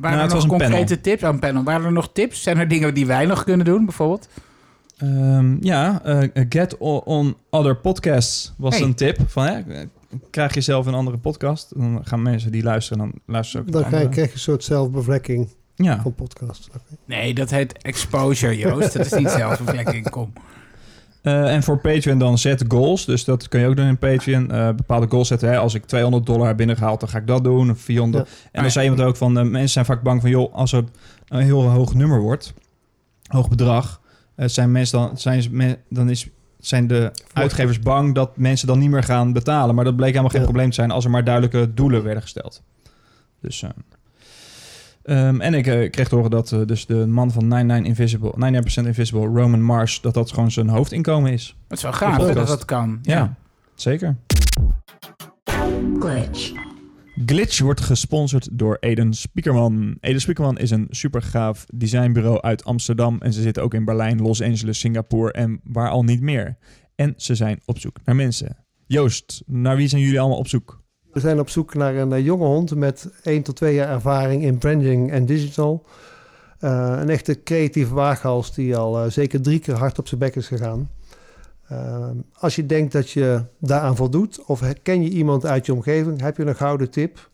Nou, 0.00 0.18
er 0.18 0.28
nog 0.34 0.46
concrete 0.46 1.00
tips? 1.00 1.22
aan 1.22 1.38
panel. 1.38 1.62
Waren 1.62 1.86
er 1.86 1.92
nog 1.92 2.12
tips? 2.12 2.42
Zijn 2.42 2.58
er 2.58 2.68
dingen 2.68 2.94
die 2.94 3.06
wij 3.06 3.26
nog 3.26 3.44
kunnen 3.44 3.66
doen, 3.66 3.84
bijvoorbeeld? 3.84 4.28
Ehm, 4.96 5.56
ja, 5.60 6.02
eh, 6.02 6.44
get 6.48 6.76
on 6.78 7.36
other 7.50 7.76
podcasts 7.76 8.52
was 8.58 8.76
Hey. 8.76 8.86
een 8.86 8.94
tip. 8.94 9.18
Van, 9.26 9.44
hè, 9.46 9.62
krijg 10.30 10.54
je 10.54 10.60
zelf 10.60 10.86
een 10.86 10.94
andere 10.94 11.18
podcast. 11.18 11.72
Dan 11.76 12.00
gaan 12.04 12.22
mensen 12.22 12.52
die 12.52 12.62
luisteren, 12.62 12.98
dan 12.98 13.12
luisteren 13.26 13.62
ze 13.62 13.68
ook 13.68 13.82
Dan 13.82 13.90
naar 13.90 14.00
ga 14.00 14.06
je, 14.06 14.12
krijg 14.12 14.28
je 14.28 14.34
een 14.34 14.40
soort 14.40 14.64
zelfbevlekking 14.64 15.48
Ja, 15.74 16.00
van 16.02 16.14
podcast. 16.14 16.68
Nee, 17.04 17.34
dat 17.34 17.50
heet 17.50 17.82
exposure, 17.82 18.56
Joost. 18.56 18.92
dat 18.92 19.06
is 19.06 19.12
niet 19.12 19.30
zelfbevlekking. 19.40 20.10
Kom. 20.10 20.32
Eh, 21.22 21.54
en 21.54 21.62
voor 21.62 21.78
Patreon 21.78 22.18
dan 22.18 22.38
zet 22.38 22.64
goals. 22.68 23.04
Dus 23.04 23.24
dat 23.24 23.48
kun 23.48 23.60
je 23.60 23.66
ook 23.66 23.76
doen 23.76 23.86
in 23.86 23.98
Patreon. 23.98 24.50
Eh, 24.50 24.66
bepaalde 24.66 25.06
goals 25.08 25.28
zetten. 25.28 25.48
Hè. 25.48 25.58
Als 25.58 25.74
ik 25.74 25.84
200 25.84 26.26
dollar 26.26 26.46
heb 26.46 26.56
binnengehaald, 26.56 27.00
dan 27.00 27.08
ga 27.08 27.18
ik 27.18 27.26
dat 27.26 27.44
doen. 27.44 27.70
Of 27.70 27.78
400. 27.80 28.28
En 28.28 28.32
dan 28.52 28.64
Ah, 28.64 28.70
zei 28.70 28.88
iemand 28.88 29.08
ook 29.08 29.16
van... 29.16 29.32
mensen 29.32 29.68
zijn 29.68 29.84
vaak 29.84 30.02
bang 30.02 30.20
van... 30.20 30.30
joh, 30.30 30.54
als 30.54 30.72
er 30.72 30.84
een 31.28 31.40
heel 31.42 31.62
hoog 31.70 31.94
nummer 31.94 32.20
wordt... 32.20 32.54
hoog 33.26 33.48
bedrag... 33.48 34.00
eh, 34.36 34.48
zijn 34.48 34.72
mensen 34.72 34.98
dan... 34.98 35.18
Zijn, 35.18 35.76
dan 35.88 36.10
is, 36.10 36.28
zijn 36.58 36.86
de 36.86 37.10
uitgevers 37.32 37.78
bang 37.80 38.14
dat 38.14 38.36
mensen 38.36 38.66
dan 38.66 38.78
niet 38.78 38.90
meer 38.90 39.02
gaan 39.02 39.32
betalen. 39.32 39.74
Maar 39.74 39.84
dat 39.84 39.96
bleek 39.96 40.08
helemaal 40.08 40.30
geen 40.30 40.40
Ja. 40.40 40.46
probleem 40.46 40.68
te 40.68 40.74
zijn... 40.74 40.90
als 40.90 41.04
er 41.04 41.10
maar 41.10 41.24
duidelijke 41.24 41.74
doelen 41.74 42.02
werden 42.02 42.22
gesteld. 42.22 42.62
Dus... 43.40 43.62
eh, 43.62 43.68
ehm, 45.28 45.40
en 45.40 45.54
ik 45.54 45.66
eh, 45.66 45.90
kreeg 45.90 46.08
te 46.08 46.14
horen 46.14 46.30
dat 46.30 46.52
eh, 46.52 46.60
dus 46.66 46.86
de 46.86 47.06
man 47.06 47.30
van 47.30 47.48
99 47.48 47.86
Invisible, 47.88 48.62
99% 48.82 48.86
Invisible, 48.86 49.26
Roman 49.40 49.62
Mars, 49.62 50.00
dat 50.00 50.14
dat 50.14 50.32
gewoon 50.32 50.50
zijn 50.50 50.68
hoofdinkomen 50.68 51.32
is. 51.32 51.56
Dat 51.68 51.76
is 51.78 51.82
wel 51.84 51.92
gaaf 51.92 52.32
dat 52.32 52.46
dat 52.46 52.64
kan. 52.64 52.98
Ja, 53.02 53.34
zeker. 53.74 54.16
glitch, 55.98 56.52
Glitch 57.24 57.60
wordt 57.60 57.80
gesponsord 57.80 58.48
door 58.52 58.76
Eden 58.80 59.14
Spiekerman. 59.14 59.96
Eden 60.00 60.20
Spiekerman 60.20 60.58
is 60.58 60.70
een 60.70 60.86
super 60.90 61.22
gaaf 61.22 61.66
designbureau 61.74 62.40
uit 62.40 62.64
Amsterdam. 62.64 63.16
En 63.20 63.32
ze 63.32 63.42
zitten 63.42 63.62
ook 63.62 63.74
in 63.74 63.84
Berlijn, 63.84 64.22
Los 64.22 64.42
Angeles, 64.42 64.78
Singapore 64.78 65.32
en 65.32 65.60
waar 65.64 65.90
al 65.90 66.02
niet 66.02 66.20
meer. 66.20 66.56
En 66.94 67.14
ze 67.16 67.34
zijn 67.34 67.60
op 67.64 67.78
zoek 67.78 67.96
naar 68.04 68.16
mensen. 68.16 68.56
Joost, 68.86 69.42
naar 69.46 69.76
wie 69.76 69.88
zijn 69.88 70.02
jullie 70.02 70.20
allemaal 70.20 70.38
op 70.38 70.48
zoek? 70.48 70.82
We 71.12 71.20
zijn 71.20 71.40
op 71.40 71.48
zoek 71.48 71.74
naar 71.74 71.94
een 71.94 72.12
eh, 72.12 72.24
jonge 72.24 72.44
hond 72.44 72.74
met 72.74 73.10
1 73.22 73.42
tot 73.42 73.56
2 73.56 73.74
jaar 73.74 73.88
ervaring 73.88 74.42
in 74.42 74.58
branding 74.58 75.10
en 75.10 75.26
digital. 75.26 75.86
Eh, 76.58 76.96
een 77.00 77.10
echte 77.10 77.42
creatieve 77.42 77.94
waaghals 77.94 78.54
die 78.54 78.76
al 78.76 79.02
eh, 79.02 79.10
zeker 79.10 79.42
drie 79.42 79.58
keer 79.58 79.74
hard 79.74 79.98
op 79.98 80.08
zijn 80.08 80.20
bek 80.20 80.36
is 80.36 80.46
gegaan. 80.46 80.88
Eh, 81.68 82.08
als 82.32 82.56
je 82.56 82.66
denkt 82.66 82.92
dat 82.92 83.10
je 83.10 83.42
daaraan 83.58 83.96
voldoet 83.96 84.44
of 84.44 84.62
ken 84.82 85.02
je 85.02 85.08
iemand 85.08 85.46
uit 85.46 85.66
je 85.66 85.72
omgeving, 85.72 86.20
heb 86.20 86.36
je 86.36 86.46
een 86.46 86.56
gouden 86.56 86.90
tip. 86.90 87.30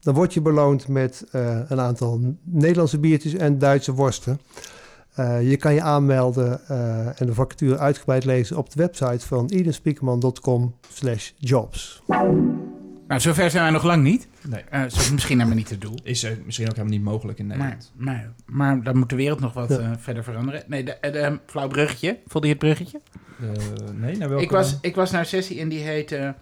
Dan 0.00 0.14
word 0.14 0.34
je 0.34 0.40
beloond 0.40 0.88
met 0.88 1.24
eh, 1.30 1.60
een 1.68 1.80
aantal 1.80 2.20
Nederlandse 2.42 2.98
biertjes 2.98 3.34
en 3.34 3.58
Duitse 3.58 3.92
worsten. 3.92 4.40
Eh, 5.16 5.50
je 5.50 5.56
kan 5.56 5.74
je 5.74 5.82
aanmelden 5.82 6.68
eh, 6.68 7.20
en 7.20 7.26
de 7.26 7.34
vacature 7.34 7.78
uitgebreid 7.78 8.24
lezen 8.24 8.56
op 8.56 8.70
de 8.70 8.82
website 8.82 9.26
van 9.26 9.46
edenspeakerman.com 9.46 10.74
slash 10.88 11.30
jobs. 11.36 12.02
Nou, 13.08 13.20
zover 13.20 13.50
zijn 13.50 13.62
wij 13.62 13.72
nog 13.72 13.82
lang 13.82 14.02
niet. 14.02 14.28
Nee. 14.48 14.60
Eh 14.70 14.80
dat 14.82 14.92
is 14.92 15.10
misschien 15.12 15.36
helemaal 15.36 15.58
niet 15.58 15.70
het 15.70 15.80
doel. 15.80 15.94
Is 16.02 16.22
eh, 16.22 16.30
misschien 16.44 16.66
ook 16.68 16.76
helemaal 16.76 16.96
niet 16.96 17.04
mogelijk 17.06 17.38
in 17.38 17.46
Maar, 17.46 17.56
Nederland. 17.56 17.92
maar, 17.96 18.32
maar 18.46 18.82
dan 18.82 18.96
moet 18.98 19.08
de 19.08 19.16
wereld 19.16 19.40
nog 19.40 19.52
wat 19.52 19.68
Ja. 19.68 19.78
eh, 19.78 19.90
verder 19.98 20.24
veranderen. 20.24 20.62
Nee, 20.66 20.84
de, 20.84 20.98
de, 21.00 21.10
de- 21.10 21.38
flauw 21.46 21.68
bruggetje. 21.68 22.18
Voelde 22.26 22.46
je 22.46 22.52
het 22.52 22.62
bruggetje? 22.62 23.00
Eh, 23.40 23.48
nee, 23.94 24.16
naar 24.16 24.28
welke... 24.28 24.44
Ik 24.44 24.50
was, 24.50 24.78
ik 24.80 24.94
was 24.94 25.10
naar 25.10 25.20
een 25.20 25.26
sessie 25.26 25.60
en 25.60 25.68
die 25.68 25.80
heette... 25.80 26.34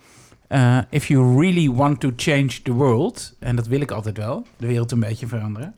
eh, 0.48 0.78
If 0.90 1.06
you 1.06 1.40
really 1.40 1.70
want 1.70 2.00
to 2.00 2.12
change 2.16 2.62
the 2.62 2.72
world... 2.72 3.36
en 3.38 3.56
dat 3.56 3.66
wil 3.66 3.80
ik 3.80 3.90
altijd 3.90 4.16
wel, 4.16 4.46
de 4.56 4.66
wereld 4.66 4.92
een 4.92 5.00
beetje 5.00 5.26
veranderen... 5.26 5.74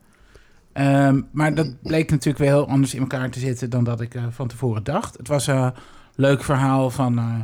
Ehm, 0.73 1.21
maar 1.33 1.55
dat 1.55 1.83
bleek 1.83 2.11
natuurlijk 2.11 2.45
wel 2.45 2.59
heel 2.59 2.69
anders 2.69 2.95
in 2.95 3.01
elkaar 3.01 3.31
te 3.31 3.39
zitten... 3.39 3.71
dan 3.71 3.85
dat 3.85 4.01
ik 4.01 4.15
eh, 4.15 4.25
van 4.31 4.49
tevoren 4.49 4.85
dacht. 4.85 5.17
Het 5.17 5.29
was 5.29 5.47
een 5.47 5.73
leuk 6.15 6.45
verhaal 6.45 6.91
van 6.91 7.19
eh 7.19 7.35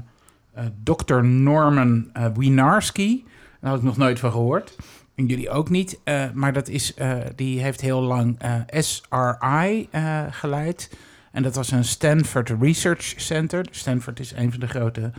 eh, 0.52 0.64
Dr. 0.83 1.24
Norman 1.24 2.09
eh 2.12 2.26
Winarski. 2.35 3.24
Daar 3.62 3.70
had 3.70 3.81
ik 3.81 3.87
nog 3.87 3.96
nooit 3.96 4.18
van 4.18 4.31
gehoord. 4.31 4.77
En 5.14 5.27
jullie 5.27 5.51
ook 5.51 5.70
niet. 5.70 6.01
Eh, 6.05 6.31
maar 6.35 6.53
dat 6.53 6.68
is, 6.68 6.94
eh, 6.94 7.18
die 7.37 7.61
heeft 7.61 7.81
heel 7.81 8.01
lang 8.01 8.38
eh, 8.38 8.61
SRI 8.68 9.88
geleid... 10.31 10.90
En 11.33 11.42
dat 11.42 11.55
was 11.55 11.70
een 11.70 11.85
Stanford 11.85 12.51
Research 12.61 13.14
Center. 13.16 13.66
Stanford 13.70 14.20
is 14.20 14.33
een 14.33 14.51
van 14.51 14.61
de 14.61 14.66
grote 14.66 15.11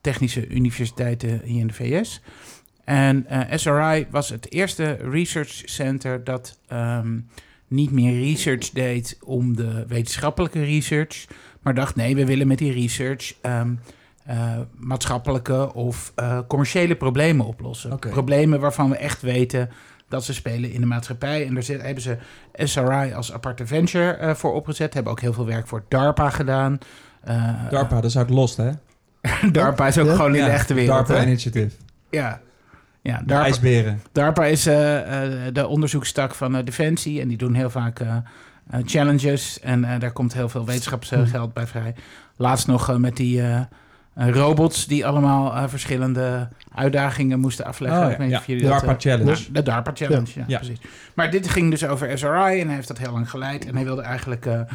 technische 0.00 0.48
universiteiten 0.48 1.40
hier 1.44 1.60
in 1.60 1.66
de 1.66 1.72
VS. 1.72 2.20
En 2.84 3.26
SRI 3.50 4.06
was 4.10 4.28
het 4.28 4.52
eerste 4.52 4.92
research 4.92 5.62
center 5.64 6.24
dat 6.24 6.58
ehm, 6.68 7.18
niet 7.68 7.90
meer 7.90 8.20
research 8.20 8.70
deed 8.70 9.18
om 9.24 9.56
de 9.56 9.84
wetenschappelijke 9.88 10.64
research, 10.64 11.26
maar 11.62 11.74
dacht 11.74 11.96
nee, 11.96 12.14
we 12.14 12.26
willen 12.26 12.46
met 12.46 12.58
die 12.58 12.72
research 12.72 13.34
ehm, 13.40 13.74
eh, 14.24 14.52
maatschappelijke 14.76 15.74
of 15.74 16.12
eh, 16.14 16.38
commerciële 16.48 16.94
problemen 16.94 17.46
oplossen. 17.46 17.98
Problemen 17.98 18.60
waarvan 18.60 18.90
we 18.90 18.96
echt 18.96 19.22
weten 19.22 19.70
dat 20.08 20.24
ze 20.24 20.34
spelen 20.34 20.72
in 20.72 20.80
de 20.80 20.86
maatschappij. 20.86 21.46
En 21.46 21.54
daar 21.54 21.62
zit- 21.62 21.82
hebben 21.82 22.02
ze 22.02 22.16
SRI 22.54 23.12
als 23.14 23.32
aparte 23.32 23.66
venture 23.66 24.10
eh, 24.12 24.34
voor 24.34 24.52
opgezet. 24.54 24.94
Hebben 24.94 25.12
ook 25.12 25.20
heel 25.20 25.32
veel 25.32 25.46
werk 25.46 25.66
voor 25.66 25.84
DARPA 25.88 26.30
gedaan. 26.30 26.78
DARPA, 27.70 27.94
dat 27.94 28.04
is 28.04 28.18
uit 28.18 28.30
Lost, 28.30 28.56
hè? 28.56 28.70
DARPA 29.52 29.86
is 29.86 29.98
ook 29.98 30.06
Ja? 30.06 30.14
gewoon 30.14 30.34
in 30.34 30.44
de 30.44 30.50
echte 30.50 30.74
wereld. 30.74 30.96
DARPA 31.06 31.14
hè? 31.22 31.26
Initiative. 31.26 31.76
Ja. 32.10 32.40
Ja, 33.02 33.22
DARPA, 33.26 33.44
ijsberen. 33.44 34.02
DARPA 34.12 34.44
is 34.44 34.62
de 35.52 35.66
onderzoekstak 35.68 36.34
van 36.34 36.64
Defensie. 36.64 37.20
En 37.20 37.28
die 37.28 37.36
doen 37.36 37.54
heel 37.54 37.70
vaak 37.70 38.00
challenges. 38.84 39.60
En 39.60 39.98
daar 39.98 40.12
komt 40.12 40.32
heel 40.34 40.48
veel 40.48 40.64
wetenschapsgeld 40.66 41.52
bij 41.52 41.66
vrij. 41.66 41.94
Laatst 42.36 42.66
nog 42.66 42.98
met 42.98 43.16
die 43.16 43.42
robots 44.14 44.86
die 44.86 45.06
allemaal 45.06 45.54
eh, 45.54 45.68
verschillende 45.68 46.48
uitdagingen 46.74 47.40
moesten 47.40 47.64
afleggen. 47.64 48.20
Oh, 48.20 48.28
ja. 48.28 48.38
of 48.38 48.46
jullie 48.46 48.62
dat, 48.62 48.72
DARPA 48.72 48.92
eh, 48.92 48.98
Challenge. 48.98 49.52
de 49.52 49.62
DARPA 49.62 49.90
Challenge, 49.94 50.30
ja. 50.34 50.44
Ja. 50.46 50.58
precies. 50.58 50.78
Maar 51.14 51.30
dit 51.30 51.48
ging 51.48 51.70
dus 51.70 51.84
over 51.84 52.18
SRI 52.18 52.60
en 52.60 52.66
hij 52.66 52.74
heeft 52.74 52.88
dat 52.88 52.98
heel 52.98 53.12
lang 53.12 53.30
geleid. 53.30 53.66
En 53.66 53.74
hij 53.74 53.84
wilde 53.84 54.02
eigenlijk... 54.02 54.46
eh, 54.46 54.60
eh, 54.60 54.66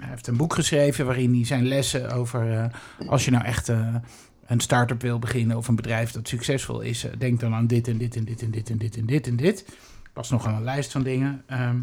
hij 0.00 0.08
heeft 0.08 0.26
een 0.26 0.36
boek 0.36 0.54
geschreven 0.54 1.06
waarin 1.06 1.34
hij 1.34 1.44
zijn 1.44 1.66
lessen 1.68 2.10
over... 2.12 2.52
eh, 2.58 2.64
als 3.08 3.24
je 3.24 3.30
nou 3.30 3.44
echt 3.44 3.68
eh, 3.68 3.94
een 4.46 4.60
start-up 4.60 5.02
wil 5.02 5.18
beginnen 5.18 5.56
of 5.56 5.68
een 5.68 5.76
bedrijf 5.76 6.10
dat 6.10 6.28
succesvol 6.28 6.80
is... 6.80 7.04
eh, 7.04 7.10
denk 7.18 7.40
dan 7.40 7.54
aan 7.54 7.66
dit 7.66 7.88
en 7.88 7.98
dit 7.98 8.16
en 8.16 8.24
dit 8.24 8.42
en 8.42 8.50
dit 8.50 8.70
en 8.70 8.78
dit 8.78 8.96
en 8.96 9.06
dit 9.06 9.26
en 9.26 9.36
dit. 9.36 9.64
was 10.14 10.30
nogal 10.30 10.52
een 10.54 10.64
lijst 10.64 10.92
van 10.92 11.02
dingen. 11.02 11.42
Ehm, 11.46 11.76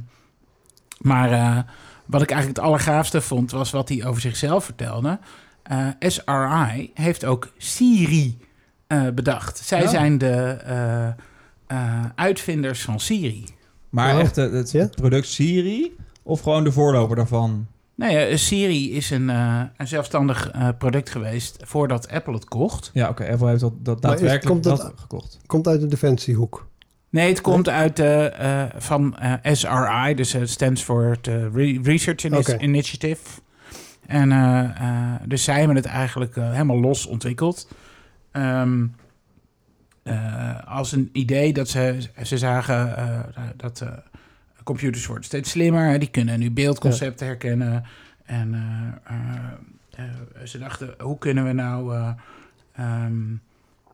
maar 0.99 1.31
eh, 1.31 1.58
wat 2.05 2.21
ik 2.21 2.29
eigenlijk 2.31 2.60
het 2.60 2.67
allergaafste 2.67 3.21
vond... 3.21 3.51
was 3.51 3.71
wat 3.71 3.89
hij 3.89 4.05
over 4.05 4.21
zichzelf 4.21 4.65
vertelde. 4.65 5.19
Eh, 5.65 5.88
SRI 5.99 6.91
heeft 6.93 7.25
ook 7.25 7.54
Siri 7.58 8.38
eh, 8.88 9.08
bedacht. 9.10 9.58
Zij 9.58 9.84
Oh. 9.84 9.89
zijn 9.89 10.17
de 10.17 10.32
eh, 10.65 11.08
eh, 11.67 12.06
uitvinders 12.15 12.82
van 12.82 12.99
Siri. 12.99 13.45
Maar 13.89 14.13
Oh. 14.13 14.19
echt 14.19 14.36
het 14.36 14.71
Ja? 14.71 14.88
product 14.88 15.28
Siri 15.28 15.95
of 16.23 16.41
gewoon 16.41 16.63
de 16.63 16.71
voorloper 16.71 17.15
daarvan? 17.15 17.67
Nee, 17.95 18.38
Siri 18.38 18.93
is 18.95 19.10
een, 19.10 19.30
eh, 19.30 19.62
een 19.78 19.88
zelfstandig 19.88 20.51
eh, 20.51 20.69
product 20.78 21.10
geweest 21.10 21.58
voordat 21.63 22.10
Apple 22.10 22.34
het 22.34 22.45
kocht. 22.45 22.89
Ja, 22.93 23.10
oké. 23.10 23.30
Apple 23.32 23.47
heeft 23.47 23.62
dat, 23.62 23.73
dat 23.86 24.01
Maar 24.01 24.12
daadwerkelijk 24.12 24.45
komt 24.51 24.63
dat- 24.63 24.78
dat 24.78 24.93
gekocht. 24.95 25.38
Komt 25.45 25.67
uit 25.67 25.82
de 25.82 25.88
defensiehoek. 25.88 26.67
Nee, 27.10 27.30
het 27.30 27.41
komt 27.41 27.69
uit 27.69 27.99
eh, 27.99 28.62
eh, 28.63 28.69
van 28.78 29.17
eh, 29.17 29.34
SRI, 29.54 30.13
dus 30.15 30.34
het 30.34 30.49
stands 30.49 30.82
for 30.82 31.06
het 31.10 31.28
Re- 31.28 31.80
Research. 31.84 32.58
Initiative. 32.62 33.21
En 34.07 34.31
eh, 34.31 34.59
eh, 34.63 35.21
dus 35.25 35.43
zij 35.43 35.57
hebben 35.57 35.75
het 35.75 35.85
eigenlijk 35.85 36.35
eh, 36.35 36.51
helemaal 36.51 36.79
los 36.79 37.05
ontwikkeld. 37.05 37.67
Ehm, 38.31 38.85
eh, 40.03 40.67
als 40.67 40.91
een 40.91 41.09
idee 41.13 41.53
dat 41.53 41.67
ze, 41.69 42.09
ze 42.23 42.37
zagen 42.37 42.95
dat 43.57 43.85
computers 44.63 45.05
worden 45.05 45.25
steeds 45.25 45.49
slimmer. 45.49 45.89
hè, 45.89 45.97
Die 45.97 46.09
kunnen 46.09 46.39
nu 46.39 46.51
beeldconcepten 46.51 47.25
herkennen. 47.25 47.83
En 48.25 48.55
ze 50.43 50.57
dachten, 50.57 50.95
hoe 50.99 51.17
kunnen 51.17 51.45
we 51.45 51.51
nou 51.51 51.95
eh, 51.95 52.09
ehm, 52.75 53.21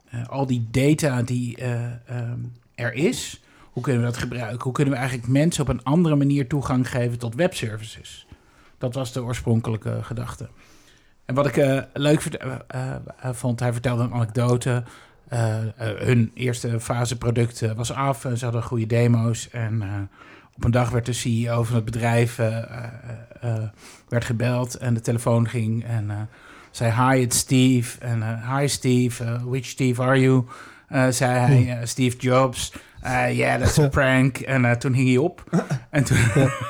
eh, 0.09 0.27
al 0.27 0.45
die 0.45 0.67
data 0.71 1.21
die 1.21 1.57
eh, 1.57 1.83
ehm, 2.05 2.39
er 2.75 2.93
is, 2.93 3.41
hoe 3.71 3.83
kunnen 3.83 4.01
we 4.01 4.07
dat 4.07 4.17
gebruiken? 4.17 4.61
Hoe 4.61 4.73
kunnen 4.73 4.93
we 4.93 4.99
eigenlijk 4.99 5.29
mensen 5.29 5.63
op 5.63 5.69
een 5.69 5.83
andere 5.83 6.15
manier 6.15 6.47
toegang 6.47 6.89
geven 6.89 7.19
tot 7.19 7.35
webservices? 7.35 8.27
Dat 8.81 8.93
was 8.93 9.13
de 9.13 9.23
oorspronkelijke 9.23 9.99
gedachte. 10.01 10.49
En 11.25 11.35
wat 11.35 11.45
ik 11.45 11.57
eh, 11.57 11.81
leuk 11.93 12.23
eh, 12.23 12.55
eh, 12.67 12.95
vond, 13.31 13.59
hij 13.59 13.73
vertelde 13.73 14.03
een 14.03 14.13
anekdote. 14.13 14.83
Hun 15.77 16.31
eerste 16.33 16.79
fase 16.79 17.17
product 17.17 17.73
was 17.75 17.93
af 17.93 18.25
en 18.25 18.37
ze 18.37 18.43
hadden 18.43 18.63
goede 18.63 18.85
demo's. 18.85 19.49
En 19.49 20.09
op 20.55 20.63
een 20.63 20.71
dag 20.71 20.89
werd 20.89 21.05
de 21.05 21.13
CEO 21.13 21.63
van 21.63 21.75
het 21.75 21.85
bedrijf 21.85 22.35
werd 24.07 24.25
gebeld 24.25 24.75
en 24.75 24.93
de 24.93 25.01
telefoon 25.01 25.47
ging 25.47 25.83
en 25.85 26.29
zei 26.71 26.91
hi, 26.91 27.21
it's 27.21 27.37
Steve. 27.37 27.99
En 27.99 28.39
hi 28.55 28.67
Steve, 28.67 29.39
which 29.49 29.65
Steve 29.65 30.01
are 30.01 30.19
you? 30.19 30.45
Eh, 30.91 31.07
zei 31.09 31.31
hij, 31.33 31.85
Steve 31.85 32.17
Jobs. 32.17 32.73
Eh 33.01 33.37
yeah, 33.37 33.59
that's 33.59 33.79
a 33.79 33.87
prank. 33.99 34.37
En 34.37 34.65
eh, 34.65 34.71
toen 34.71 34.93
hing 34.93 35.07
hij 35.07 35.17
op. 35.17 35.43
en 35.89 36.03
toen, 36.03 36.17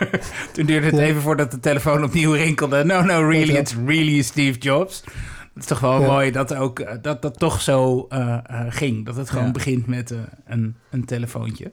toen 0.54 0.65
duurde 0.65 0.86
het 0.86 0.96
Ja. 0.96 1.02
even 1.02 1.22
voordat 1.22 1.52
de 1.52 1.60
telefoon 1.60 2.04
opnieuw 2.04 2.32
rinkelde. 2.34 2.84
No, 2.84 3.02
no, 3.02 3.22
really, 3.30 3.54
Ja. 3.54 3.60
it's 3.60 3.76
really 3.86 4.22
Steve 4.22 4.60
Jobs. 4.60 5.04
Het 5.54 5.63
is 5.63 5.65
toch 5.65 5.80
wel 5.80 6.02
Ja. 6.02 6.08
mooi 6.08 6.32
dat 6.32 6.54
ook 6.56 6.80
eh, 6.80 6.96
dat 7.02 7.22
dat 7.22 7.39
toch 7.39 7.62
zo 7.62 8.06
eh, 8.10 8.38
ging. 8.70 9.06
Dat 9.06 9.15
het 9.15 9.30
gewoon 9.30 9.46
Ja. 9.46 9.52
begint 9.52 9.86
met 9.88 10.13
een, 10.46 10.76
een 10.89 11.06
telefoontje. 11.06 11.72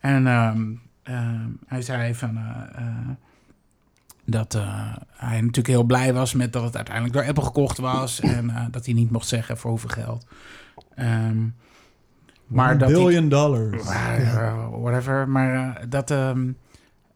En 0.00 0.26
ehm, 0.26 0.62
ehm, 1.02 1.48
hij 1.66 1.82
zei 1.82 2.14
van 2.14 2.38
dat 4.24 4.52
hij 5.16 5.40
natuurlijk 5.40 5.66
heel 5.66 5.84
blij 5.84 6.14
was 6.14 6.34
met 6.34 6.52
dat 6.52 6.62
het 6.62 6.76
uiteindelijk 6.76 7.14
door 7.14 7.26
Apple 7.26 7.44
gekocht 7.44 7.78
was 7.78 8.20
en 8.36 8.68
dat 8.70 8.84
hij 8.84 8.94
niet 8.94 9.10
mocht 9.10 9.26
zeggen 9.28 9.56
voor 9.58 9.70
hoeveel 9.70 9.88
geld. 9.88 10.26
Ehm, 10.94 11.38
maar 12.52 12.78
dat 12.78 12.88
billion 12.88 13.28
dollars. 13.28 13.88
eh, 13.88 14.66
whatever. 14.80 15.28
Maar 15.28 15.54
eh, 15.54 15.82
dat 15.88 16.10
ehm, 16.10 16.48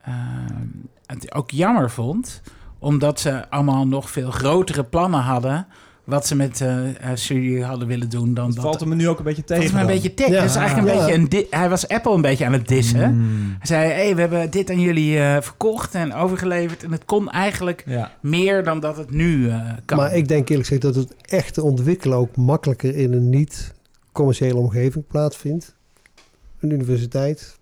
ehm, 0.03 0.66
het 1.07 1.35
ook 1.35 1.51
jammer 1.51 1.90
vond, 1.90 2.42
omdat 2.79 3.20
ze 3.20 3.51
allemaal 3.51 3.87
nog 3.87 4.11
veel 4.11 4.31
grotere 4.31 4.85
plannen 4.85 5.20
hadden. 5.20 5.66
Wat 6.05 6.27
ze 6.27 6.37
met 6.37 6.61
eh 6.61 6.88
eh, 6.88 6.94
Siri 7.14 7.62
hadden 7.62 7.88
willen 7.88 8.09
doen 8.11 8.35
dan 8.35 8.46
Dat 8.46 8.55
dat. 8.55 8.64
valt 8.64 8.81
hem 8.81 8.96
nu 8.96 9.09
ook 9.09 9.18
een 9.18 9.25
beetje 9.25 9.44
tegen. 9.44 9.57
dat 9.62 9.64
is 9.64 9.72
maar 9.72 9.81
een 9.88 9.94
beetje 9.94 10.14
tik. 10.14 10.29
Ja. 10.29 10.40
Dat 10.40 10.51
is 10.51 10.57
eigenlijk 10.57 10.88
een 10.88 10.94
Ja. 10.94 11.07
beetje 11.27 11.40
een 11.40 11.46
Hij 11.61 11.68
was 11.68 11.88
Apple 11.88 12.12
een 12.14 12.20
beetje 12.20 12.44
aan 12.46 12.53
het 12.53 12.68
dissen. 12.68 13.14
Mm. 13.14 13.55
Hij 13.59 13.66
zei: 13.66 13.92
hey, 13.92 14.14
we 14.14 14.20
hebben 14.20 14.51
dit 14.51 14.70
aan 14.70 14.81
jullie 14.81 15.18
eh, 15.18 15.37
verkocht 15.40 15.94
en 15.94 16.14
overgeleverd. 16.14 16.83
En 16.85 16.92
het 16.92 17.05
kon 17.05 17.31
eigenlijk 17.31 17.83
Ja. 17.87 18.11
meer 18.20 18.64
dan 18.64 18.81
dat 18.81 18.96
het 18.96 19.11
nu 19.11 19.49
eh, 19.51 19.61
kan. 19.85 19.99
Maar 19.99 20.14
ik 20.14 20.29
denk 20.29 20.49
eerlijk 20.49 20.66
gezegd 20.68 20.83
dat 20.83 20.94
het 20.94 21.14
echte 21.22 21.62
ontwikkelen 21.62 22.18
ook 22.18 22.37
makkelijker 22.37 22.96
in 22.96 23.12
een 23.12 23.29
niet-commerciële 24.17 24.59
omgeving 24.59 25.07
plaatsvindt. 25.07 25.75
Een 26.61 26.71
universiteit, 26.71 27.59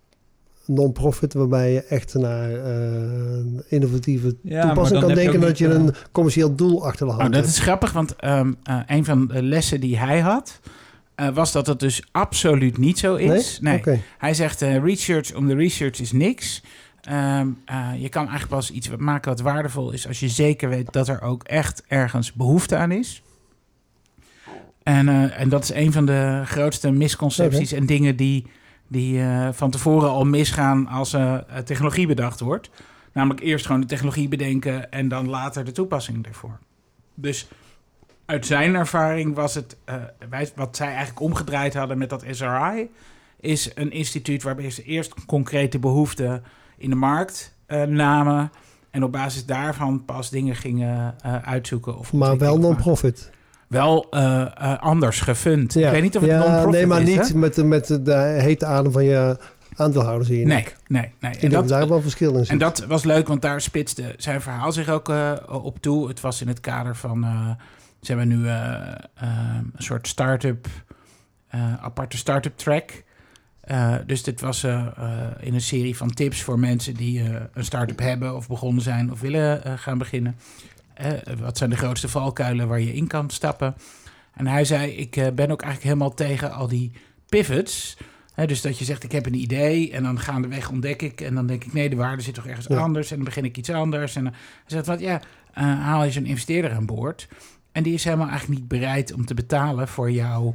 een 0.66 0.74
non-profit, 0.74 1.34
waarbij 1.34 1.72
je 1.72 1.82
echt 1.82 2.14
naar 2.14 2.50
eh, 2.50 3.44
innovatieve 3.68 4.36
Ja, 4.42 4.66
toepassing 4.66 5.00
kan 5.00 5.14
denken 5.14 5.40
dat 5.40 5.58
je 5.58 5.68
een 5.68 5.94
commercieel 6.12 6.54
doel 6.54 6.84
achter 6.86 7.06
de 7.06 7.12
hand 7.12 7.24
Oh, 7.24 7.30
dat 7.30 7.40
hebt. 7.44 7.56
is 7.56 7.58
grappig, 7.58 7.92
want 7.92 8.16
ehm, 8.16 8.52
eh, 8.62 8.80
een 8.86 9.04
van 9.04 9.26
de 9.26 9.42
lessen 9.42 9.80
die 9.80 9.98
hij 9.98 10.20
had, 10.20 10.60
eh, 11.14 11.28
was 11.28 11.52
dat 11.52 11.66
het 11.66 11.80
dus 11.80 12.02
absoluut 12.12 12.78
niet 12.78 12.98
zo 12.98 13.14
is. 13.14 13.58
Nee. 13.60 13.82
Hij 14.18 14.34
zegt, 14.34 14.62
eh, 14.62 14.82
research 14.84 15.34
om 15.34 15.46
de 15.46 15.54
research 15.54 16.00
is 16.00 16.12
niks. 16.12 16.62
Ehm, 17.00 17.48
eh, 17.64 17.90
je 17.98 18.08
kan 18.08 18.22
eigenlijk 18.28 18.54
pas 18.54 18.70
iets 18.70 18.88
maken 18.96 19.30
wat 19.30 19.40
waardevol 19.40 19.90
is... 19.92 20.06
als 20.08 20.20
je 20.20 20.28
zeker 20.28 20.68
weet 20.68 20.92
dat 20.92 21.08
er 21.08 21.22
ook 21.22 21.42
echt 21.42 21.82
ergens 21.86 22.32
behoefte 22.32 22.76
aan 22.76 22.90
is. 22.92 23.22
En, 24.84 25.08
eh, 25.08 25.40
en 25.40 25.48
dat 25.48 25.62
is 25.62 25.72
een 25.72 25.92
van 25.92 26.06
de 26.06 26.42
grootste 26.44 26.90
misconcepties 26.90 27.72
en 27.72 27.86
dingen 27.86 28.16
die, 28.16 28.46
die 28.88 29.20
eh, 29.20 29.48
van 29.52 29.70
tevoren 29.70 30.08
al 30.08 30.24
misgaan 30.24 30.86
als 30.86 31.12
eh, 31.12 31.36
technologie 31.64 32.06
bedacht 32.06 32.40
wordt. 32.40 32.70
Namelijk 33.12 33.40
eerst 33.40 33.66
gewoon 33.66 33.80
de 33.80 33.86
technologie 33.86 34.28
bedenken 34.28 34.92
en 34.92 35.08
dan 35.08 35.28
later 35.28 35.64
de 35.64 35.72
toepassing 35.72 36.26
ervoor. 36.26 36.58
Dus 37.14 37.48
uit 38.24 38.46
zijn 38.46 38.74
ervaring 38.74 39.34
was 39.34 39.54
het, 39.54 39.76
wij, 40.28 40.50
wat 40.54 40.76
zij 40.76 40.86
eigenlijk 40.86 41.20
omgedraaid 41.20 41.74
hadden 41.74 41.98
met 41.98 42.10
dat 42.10 42.24
SRI, 42.30 42.90
is 43.40 43.70
een 43.74 43.90
instituut 43.90 44.42
waarbij 44.42 44.70
ze 44.70 44.82
eerst 44.82 45.24
concrete 45.26 45.78
behoeften 45.78 46.42
in 46.76 46.90
de 46.90 46.96
markt 46.96 47.54
namen 47.86 48.52
en 48.90 49.04
op 49.04 49.12
basis 49.12 49.46
daarvan 49.46 50.04
pas 50.04 50.30
dingen 50.30 50.54
gingen 50.54 51.14
uitzoeken. 51.44 51.98
Of 51.98 52.12
Maar 52.12 52.38
wel 52.38 52.58
non-profit. 52.58 53.30
Wel 53.74 54.06
eh, 54.10 54.40
eh, 54.40 54.78
anders 54.78 55.20
gefund. 55.20 55.72
Ja. 55.72 55.86
Ik 55.86 55.92
weet 55.92 56.02
niet 56.02 56.16
of 56.16 56.22
het 56.22 56.30
ja, 56.30 56.64
Nee, 56.66 56.86
maar 56.86 57.02
is, 57.02 57.08
niet 57.08 57.28
hè? 57.28 57.34
met, 57.34 57.54
de- 57.54 57.64
met 57.64 57.86
de, 57.86 58.14
hete 58.40 58.66
adem 58.66 58.92
van 58.92 59.04
je 59.04 59.38
aandeelhouders 59.76 60.30
in 60.30 60.38
je 60.38 60.46
Nee, 60.46 60.66
nee, 60.86 61.12
nee. 61.20 61.32
Ik 61.32 61.42
En 61.42 61.50
dat 61.50 61.68
daar 61.68 61.88
wel 61.88 62.00
verschil 62.00 62.32
in 62.36 62.38
zit. 62.38 62.48
En 62.48 62.58
dat 62.58 62.84
was 62.88 63.04
leuk, 63.04 63.28
want 63.28 63.42
daar 63.42 63.60
spitste 63.60 64.14
zijn 64.16 64.40
verhaal 64.40 64.72
zich 64.72 64.88
ook 64.88 65.08
eh, 65.08 65.32
op 65.46 65.80
toe. 65.80 66.08
Het 66.08 66.20
was 66.20 66.40
in 66.40 66.48
het 66.48 66.60
kader 66.60 66.96
van... 66.96 67.26
ze 68.00 68.14
hebben 68.14 68.28
nu 68.28 68.48
een 68.48 69.72
soort 69.76 70.08
start-up... 70.08 70.66
aparte 71.80 72.16
start-up 72.16 72.56
track. 72.56 72.90
Dus 74.06 74.22
dit 74.22 74.40
was 74.40 74.64
eh, 74.64 74.86
in 75.40 75.54
een 75.54 75.60
serie 75.60 75.96
van 75.96 76.10
tips 76.10 76.42
voor 76.42 76.58
mensen 76.58 76.94
die 76.94 77.22
een 77.52 77.64
start-up 77.64 77.98
hebben... 77.98 78.36
of 78.36 78.48
begonnen 78.48 78.82
zijn 78.82 79.12
of 79.12 79.20
willen 79.20 79.78
gaan 79.78 79.98
beginnen. 79.98 80.36
Eh, 80.94 81.10
wat 81.40 81.58
zijn 81.58 81.70
de 81.70 81.76
grootste 81.76 82.08
valkuilen 82.08 82.68
waar 82.68 82.80
je 82.80 82.94
in 82.94 83.06
kan 83.06 83.30
stappen? 83.30 83.74
En 84.34 84.46
hij 84.46 84.64
zei, 84.64 84.90
ik 84.90 85.16
eh, 85.16 85.24
ben 85.32 85.50
ook 85.50 85.62
eigenlijk 85.62 85.82
helemaal 85.82 86.14
tegen 86.14 86.52
al 86.52 86.68
die 86.68 86.92
pivots... 87.28 87.96
Hè, 88.34 88.46
dus 88.46 88.60
dat 88.60 88.78
je 88.78 88.84
zegt, 88.84 89.02
ik 89.04 89.12
heb 89.12 89.26
een 89.26 89.34
idee 89.34 89.90
en 89.92 90.02
dan 90.02 90.18
gaandeweg 90.20 90.70
ontdek 90.70 91.02
ik... 91.02 91.20
en 91.20 91.34
dan 91.34 91.46
denk 91.46 91.64
ik, 91.64 91.72
nee, 91.72 91.90
de 91.90 91.96
waarde 91.96 92.22
zit 92.22 92.34
toch 92.34 92.46
ergens 92.46 92.66
Ja. 92.66 92.76
anders... 92.76 93.10
en 93.10 93.16
dan 93.16 93.24
begin 93.24 93.44
ik 93.44 93.56
iets 93.56 93.70
anders. 93.70 94.16
En 94.16 94.24
dan 94.24 94.32
hij 94.32 94.42
zegt, 94.66 94.86
wat, 94.86 95.00
ja, 95.00 95.20
eh, 95.52 95.64
haal 95.64 96.04
je 96.04 96.10
zo'n 96.10 96.24
investeerder 96.26 96.72
aan 96.72 96.86
boord... 96.86 97.28
en 97.72 97.82
die 97.82 97.94
is 97.94 98.04
helemaal 98.04 98.28
eigenlijk 98.28 98.60
niet 98.60 98.68
bereid 98.68 99.12
om 99.12 99.24
te 99.24 99.34
betalen... 99.34 99.88
voor 99.88 100.10
jouw 100.10 100.54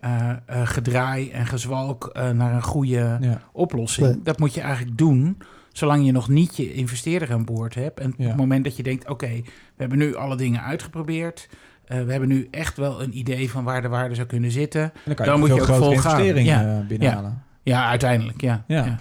eh, 0.00 0.30
eh, 0.30 0.36
gedraai 0.66 1.30
en 1.30 1.46
gezwalk 1.46 2.06
eh, 2.06 2.30
naar 2.30 2.54
een 2.54 2.62
goede 2.62 3.18
Ja. 3.20 3.42
oplossing. 3.52 4.06
Nee. 4.06 4.22
Dat 4.22 4.38
moet 4.38 4.54
je 4.54 4.60
eigenlijk 4.60 4.98
doen... 4.98 5.38
zolang 5.72 6.06
je 6.06 6.12
nog 6.12 6.28
niet 6.28 6.56
je 6.56 6.72
investeerder 6.74 7.32
aan 7.32 7.44
boord 7.44 7.74
hebt. 7.74 8.00
En 8.00 8.12
op 8.12 8.18
Ja. 8.18 8.26
het 8.26 8.36
moment 8.36 8.64
dat 8.64 8.76
je 8.76 8.82
denkt, 8.82 9.08
oké, 9.08 9.42
hebben 9.80 9.98
nu 9.98 10.14
alle 10.14 10.36
dingen 10.36 10.62
uitgeprobeerd... 10.62 11.48
eh, 11.84 12.02
we 12.02 12.10
hebben 12.10 12.28
nu 12.28 12.48
echt 12.50 12.76
wel 12.76 13.02
een 13.02 13.18
idee 13.18 13.50
van 13.50 13.64
waar 13.64 13.82
de 13.82 13.88
waarde 13.88 14.14
zou 14.14 14.26
kunnen 14.26 14.50
zitten... 14.50 14.82
En 14.82 14.90
dan 15.04 15.14
kan 15.14 15.26
Dan 15.26 15.34
je 15.34 15.40
moet 15.40 15.48
je 15.48 15.60
ook 15.60 15.66
vol 15.66 15.96
gaan. 15.96 16.20
investering 16.20 16.46
Ja. 16.48 16.78
eh, 16.78 16.86
binnenhalen. 16.86 17.42
Ja, 17.62 17.88
uiteindelijk, 17.88 18.40
ja. 18.40 18.64
Ja. 18.66 18.98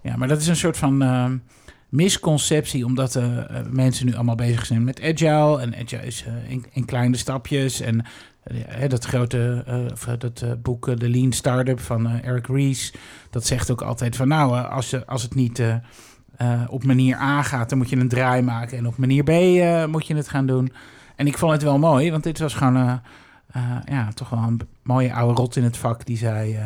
ja. 0.00 0.16
Maar 0.16 0.28
dat 0.28 0.40
is 0.40 0.46
een 0.46 0.56
soort 0.56 0.76
van 0.76 1.02
ehm, 1.02 1.36
misconceptie, 1.88 2.84
omdat 2.84 3.16
eh, 3.16 3.38
mensen 3.70 4.06
nu 4.06 4.14
allemaal 4.14 4.34
bezig 4.34 4.66
zijn 4.66 4.84
met 4.84 5.02
agile. 5.02 5.60
En 5.60 5.74
agile 5.74 6.06
is 6.06 6.24
in, 6.48 6.64
in 6.72 6.84
kleine 6.84 7.16
stapjes. 7.16 7.80
En 7.80 8.04
dat 8.88 9.04
grote 9.04 9.64
dat, 10.18 10.62
boek 10.62 10.90
The 10.98 11.10
Lean 11.10 11.32
Startup 11.32 11.80
van 11.80 12.20
Eric 12.20 12.46
Ries, 12.46 12.94
dat 13.30 13.46
zegt 13.46 13.70
ook 13.70 13.82
altijd 13.82 14.16
van 14.16 14.28
nou, 14.28 14.68
als, 14.68 14.90
je, 14.90 15.06
als 15.06 15.22
het 15.22 15.34
niet 15.34 15.62
eh, 16.36 16.60
op 16.68 16.84
manier 16.84 17.16
A 17.16 17.42
gaat, 17.42 17.68
dan 17.68 17.78
moet 17.78 17.90
je 17.90 17.96
een 17.96 18.08
draai 18.08 18.42
maken. 18.42 18.78
En 18.78 18.86
op 18.86 18.96
manier 18.96 19.22
B 19.24 19.28
eh, 19.28 19.84
moet 19.86 20.06
je 20.06 20.14
het 20.16 20.28
gaan 20.28 20.46
doen. 20.46 20.72
En 21.16 21.26
ik 21.26 21.38
vond 21.38 21.52
het 21.52 21.62
wel 21.62 21.78
mooi, 21.78 22.10
want 22.10 22.22
dit 22.22 22.38
was 22.38 22.54
gewoon... 22.54 22.76
eh, 22.76 23.62
ja, 23.84 24.08
toch 24.14 24.28
wel 24.30 24.42
een 24.42 24.60
mooie 24.82 25.12
oude 25.14 25.40
rot 25.40 25.56
in 25.56 25.64
het 25.64 25.76
vak 25.76 26.06
die 26.06 26.16
zei... 26.16 26.58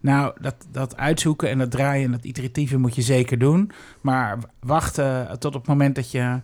nou, 0.00 0.32
dat, 0.40 0.54
dat 0.72 0.96
uitzoeken 0.96 1.50
en 1.50 1.58
dat 1.58 1.70
draaien 1.70 2.04
en 2.04 2.10
dat 2.12 2.24
iteratieve 2.24 2.78
moet 2.78 2.94
je 2.94 3.02
zeker 3.02 3.38
doen. 3.38 3.70
Maar 4.00 4.38
wachten 4.60 5.26
tot 5.38 5.54
op 5.54 5.60
het 5.60 5.70
moment 5.70 5.94
dat 5.94 6.10
je 6.10 6.40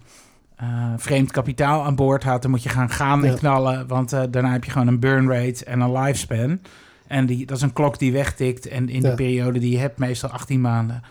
vreemd 0.97 1.31
kapitaal 1.31 1.85
aan 1.85 1.95
boord 1.95 2.25
had... 2.25 2.43
dan 2.43 2.51
moet 2.51 2.63
je 2.63 2.69
gaan 2.69 2.91
gaan 2.91 3.25
en 3.25 3.39
knallen. 3.39 3.87
Want 3.87 4.11
daarna 4.11 4.53
heb 4.53 4.65
je 4.65 4.71
gewoon 4.71 4.87
een 4.89 5.01
burn 5.01 5.29
rate 5.31 5.65
en 5.65 5.81
een 5.81 5.93
lifespan. 5.93 6.59
En 7.07 7.27
die, 7.27 7.47
dat 7.47 7.57
is 7.57 7.63
een 7.63 7.73
klok 7.73 7.99
die 7.99 8.13
wegtikt. 8.13 8.67
En 8.67 8.89
in 8.89 9.03
Ja. 9.03 9.09
de 9.09 9.15
periode 9.15 9.59
die 9.59 9.71
je 9.71 9.79
hebt, 9.79 9.99
meestal 9.99 10.31
18 10.31 10.61
maanden... 10.61 11.03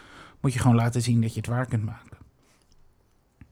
moet 0.44 0.54
je 0.54 0.60
gewoon 0.60 0.76
laten 0.76 1.02
zien 1.02 1.22
dat 1.22 1.34
je 1.34 1.40
het 1.40 1.50
waar 1.50 1.66
kunt 1.66 1.86
maken. 1.86 2.18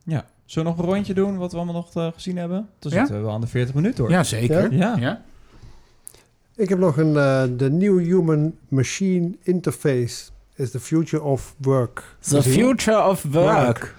Ja. 0.03 0.25
Zullen 0.45 0.71
we 0.71 0.75
nog 0.77 0.85
een 0.85 0.93
rondje 0.93 1.13
doen 1.13 1.37
wat 1.37 1.51
we 1.51 1.57
allemaal 1.57 1.75
nog 1.75 1.95
eh, 1.95 2.07
gezien 2.13 2.37
hebben? 2.37 2.69
Dan 2.79 2.91
Ja? 2.91 2.97
zitten 2.97 3.15
we 3.15 3.21
wel 3.21 3.31
aan 3.33 3.41
de 3.41 3.47
40 3.47 3.75
minuten 3.75 4.03
hoor. 4.03 4.11
Ja, 4.13 4.23
zeker. 4.23 4.73
Ja. 4.73 4.95
ja. 4.97 5.21
Ik 6.55 6.69
heb 6.69 6.79
nog 6.79 6.97
een, 6.97 7.17
eh, 7.17 7.43
de 7.57 7.71
New 7.71 7.99
Human 7.99 8.55
Machine 8.67 9.31
Interface 9.43 10.29
is 10.55 10.71
the 10.71 10.79
Future 10.79 11.23
of 11.23 11.55
Work. 11.57 12.15
The 12.19 12.43
future 12.43 13.07
of 13.07 13.23
work. 13.23 13.95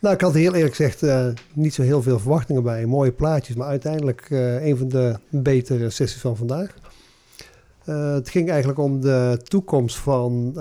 Nou, 0.00 0.14
ik 0.14 0.20
had 0.20 0.34
heel 0.34 0.54
eerlijk 0.54 0.74
gezegd 0.74 1.02
eh, 1.02 1.26
niet 1.52 1.74
zo 1.74 1.82
heel 1.82 2.02
veel 2.02 2.18
verwachtingen 2.18 2.62
bij. 2.62 2.86
Mooie 2.86 3.12
plaatjes, 3.12 3.56
maar 3.56 3.66
uiteindelijk 3.68 4.26
eh, 4.30 4.66
een 4.66 4.76
van 4.76 4.88
de 4.88 5.18
betere 5.28 5.90
sessies 5.90 6.20
van 6.20 6.36
vandaag. 6.36 6.74
Eh, 7.84 8.12
het 8.12 8.28
ging 8.28 8.48
eigenlijk 8.48 8.78
om 8.78 9.00
de 9.00 9.40
toekomst 9.44 9.96
van... 9.96 10.52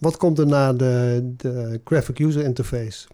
eh, 0.00 0.08
wat 0.08 0.16
komt 0.16 0.38
er 0.38 0.46
na 0.46 0.72
de, 0.72 1.22
de 1.36 1.80
graphic 1.84 2.18
user 2.18 2.44
interface? 2.44 3.08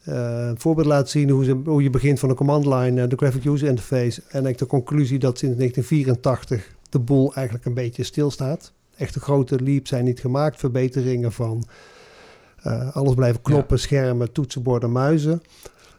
Eh, 0.00 0.46
een 0.48 0.60
voorbeeld 0.60 0.86
laten 0.86 1.08
zien 1.08 1.30
hoe, 1.30 1.44
ze, 1.44 1.52
hoe 1.64 1.82
je 1.82 1.90
begint 1.90 2.18
van 2.18 2.28
de 2.28 2.34
command 2.34 2.66
line 2.66 2.90
naar 2.90 3.08
de 3.08 3.16
graphic 3.16 3.44
user 3.44 3.68
interface. 3.68 4.22
En 4.28 4.46
ik 4.46 4.58
de 4.58 4.66
conclusie 4.66 5.18
dat 5.18 5.38
sinds 5.38 5.56
1984 5.56 6.74
de 6.90 6.98
boel 6.98 7.34
eigenlijk 7.34 7.66
een 7.66 7.74
beetje 7.74 8.04
stilstaat. 8.04 8.72
Echte 8.96 9.20
grote 9.20 9.62
leaps 9.62 9.88
zijn 9.88 10.04
niet 10.04 10.20
gemaakt. 10.20 10.58
Verbeteringen 10.58 11.32
van 11.32 11.64
eh, 12.62 12.96
alles 12.96 13.14
blijven 13.14 13.42
knoppen, 13.42 13.78
schermen, 13.78 14.32
toetsenborden, 14.32 14.92
muizen. 14.92 15.42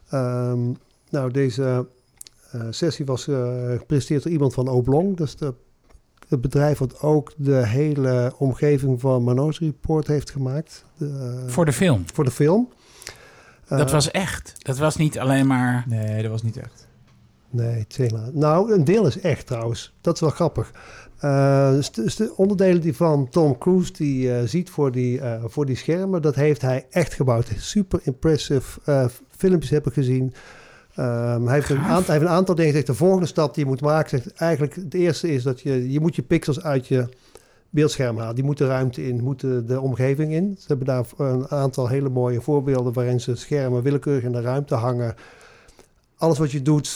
Ehm, 0.10 0.72
nou, 1.10 1.32
deze 1.32 1.88
eh, 2.52 2.62
sessie 2.70 3.06
was 3.06 3.28
eh, 3.28 3.72
gepresenteerd 3.78 4.24
door 4.24 4.32
iemand 4.32 4.54
van 4.54 4.68
Oblong. 4.68 5.18
Dat 5.18 5.28
is 5.28 5.36
de, 5.36 5.54
het 6.32 6.42
bedrijf 6.42 6.78
wat 6.78 7.02
ook 7.02 7.34
de 7.38 7.66
hele 7.68 8.34
omgeving 8.38 9.00
van 9.00 9.24
Minority 9.24 9.64
Report 9.64 10.08
heeft 10.08 10.30
gemaakt. 10.32 10.86
De, 10.98 11.44
Voor 11.48 11.66
de 11.66 11.74
film. 11.74 12.04
voor 12.14 12.24
de 12.24 12.32
film. 12.32 12.70
Dat 13.68 13.88
Eh, 13.88 13.92
was 13.92 14.12
echt. 14.12 14.54
Dat 14.58 14.78
was 14.78 14.96
niet 14.96 15.20
alleen 15.20 15.48
maar... 15.48 15.84
Nee, 15.88 16.22
dat 16.22 16.32
was 16.32 16.44
niet 16.44 16.58
echt. 16.58 16.88
Nee, 17.50 17.88
Tela. 17.88 18.30
Nou, 18.34 18.74
een 18.74 18.84
deel 18.84 19.06
is 19.08 19.20
echt 19.20 19.48
trouwens. 19.48 19.94
Dat 20.02 20.14
is 20.16 20.22
wel 20.22 20.30
grappig. 20.30 20.72
Eh, 21.18 21.74
st- 21.80 22.02
st- 22.06 22.36
onderdelen 22.36 22.82
die 22.82 22.96
van 22.96 23.30
Tom 23.30 23.58
Cruise 23.58 23.92
die 23.94 24.34
eh, 24.36 24.48
ziet 24.48 24.70
voor 24.70 24.92
die, 24.92 25.20
eh, 25.22 25.44
voor 25.48 25.66
die 25.66 25.76
schermen, 25.76 26.22
dat 26.22 26.36
heeft 26.36 26.62
hij 26.62 26.86
echt 26.90 27.14
gebouwd. 27.14 27.52
Super 27.58 28.00
impressive 28.04 28.80
eh, 28.86 29.06
filmpjes 29.38 29.72
heb 29.72 29.88
ik 29.88 29.94
gezien. 29.94 30.34
Ehm, 31.02 31.46
hij, 31.46 31.56
heeft 31.56 31.70
een 31.70 31.78
aantal, 31.78 32.06
hij 32.06 32.14
heeft 32.14 32.30
een 32.30 32.38
aantal 32.38 32.56
dingen 32.56 32.72
gezegd. 32.72 32.88
De 32.88 32.94
volgende 32.94 33.26
stap 33.26 33.54
die 33.54 33.64
je 33.64 33.70
moet 33.70 33.82
maken, 33.82 34.10
zegt 34.10 34.34
eigenlijk 34.34 34.76
het 34.76 34.94
eerste 34.94 35.34
is 35.34 35.44
dat 35.44 35.62
je, 35.62 35.92
je 35.92 36.00
moet 36.00 36.16
je 36.16 36.22
pixels 36.22 36.62
uit 36.62 36.88
je 36.88 37.08
beeldscherm 37.70 38.18
halen. 38.18 38.36
Die 38.36 38.44
moeten 38.44 38.66
de 38.66 38.72
ruimte 38.72 39.08
in, 39.08 39.24
moeten 39.24 39.68
de 39.68 39.80
omgeving 39.80 40.34
in. 40.34 40.56
Ze 40.60 40.66
hebben 40.68 40.86
daar 40.86 41.06
een 41.18 41.50
aantal 41.50 41.88
hele 41.88 42.10
mooie 42.10 42.42
voorbeelden 42.42 42.94
waarin 42.94 43.22
ze 43.22 43.36
schermen 43.36 43.84
willekeurig 43.84 44.24
in 44.24 44.32
de 44.32 44.42
ruimte 44.42 44.76
hangen. 44.76 45.16
Alles 46.18 46.38
wat 46.38 46.52
je 46.52 46.62
doet 46.62 46.88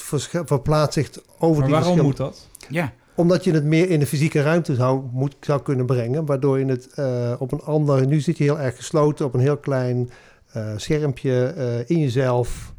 verplaatst 0.45 0.93
zich 0.93 1.09
over 1.39 1.57
Maar 1.59 1.67
die 1.67 1.75
waarom 1.75 1.97
verschil- 1.97 2.03
moet 2.03 2.17
dat? 2.17 2.47
Ja, 2.69 2.93
omdat 3.15 3.43
je 3.43 3.51
het 3.51 3.63
meer 3.63 3.89
in 3.89 3.99
de 3.99 4.05
fysieke 4.05 4.41
ruimte 4.41 4.75
zou, 4.75 5.03
moet, 5.11 5.35
zou 5.39 5.61
kunnen 5.61 5.85
brengen. 5.85 6.25
Waardoor 6.25 6.59
je 6.59 6.65
het 6.65 6.87
eh, 6.93 7.33
op 7.39 7.51
een 7.51 7.61
ander... 7.61 8.07
Nu 8.07 8.19
zit 8.19 8.37
je 8.37 8.43
heel 8.43 8.59
erg 8.59 8.75
gesloten 8.75 9.25
op 9.25 9.33
een 9.33 9.39
heel 9.39 9.57
klein 9.57 10.09
eh, 10.51 10.71
schermpje 10.75 11.45
eh, 11.45 11.89
in 11.89 11.99
jezelf. 11.99 12.73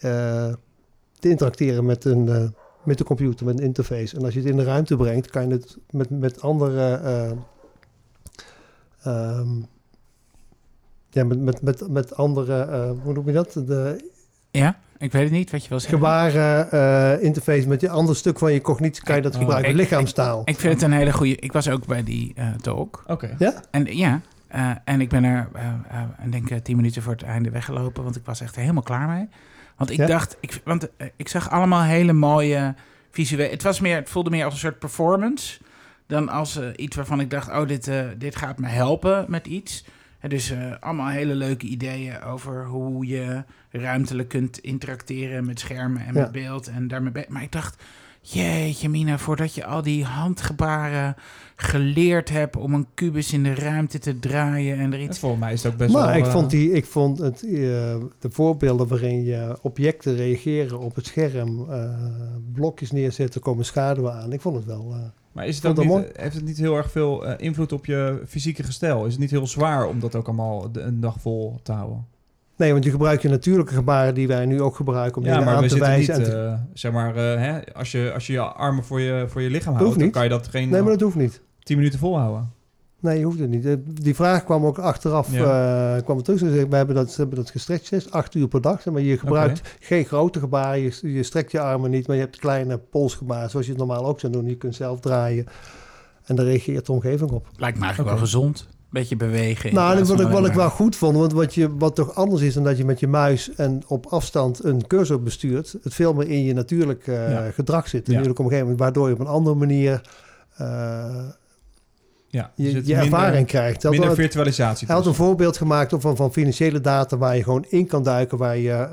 Eh, 0.00 0.52
te 1.18 1.28
interacteren 1.28 1.84
met, 1.84 2.04
een, 2.04 2.28
eh, 2.28 2.44
met 2.84 2.98
de 2.98 3.04
computer, 3.04 3.46
met 3.46 3.58
een 3.58 3.64
interface. 3.64 4.16
En 4.16 4.24
als 4.24 4.34
je 4.34 4.40
het 4.40 4.48
in 4.48 4.56
de 4.56 4.64
ruimte 4.64 4.96
brengt, 4.96 5.30
kan 5.30 5.48
je 5.48 5.54
het 5.54 5.76
met, 5.90 6.10
met 6.10 6.42
andere... 6.42 6.94
eh, 6.94 7.30
ehm, 9.02 9.48
ja, 11.10 11.24
met, 11.24 11.40
met, 11.40 11.62
met, 11.62 11.88
met 11.88 12.16
andere... 12.16 12.60
eh, 12.62 12.90
hoe 13.02 13.12
noem 13.12 13.26
je 13.26 13.32
dat? 13.32 13.52
De 13.52 14.08
ja. 14.50 14.78
Ik 14.98 15.12
weet 15.12 15.22
het 15.22 15.32
niet 15.32 15.50
wat 15.50 15.62
je 15.62 15.68
wil 15.68 15.80
zeggen. 15.80 15.98
gebaren 15.98 16.70
eh, 16.70 17.22
interface 17.24 17.68
met 17.68 17.80
je 17.80 17.88
ander 17.88 18.16
stuk 18.16 18.38
van 18.38 18.52
je 18.52 18.60
cognitie 18.60 19.02
kan 19.02 19.16
je 19.16 19.22
dat 19.22 19.34
Oh, 19.34 19.40
gebruiken. 19.40 19.70
ik- 19.70 19.76
lichaamstaal. 19.76 20.42
Ik 20.44 20.56
vind 20.58 20.72
het 20.74 20.82
een 20.82 20.92
hele 20.92 21.12
goede... 21.12 21.36
Ik 21.36 21.52
was 21.52 21.68
ook 21.68 21.86
bij 21.86 22.02
die 22.04 22.32
eh, 22.36 22.54
talk. 22.54 23.02
Oké. 23.06 23.34
ja? 23.38 23.62
En 23.70 23.96
ja, 23.96 24.20
eh, 24.50 24.70
en 24.84 25.00
ik 25.00 25.08
ben 25.08 25.24
er, 25.24 25.48
ik 26.24 26.32
denk, 26.32 26.50
eh, 26.50 26.58
tien 26.58 26.76
minuten 26.76 27.02
voor 27.02 27.12
het 27.12 27.22
einde 27.22 27.50
weggelopen, 27.50 28.02
want 28.02 28.16
ik 28.16 28.24
was 28.24 28.40
echt 28.40 28.56
helemaal 28.56 28.82
klaar 28.82 29.08
mee. 29.08 29.28
Want 29.76 29.90
ik 29.90 29.96
Ja? 29.98 30.06
dacht, 30.06 30.36
ik, 30.40 30.60
want 30.64 30.88
ik 31.16 31.28
zag 31.28 31.50
allemaal 31.50 31.82
hele 31.82 32.12
mooie 32.12 32.74
visuele. 33.10 33.50
Het 33.50 33.62
was 33.62 33.80
meer, 33.80 33.96
het 33.96 34.10
voelde 34.10 34.30
meer 34.30 34.44
als 34.44 34.52
een 34.54 34.60
soort 34.60 34.78
performance 34.78 35.60
dan 36.06 36.28
als 36.28 36.60
iets 36.76 36.96
waarvan 36.96 37.20
ik 37.20 37.30
dacht, 37.30 37.48
oh, 37.48 37.66
dit, 37.66 37.90
dit 38.18 38.36
gaat 38.36 38.58
me 38.58 38.66
helpen 38.68 39.24
met 39.28 39.46
iets. 39.46 39.84
En 40.18 40.28
dus 40.28 40.54
allemaal 40.80 41.08
hele 41.08 41.34
leuke 41.34 41.66
ideeën 41.66 42.22
over 42.22 42.66
hoe 42.66 43.06
je 43.06 43.44
ruimtelijk 43.70 44.28
kunt 44.28 44.58
interacteren 44.58 45.44
met 45.46 45.60
schermen 45.60 46.06
en 46.06 46.14
Ja. 46.14 46.20
met 46.20 46.32
beeld 46.32 46.68
en 46.68 46.88
daarmee. 46.88 47.24
Maar 47.28 47.42
ik 47.42 47.52
dacht, 47.52 47.82
Jeetje 48.22 48.88
mina, 48.88 49.18
voordat 49.18 49.54
je 49.54 49.64
al 49.64 49.82
die 49.82 50.04
handgebaren 50.04 51.14
geleerd 51.56 52.28
hebt 52.30 52.56
om 52.56 52.74
een 52.74 52.86
kubus 52.94 53.32
in 53.32 53.42
de 53.42 53.54
ruimte 53.54 53.98
te 53.98 54.18
draaien 54.18 54.78
en 54.78 54.92
er 54.92 55.00
iets... 55.02 55.18
volgens 55.18 55.40
mij 55.40 55.52
is 55.52 55.62
het 55.62 55.72
ook 55.72 55.78
best 55.78 55.92
maar 55.92 56.06
wel... 56.06 56.16
ik 56.16 56.24
eh, 56.24 56.30
vond, 56.32 56.50
die, 56.50 56.72
ik 56.72 56.84
vond 56.84 57.18
het, 57.18 57.42
eh, 57.44 57.50
de 57.50 58.30
voorbeelden 58.30 58.88
waarin 58.88 59.24
je 59.24 59.58
objecten 59.62 60.16
reageren 60.16 60.78
op 60.78 60.94
het 60.94 61.06
scherm, 61.06 61.70
eh, 61.70 61.90
blokjes 62.52 62.90
neerzetten, 62.90 63.40
komen 63.40 63.64
schaduwen 63.64 64.12
aan. 64.14 64.32
Ik 64.32 64.40
vond 64.40 64.56
het 64.56 64.64
wel. 64.64 64.90
eh, 64.92 64.98
Maar 65.32 65.46
is 65.46 65.56
het 65.56 65.66
ook 65.66 65.76
dat 65.76 65.84
niet, 65.84 66.10
heeft 66.16 66.34
het 66.34 66.44
niet 66.44 66.58
heel 66.58 66.76
erg 66.76 66.90
veel 66.90 67.26
eh, 67.26 67.34
invloed 67.46 67.72
op 67.72 67.86
je 67.86 68.22
fysieke 68.28 68.62
gestel? 68.62 69.04
Is 69.06 69.12
het 69.12 69.20
niet 69.20 69.30
heel 69.30 69.46
zwaar 69.46 69.86
om 69.88 70.00
dat 70.00 70.14
ook 70.14 70.26
allemaal 70.26 70.72
de- 70.72 70.80
een 70.80 71.00
dag 71.00 71.20
vol 71.20 71.60
te 71.62 71.72
houden? 71.72 72.06
Nee, 72.60 72.72
want 72.72 72.84
je 72.84 72.90
gebruikt 72.90 73.22
je 73.22 73.28
natuurlijke 73.28 73.74
gebaren 73.74 74.14
die 74.14 74.26
wij 74.28 74.46
nu 74.46 74.62
ook 74.62 74.76
gebruiken 74.76 75.20
om 75.22 75.26
ja, 75.26 75.30
dingen 75.32 75.44
maar 75.46 75.54
aan 75.56 75.62
we 75.62 75.68
te 75.68 75.74
zitten 75.74 75.92
wijzen. 75.92 76.18
niet, 76.18 76.24
te- 76.24 76.36
eh, 76.36 76.58
zeg 76.72 76.92
maar, 76.92 77.16
eh, 77.16 77.40
hè, 77.40 77.74
als, 77.74 77.90
je, 77.92 78.10
als 78.14 78.26
je 78.26 78.32
je 78.32 78.40
armen 78.40 78.84
voor 78.84 79.00
je, 79.00 79.24
voor 79.28 79.42
je 79.42 79.50
lichaam 79.50 79.72
hoeft 79.72 79.84
houdt, 79.84 79.98
dan 80.00 80.10
kan 80.10 80.22
je 80.22 80.28
dat 80.28 80.46
geen 80.48 80.68
nee, 80.68 80.80
maar 80.82 80.90
dat 80.92 81.00
hoeft 81.00 81.16
niet. 81.16 81.40
10 81.62 81.76
minuten 81.76 81.98
volhouden. 81.98 82.50
Nee, 83.00 83.18
je 83.18 83.24
hoeft 83.24 83.38
het 83.38 83.48
niet. 83.50 83.66
Eh, 83.66 83.72
Die 83.84 84.14
vraag 84.14 84.44
kwam 84.44 84.64
ook 84.66 84.78
achteraf 84.78 85.32
eh 85.34 85.96
kwam 86.04 86.16
er 86.16 86.22
terug. 86.22 86.38
Ze 86.38 86.50
zeggen, 86.50 86.70
we 86.70 86.76
hebben 86.76 86.94
dat, 86.94 87.10
ze 87.10 87.20
hebben 87.20 87.36
dat 87.38 87.50
gestretched, 87.50 88.10
acht 88.10 88.34
uur 88.34 88.48
per 88.48 88.60
dag. 88.60 88.84
Maar 88.84 89.00
je 89.02 89.18
gebruikt 89.18 89.76
geen 89.80 90.04
grote 90.04 90.38
gebaren. 90.38 90.80
Je, 90.82 91.12
je 91.12 91.22
strekt 91.22 91.50
je 91.52 91.60
armen 91.60 91.90
niet, 91.90 92.06
maar 92.06 92.16
je 92.16 92.22
hebt 92.22 92.36
kleine 92.38 92.78
polsgebaren 92.78 93.50
zoals 93.50 93.66
je 93.66 93.72
het 93.72 93.80
normaal 93.80 94.06
ook 94.06 94.20
zou 94.20 94.32
doen. 94.32 94.46
Je 94.48 94.56
kunt 94.56 94.74
zelf 94.74 95.00
draaien 95.00 95.46
en 96.24 96.36
daar 96.36 96.44
reageert 96.46 96.86
de 96.86 96.92
omgeving 96.92 97.30
op. 97.30 97.46
Lijkt 97.56 97.76
me 97.78 97.84
eigenlijk 97.84 98.14
wel 98.14 98.24
gezond. 98.24 98.68
Beetje 98.90 99.16
bewegen. 99.16 99.68
in 99.68 99.74
Nou, 99.74 99.92
plaats 99.94 100.08
wat 100.10 100.20
ik, 100.20 100.28
wat 100.28 100.46
ik 100.46 100.52
wel 100.52 100.70
goed 100.70 100.96
vond, 100.96 101.16
want 101.16 101.32
wat, 101.32 101.54
je, 101.54 101.76
wat 101.76 101.94
toch 101.94 102.14
anders 102.14 102.42
is 102.42 102.54
dan 102.54 102.64
dat 102.64 102.76
je 102.76 102.84
met 102.84 103.00
je 103.00 103.06
muis 103.08 103.54
en 103.54 103.82
op 103.86 104.06
afstand 104.06 104.64
een 104.64 104.86
cursor 104.86 105.22
bestuurt, 105.22 105.74
het 105.82 105.94
veel 105.94 106.14
meer 106.14 106.28
in 106.28 106.44
je 106.44 106.52
natuurlijk 106.54 107.06
Ja. 107.06 107.50
gedrag 107.50 107.88
zit, 107.88 108.06
Ja. 108.06 108.12
natuurlijk 108.12 108.38
omgeving, 108.38 108.78
waardoor 108.78 109.08
je 109.08 109.14
op 109.14 109.20
een 109.20 109.26
andere 109.26 109.56
manier 109.56 110.00
eh, 110.56 110.66
Ja, 112.28 112.52
je, 112.54 112.68
je 112.68 112.72
minder- 112.74 112.96
ervaring 112.96 113.46
krijgt. 113.46 113.90
Minder 113.90 114.14
virtualisatie. 114.14 114.86
Hij 114.86 114.96
had 114.96 115.06
een 115.06 115.14
voorbeeld 115.14 115.56
gemaakt 115.56 115.94
van, 115.98 116.16
van 116.16 116.32
financiële 116.32 116.80
data 116.80 117.16
waar 117.18 117.36
je 117.36 117.42
gewoon 117.42 117.64
in 117.68 117.86
kan 117.86 118.02
duiken, 118.02 118.38
waar 118.38 118.56
je 118.56 118.88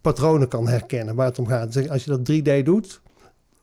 patronen 0.00 0.48
kan 0.48 0.68
herkennen, 0.68 1.14
waar 1.14 1.26
het 1.26 1.38
om 1.38 1.46
gaat. 1.46 1.72
Dus 1.72 1.88
als 1.88 2.04
je 2.04 2.10
dat 2.10 2.24
3D 2.24 2.64
doet, 2.64 3.00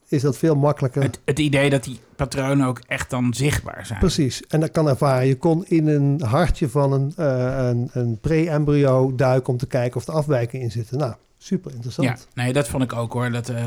is 0.10 0.22
dat 0.22 0.38
veel 0.38 0.56
makkelijker. 0.56 1.02
Het, 1.02 1.20
het 1.26 1.40
idee 1.40 1.70
dat 1.70 1.84
die 1.84 2.00
patronen 2.16 2.68
ook 2.68 2.82
echt 2.88 3.10
dan 3.10 3.34
zichtbaar 3.34 3.86
zijn. 3.86 4.00
Precies, 4.00 4.44
en 4.48 4.60
dat 4.60 4.72
kan 4.72 4.88
ervaren. 4.88 5.28
Je 5.28 5.38
kon 5.38 5.66
in 5.66 5.88
een 5.88 6.22
hartje 6.22 6.70
van 6.70 6.92
een, 6.92 7.14
eh, 7.16 7.68
een, 7.70 7.90
een 7.94 8.18
pre-embryo 8.20 9.16
duiken 9.16 9.54
om 9.54 9.58
te 9.60 9.68
kijken 9.68 9.98
of 10.00 10.08
er 10.08 10.14
afwijkingen 10.14 10.66
in 10.66 10.72
zitten. 10.72 10.98
Nou, 10.98 11.14
super 11.38 11.74
interessant. 11.74 12.08
Ja, 12.08 12.44
nee, 12.44 12.54
dat 12.54 12.68
vond 12.68 12.84
ik 12.84 12.94
ook 12.94 13.14
hoor. 13.14 13.32
Dat, 13.32 13.50
eh, 13.50 13.64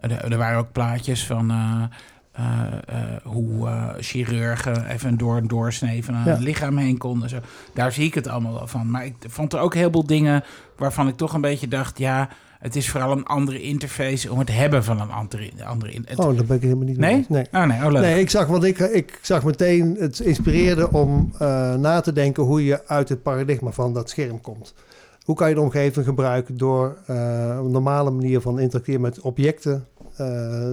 er, 0.00 0.32
er 0.32 0.36
waren 0.36 0.58
ook 0.58 0.72
plaatjes 0.72 1.26
van 1.26 1.50
eh, 1.50 1.82
hoe 3.22 3.68
chirurgen 3.98 4.86
even 4.86 5.18
door 5.18 5.36
een 5.36 5.48
doorsnee 5.48 6.04
van 6.04 6.14
een 6.14 6.24
Ja. 6.24 6.36
lichaam 6.38 6.76
heen 6.76 6.98
konden. 6.98 7.28
Zo. 7.28 7.38
Daar 7.74 7.92
zie 7.92 8.06
ik 8.06 8.14
het 8.14 8.28
allemaal 8.28 8.52
wel 8.52 8.66
van. 8.66 8.90
Maar 8.90 9.04
ik 9.04 9.14
vond 9.26 9.52
er 9.52 9.60
ook 9.60 9.74
heel 9.74 9.90
veel 9.90 10.06
dingen 10.06 10.44
waarvan 10.76 11.08
ik 11.08 11.16
toch 11.16 11.32
een 11.34 11.40
beetje 11.40 11.68
dacht... 11.68 11.98
ja, 11.98 12.28
het 12.62 12.76
is 12.76 12.90
vooral 12.90 13.12
een 13.12 13.24
andere 13.24 13.62
interface 13.62 14.32
om 14.32 14.38
het 14.38 14.52
hebben 14.52 14.84
van 14.84 15.00
een 15.00 15.10
andere... 15.10 15.50
andere 15.64 16.00
het- 16.04 16.18
Oh, 16.18 16.36
daar 16.36 16.44
ben 16.44 16.56
ik 16.56 16.62
helemaal 16.62 16.84
niet 16.86 16.96
mee 16.98 17.12
Nee? 17.14 17.26
Nee. 17.28 17.46
Oh 17.62 17.66
nee, 17.68 17.78
oh. 17.94 18.00
Nee, 18.00 18.20
ik 18.20 18.30
zag, 18.30 18.46
want 18.46 18.64
ik, 18.64 18.78
ik 18.78 19.18
zag 19.22 19.44
meteen, 19.44 19.96
het 19.98 20.20
inspireerde 20.20 20.92
om 20.92 21.30
eh, 21.38 21.74
na 21.74 22.00
te 22.00 22.12
denken 22.12 22.42
hoe 22.42 22.64
je 22.64 22.86
uit 22.88 23.08
het 23.08 23.22
paradigma 23.22 23.70
van 23.70 23.92
dat 23.94 24.10
scherm 24.10 24.40
komt. 24.40 24.74
Hoe 25.24 25.36
kan 25.36 25.48
je 25.48 25.54
de 25.54 25.60
omgeving 25.60 26.06
gebruiken 26.06 26.56
door 26.56 26.96
eh, 27.06 27.16
een 27.58 27.70
normale 27.70 28.10
manier 28.10 28.40
van 28.40 28.58
interacteren 28.58 29.00
met 29.00 29.20
objecten, 29.20 29.86
eh, 30.16 30.26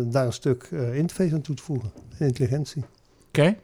daar 0.05 0.25
een 0.25 0.33
stuk 0.33 0.69
interface 0.93 1.33
aan 1.33 1.41
toe 1.41 1.55
te 1.55 1.63
voegen, 1.63 1.91
intelligentie. 2.19 2.83
Oké. 3.27 3.55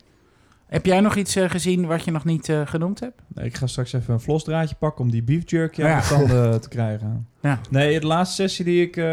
Heb 0.68 0.86
jij 0.86 1.00
nog 1.00 1.16
iets 1.16 1.36
eh, 1.36 1.50
gezien 1.50 1.86
wat 1.86 2.04
je 2.04 2.12
nog 2.12 2.26
niet 2.26 2.50
eh, 2.50 2.62
genoemd 2.66 3.00
hebt? 3.00 3.22
Nee, 3.28 3.46
ik 3.46 3.56
ga 3.56 3.68
straks 3.68 3.94
even 3.94 4.14
een 4.14 4.20
vlosdraadje 4.20 4.76
pakken 4.76 5.06
om 5.06 5.12
die 5.12 5.24
beef 5.24 5.50
jerky 5.50 5.84
aan 5.84 6.02
de 6.02 6.08
tanden 6.08 6.62
te 6.62 6.70
krijgen. 6.70 7.28
Ja. 7.42 7.60
Nee, 7.70 8.00
de 8.00 8.08
laatste 8.08 8.42
sessie 8.42 8.66
die 8.66 8.82
ik, 8.82 8.98
eh, 8.98 9.04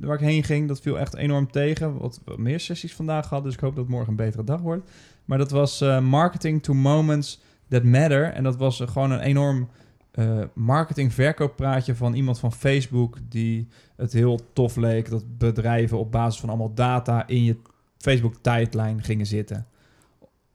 waar 0.00 0.14
ik 0.14 0.20
heen 0.20 0.44
ging, 0.44 0.68
dat 0.68 0.80
viel 0.80 0.98
echt 0.98 1.16
enorm 1.16 1.50
tegen. 1.50 1.98
Wat 1.98 2.20
wat 2.24 2.38
meer 2.38 2.60
sessies 2.60 2.94
vandaag 2.94 3.26
gehad, 3.26 3.44
dus 3.44 3.54
ik 3.54 3.60
hoop 3.60 3.76
dat 3.76 3.88
morgen 3.88 4.08
een 4.08 4.16
betere 4.16 4.44
dag 4.44 4.60
wordt. 4.60 4.90
Maar 5.24 5.38
dat 5.38 5.50
was 5.50 5.80
Marketing 6.02 6.62
to 6.62 6.74
Moments 6.74 7.40
That 7.68 7.82
Matter. 7.82 8.24
En 8.24 8.42
dat 8.42 8.56
was 8.56 8.82
gewoon 8.84 9.10
een 9.10 9.20
enorm 9.20 9.68
marketing-verkooppraatje 10.54 11.94
van 11.94 12.14
iemand 12.14 12.38
van 12.38 12.52
Facebook... 12.52 13.18
die 13.28 13.68
het 13.96 14.12
heel 14.12 14.40
tof 14.52 14.76
leek 14.76 15.10
dat 15.10 15.38
bedrijven 15.38 15.98
op 15.98 16.12
basis 16.12 16.40
van 16.40 16.48
allemaal 16.48 16.74
data 16.74 17.26
in 17.26 17.44
je 17.44 17.56
Facebook-tijdlijn 17.98 19.02
gingen 19.02 19.26
zitten. 19.26 19.66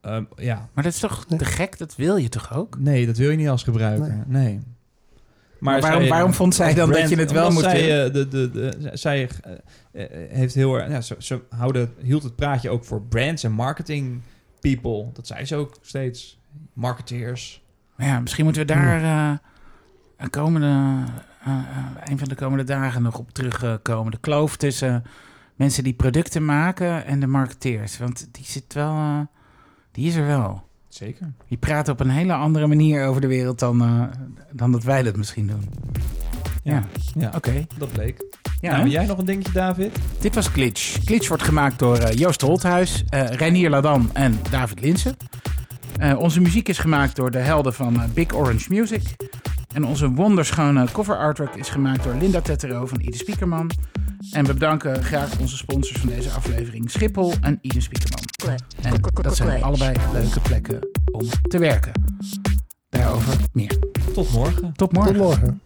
Ehm, 0.06 0.24
ja, 0.36 0.70
Maar 0.74 0.84
dat 0.84 0.94
is 0.94 1.00
toch 1.00 1.26
Nee. 1.30 1.40
te 1.40 1.46
gek? 1.46 1.78
Dat 1.78 1.96
wil 1.96 2.16
je 2.18 2.30
toch 2.30 2.54
ook? 2.54 2.78
Nee, 2.80 3.06
dat 3.06 3.18
wil 3.18 3.30
je 3.30 3.38
niet 3.38 3.50
als 3.50 3.64
gebruiker. 3.64 4.24
Nee. 4.28 4.60
Maar 5.60 5.82
waarom- 5.82 6.00
zij- 6.02 6.10
waarom 6.10 6.34
vond 6.34 6.56
zij 6.56 6.74
dan 6.74 6.92
dat 6.92 7.10
je 7.10 7.16
het 7.16 7.32
wel 7.32 7.52
moest 7.52 7.64
zij, 7.66 8.06
eh, 8.06 8.14
de, 8.14 8.28
de, 8.28 8.50
de, 8.50 8.90
zij 8.94 9.30
eh, 9.42 10.04
eh, 10.04 10.10
heeft 10.38 10.54
heel 10.56 10.76
erg... 10.80 10.90
Ja, 10.92 11.02
ze, 11.02 11.16
ze 11.18 11.42
houden, 11.50 11.94
hield 12.02 12.24
het 12.24 12.36
praatje 12.36 12.70
ook 12.70 12.84
voor 12.86 13.02
brands 13.02 13.44
en 13.44 13.52
marketing 13.52 14.22
people. 14.62 15.10
Dat 15.14 15.28
zei 15.28 15.46
ze 15.46 15.56
ook 15.56 15.76
steeds. 15.82 16.40
Marketeers. 16.74 17.64
Maar 17.96 18.08
ja, 18.08 18.20
misschien 18.20 18.44
moeten 18.44 18.62
we 18.66 18.74
daar 18.74 19.02
eh, 19.04 19.38
een, 20.18 20.30
komende, 20.30 20.68
eh, 21.46 21.52
eh, 21.52 21.58
een 22.04 22.18
van 22.18 22.28
de 22.28 22.36
komende 22.36 22.64
dagen 22.64 23.02
nog 23.02 23.18
op 23.18 23.32
terugkomen. 23.32 24.12
De 24.12 24.18
kloof 24.20 24.58
tussen 24.58 25.04
mensen 25.56 25.84
die 25.84 25.94
producten 25.94 26.46
maken 26.46 27.06
en 27.06 27.20
de 27.20 27.28
marketeers. 27.28 27.98
Want 27.98 28.28
die 28.32 28.46
zit 28.46 28.74
wel, 28.74 28.92
eh, 28.94 29.20
die 29.96 30.08
is 30.08 30.16
er 30.16 30.26
wel. 30.26 30.64
Zeker. 30.88 31.34
Die 31.48 31.58
praten 31.58 31.94
op 31.94 32.00
een 32.00 32.10
hele 32.10 32.34
andere 32.34 32.68
manier 32.68 33.06
over 33.06 33.22
de 33.22 33.28
wereld 33.28 33.60
dan, 33.60 33.82
eh, 33.82 34.02
dan 34.52 34.72
dat 34.72 34.84
wij 34.84 35.04
dat 35.04 35.16
misschien 35.16 35.48
doen. 35.48 35.70
Ja, 36.64 36.84
ja. 37.18 37.32
oké. 37.36 37.66
dat 37.78 37.92
bleek. 37.92 38.26
Ja, 38.62 38.78
nou, 38.78 38.90
jij 38.90 39.06
nog 39.06 39.18
een 39.18 39.26
dingetje, 39.26 39.52
David? 39.52 40.00
Dit 40.20 40.36
was 40.36 40.48
Glitch. 40.48 40.98
Glitch 41.06 41.28
wordt 41.28 41.44
gemaakt 41.44 41.80
door 41.80 41.98
eh, 41.98 42.18
Joost 42.18 42.42
Holthuis, 42.42 43.04
eh 43.10 43.28
Reinier 43.28 43.70
Ladan 43.70 44.10
en 44.14 44.40
David 44.50 44.82
Linsen. 44.82 45.16
Onze 46.18 46.42
muziek 46.42 46.70
is 46.70 46.78
gemaakt 46.78 47.16
door 47.16 47.32
de 47.32 47.38
helden 47.38 47.74
van 47.74 48.02
Big 48.14 48.34
Orange 48.34 48.74
Music. 48.74 49.02
En 49.76 49.86
onze 49.86 50.10
wonderschone 50.10 50.88
cover 50.92 51.18
artwork 51.18 51.56
is 51.56 51.70
gemaakt 51.70 52.04
door 52.04 52.14
Linda 52.14 52.42
Tettero 52.42 52.86
van 52.86 53.00
Ide 53.00 53.18
Spiekerman. 53.18 53.72
En 54.32 54.46
we 54.46 54.54
bedanken 54.54 55.04
graag 55.04 55.40
onze 55.40 55.58
sponsors 55.58 56.00
van 56.00 56.10
deze 56.10 56.30
aflevering 56.30 56.92
Schiphol 56.92 57.34
en 57.42 57.60
Ide 57.62 57.82
Spiekerman. 57.82 58.20
En 58.82 59.02
dat 59.22 59.36
zijn 59.36 59.64
allebei 59.64 59.96
leuke 60.14 60.40
plekken 60.40 60.80
om 61.12 61.28
te 61.42 61.58
werken. 61.58 61.92
Daarover 62.90 63.36
meer. 63.54 63.80
Tot 64.14 64.32
morgen. 64.32 64.74
Tot 64.74 64.92
morgen. 64.92 65.14
Tot 65.14 65.22
morgen. 65.22 65.62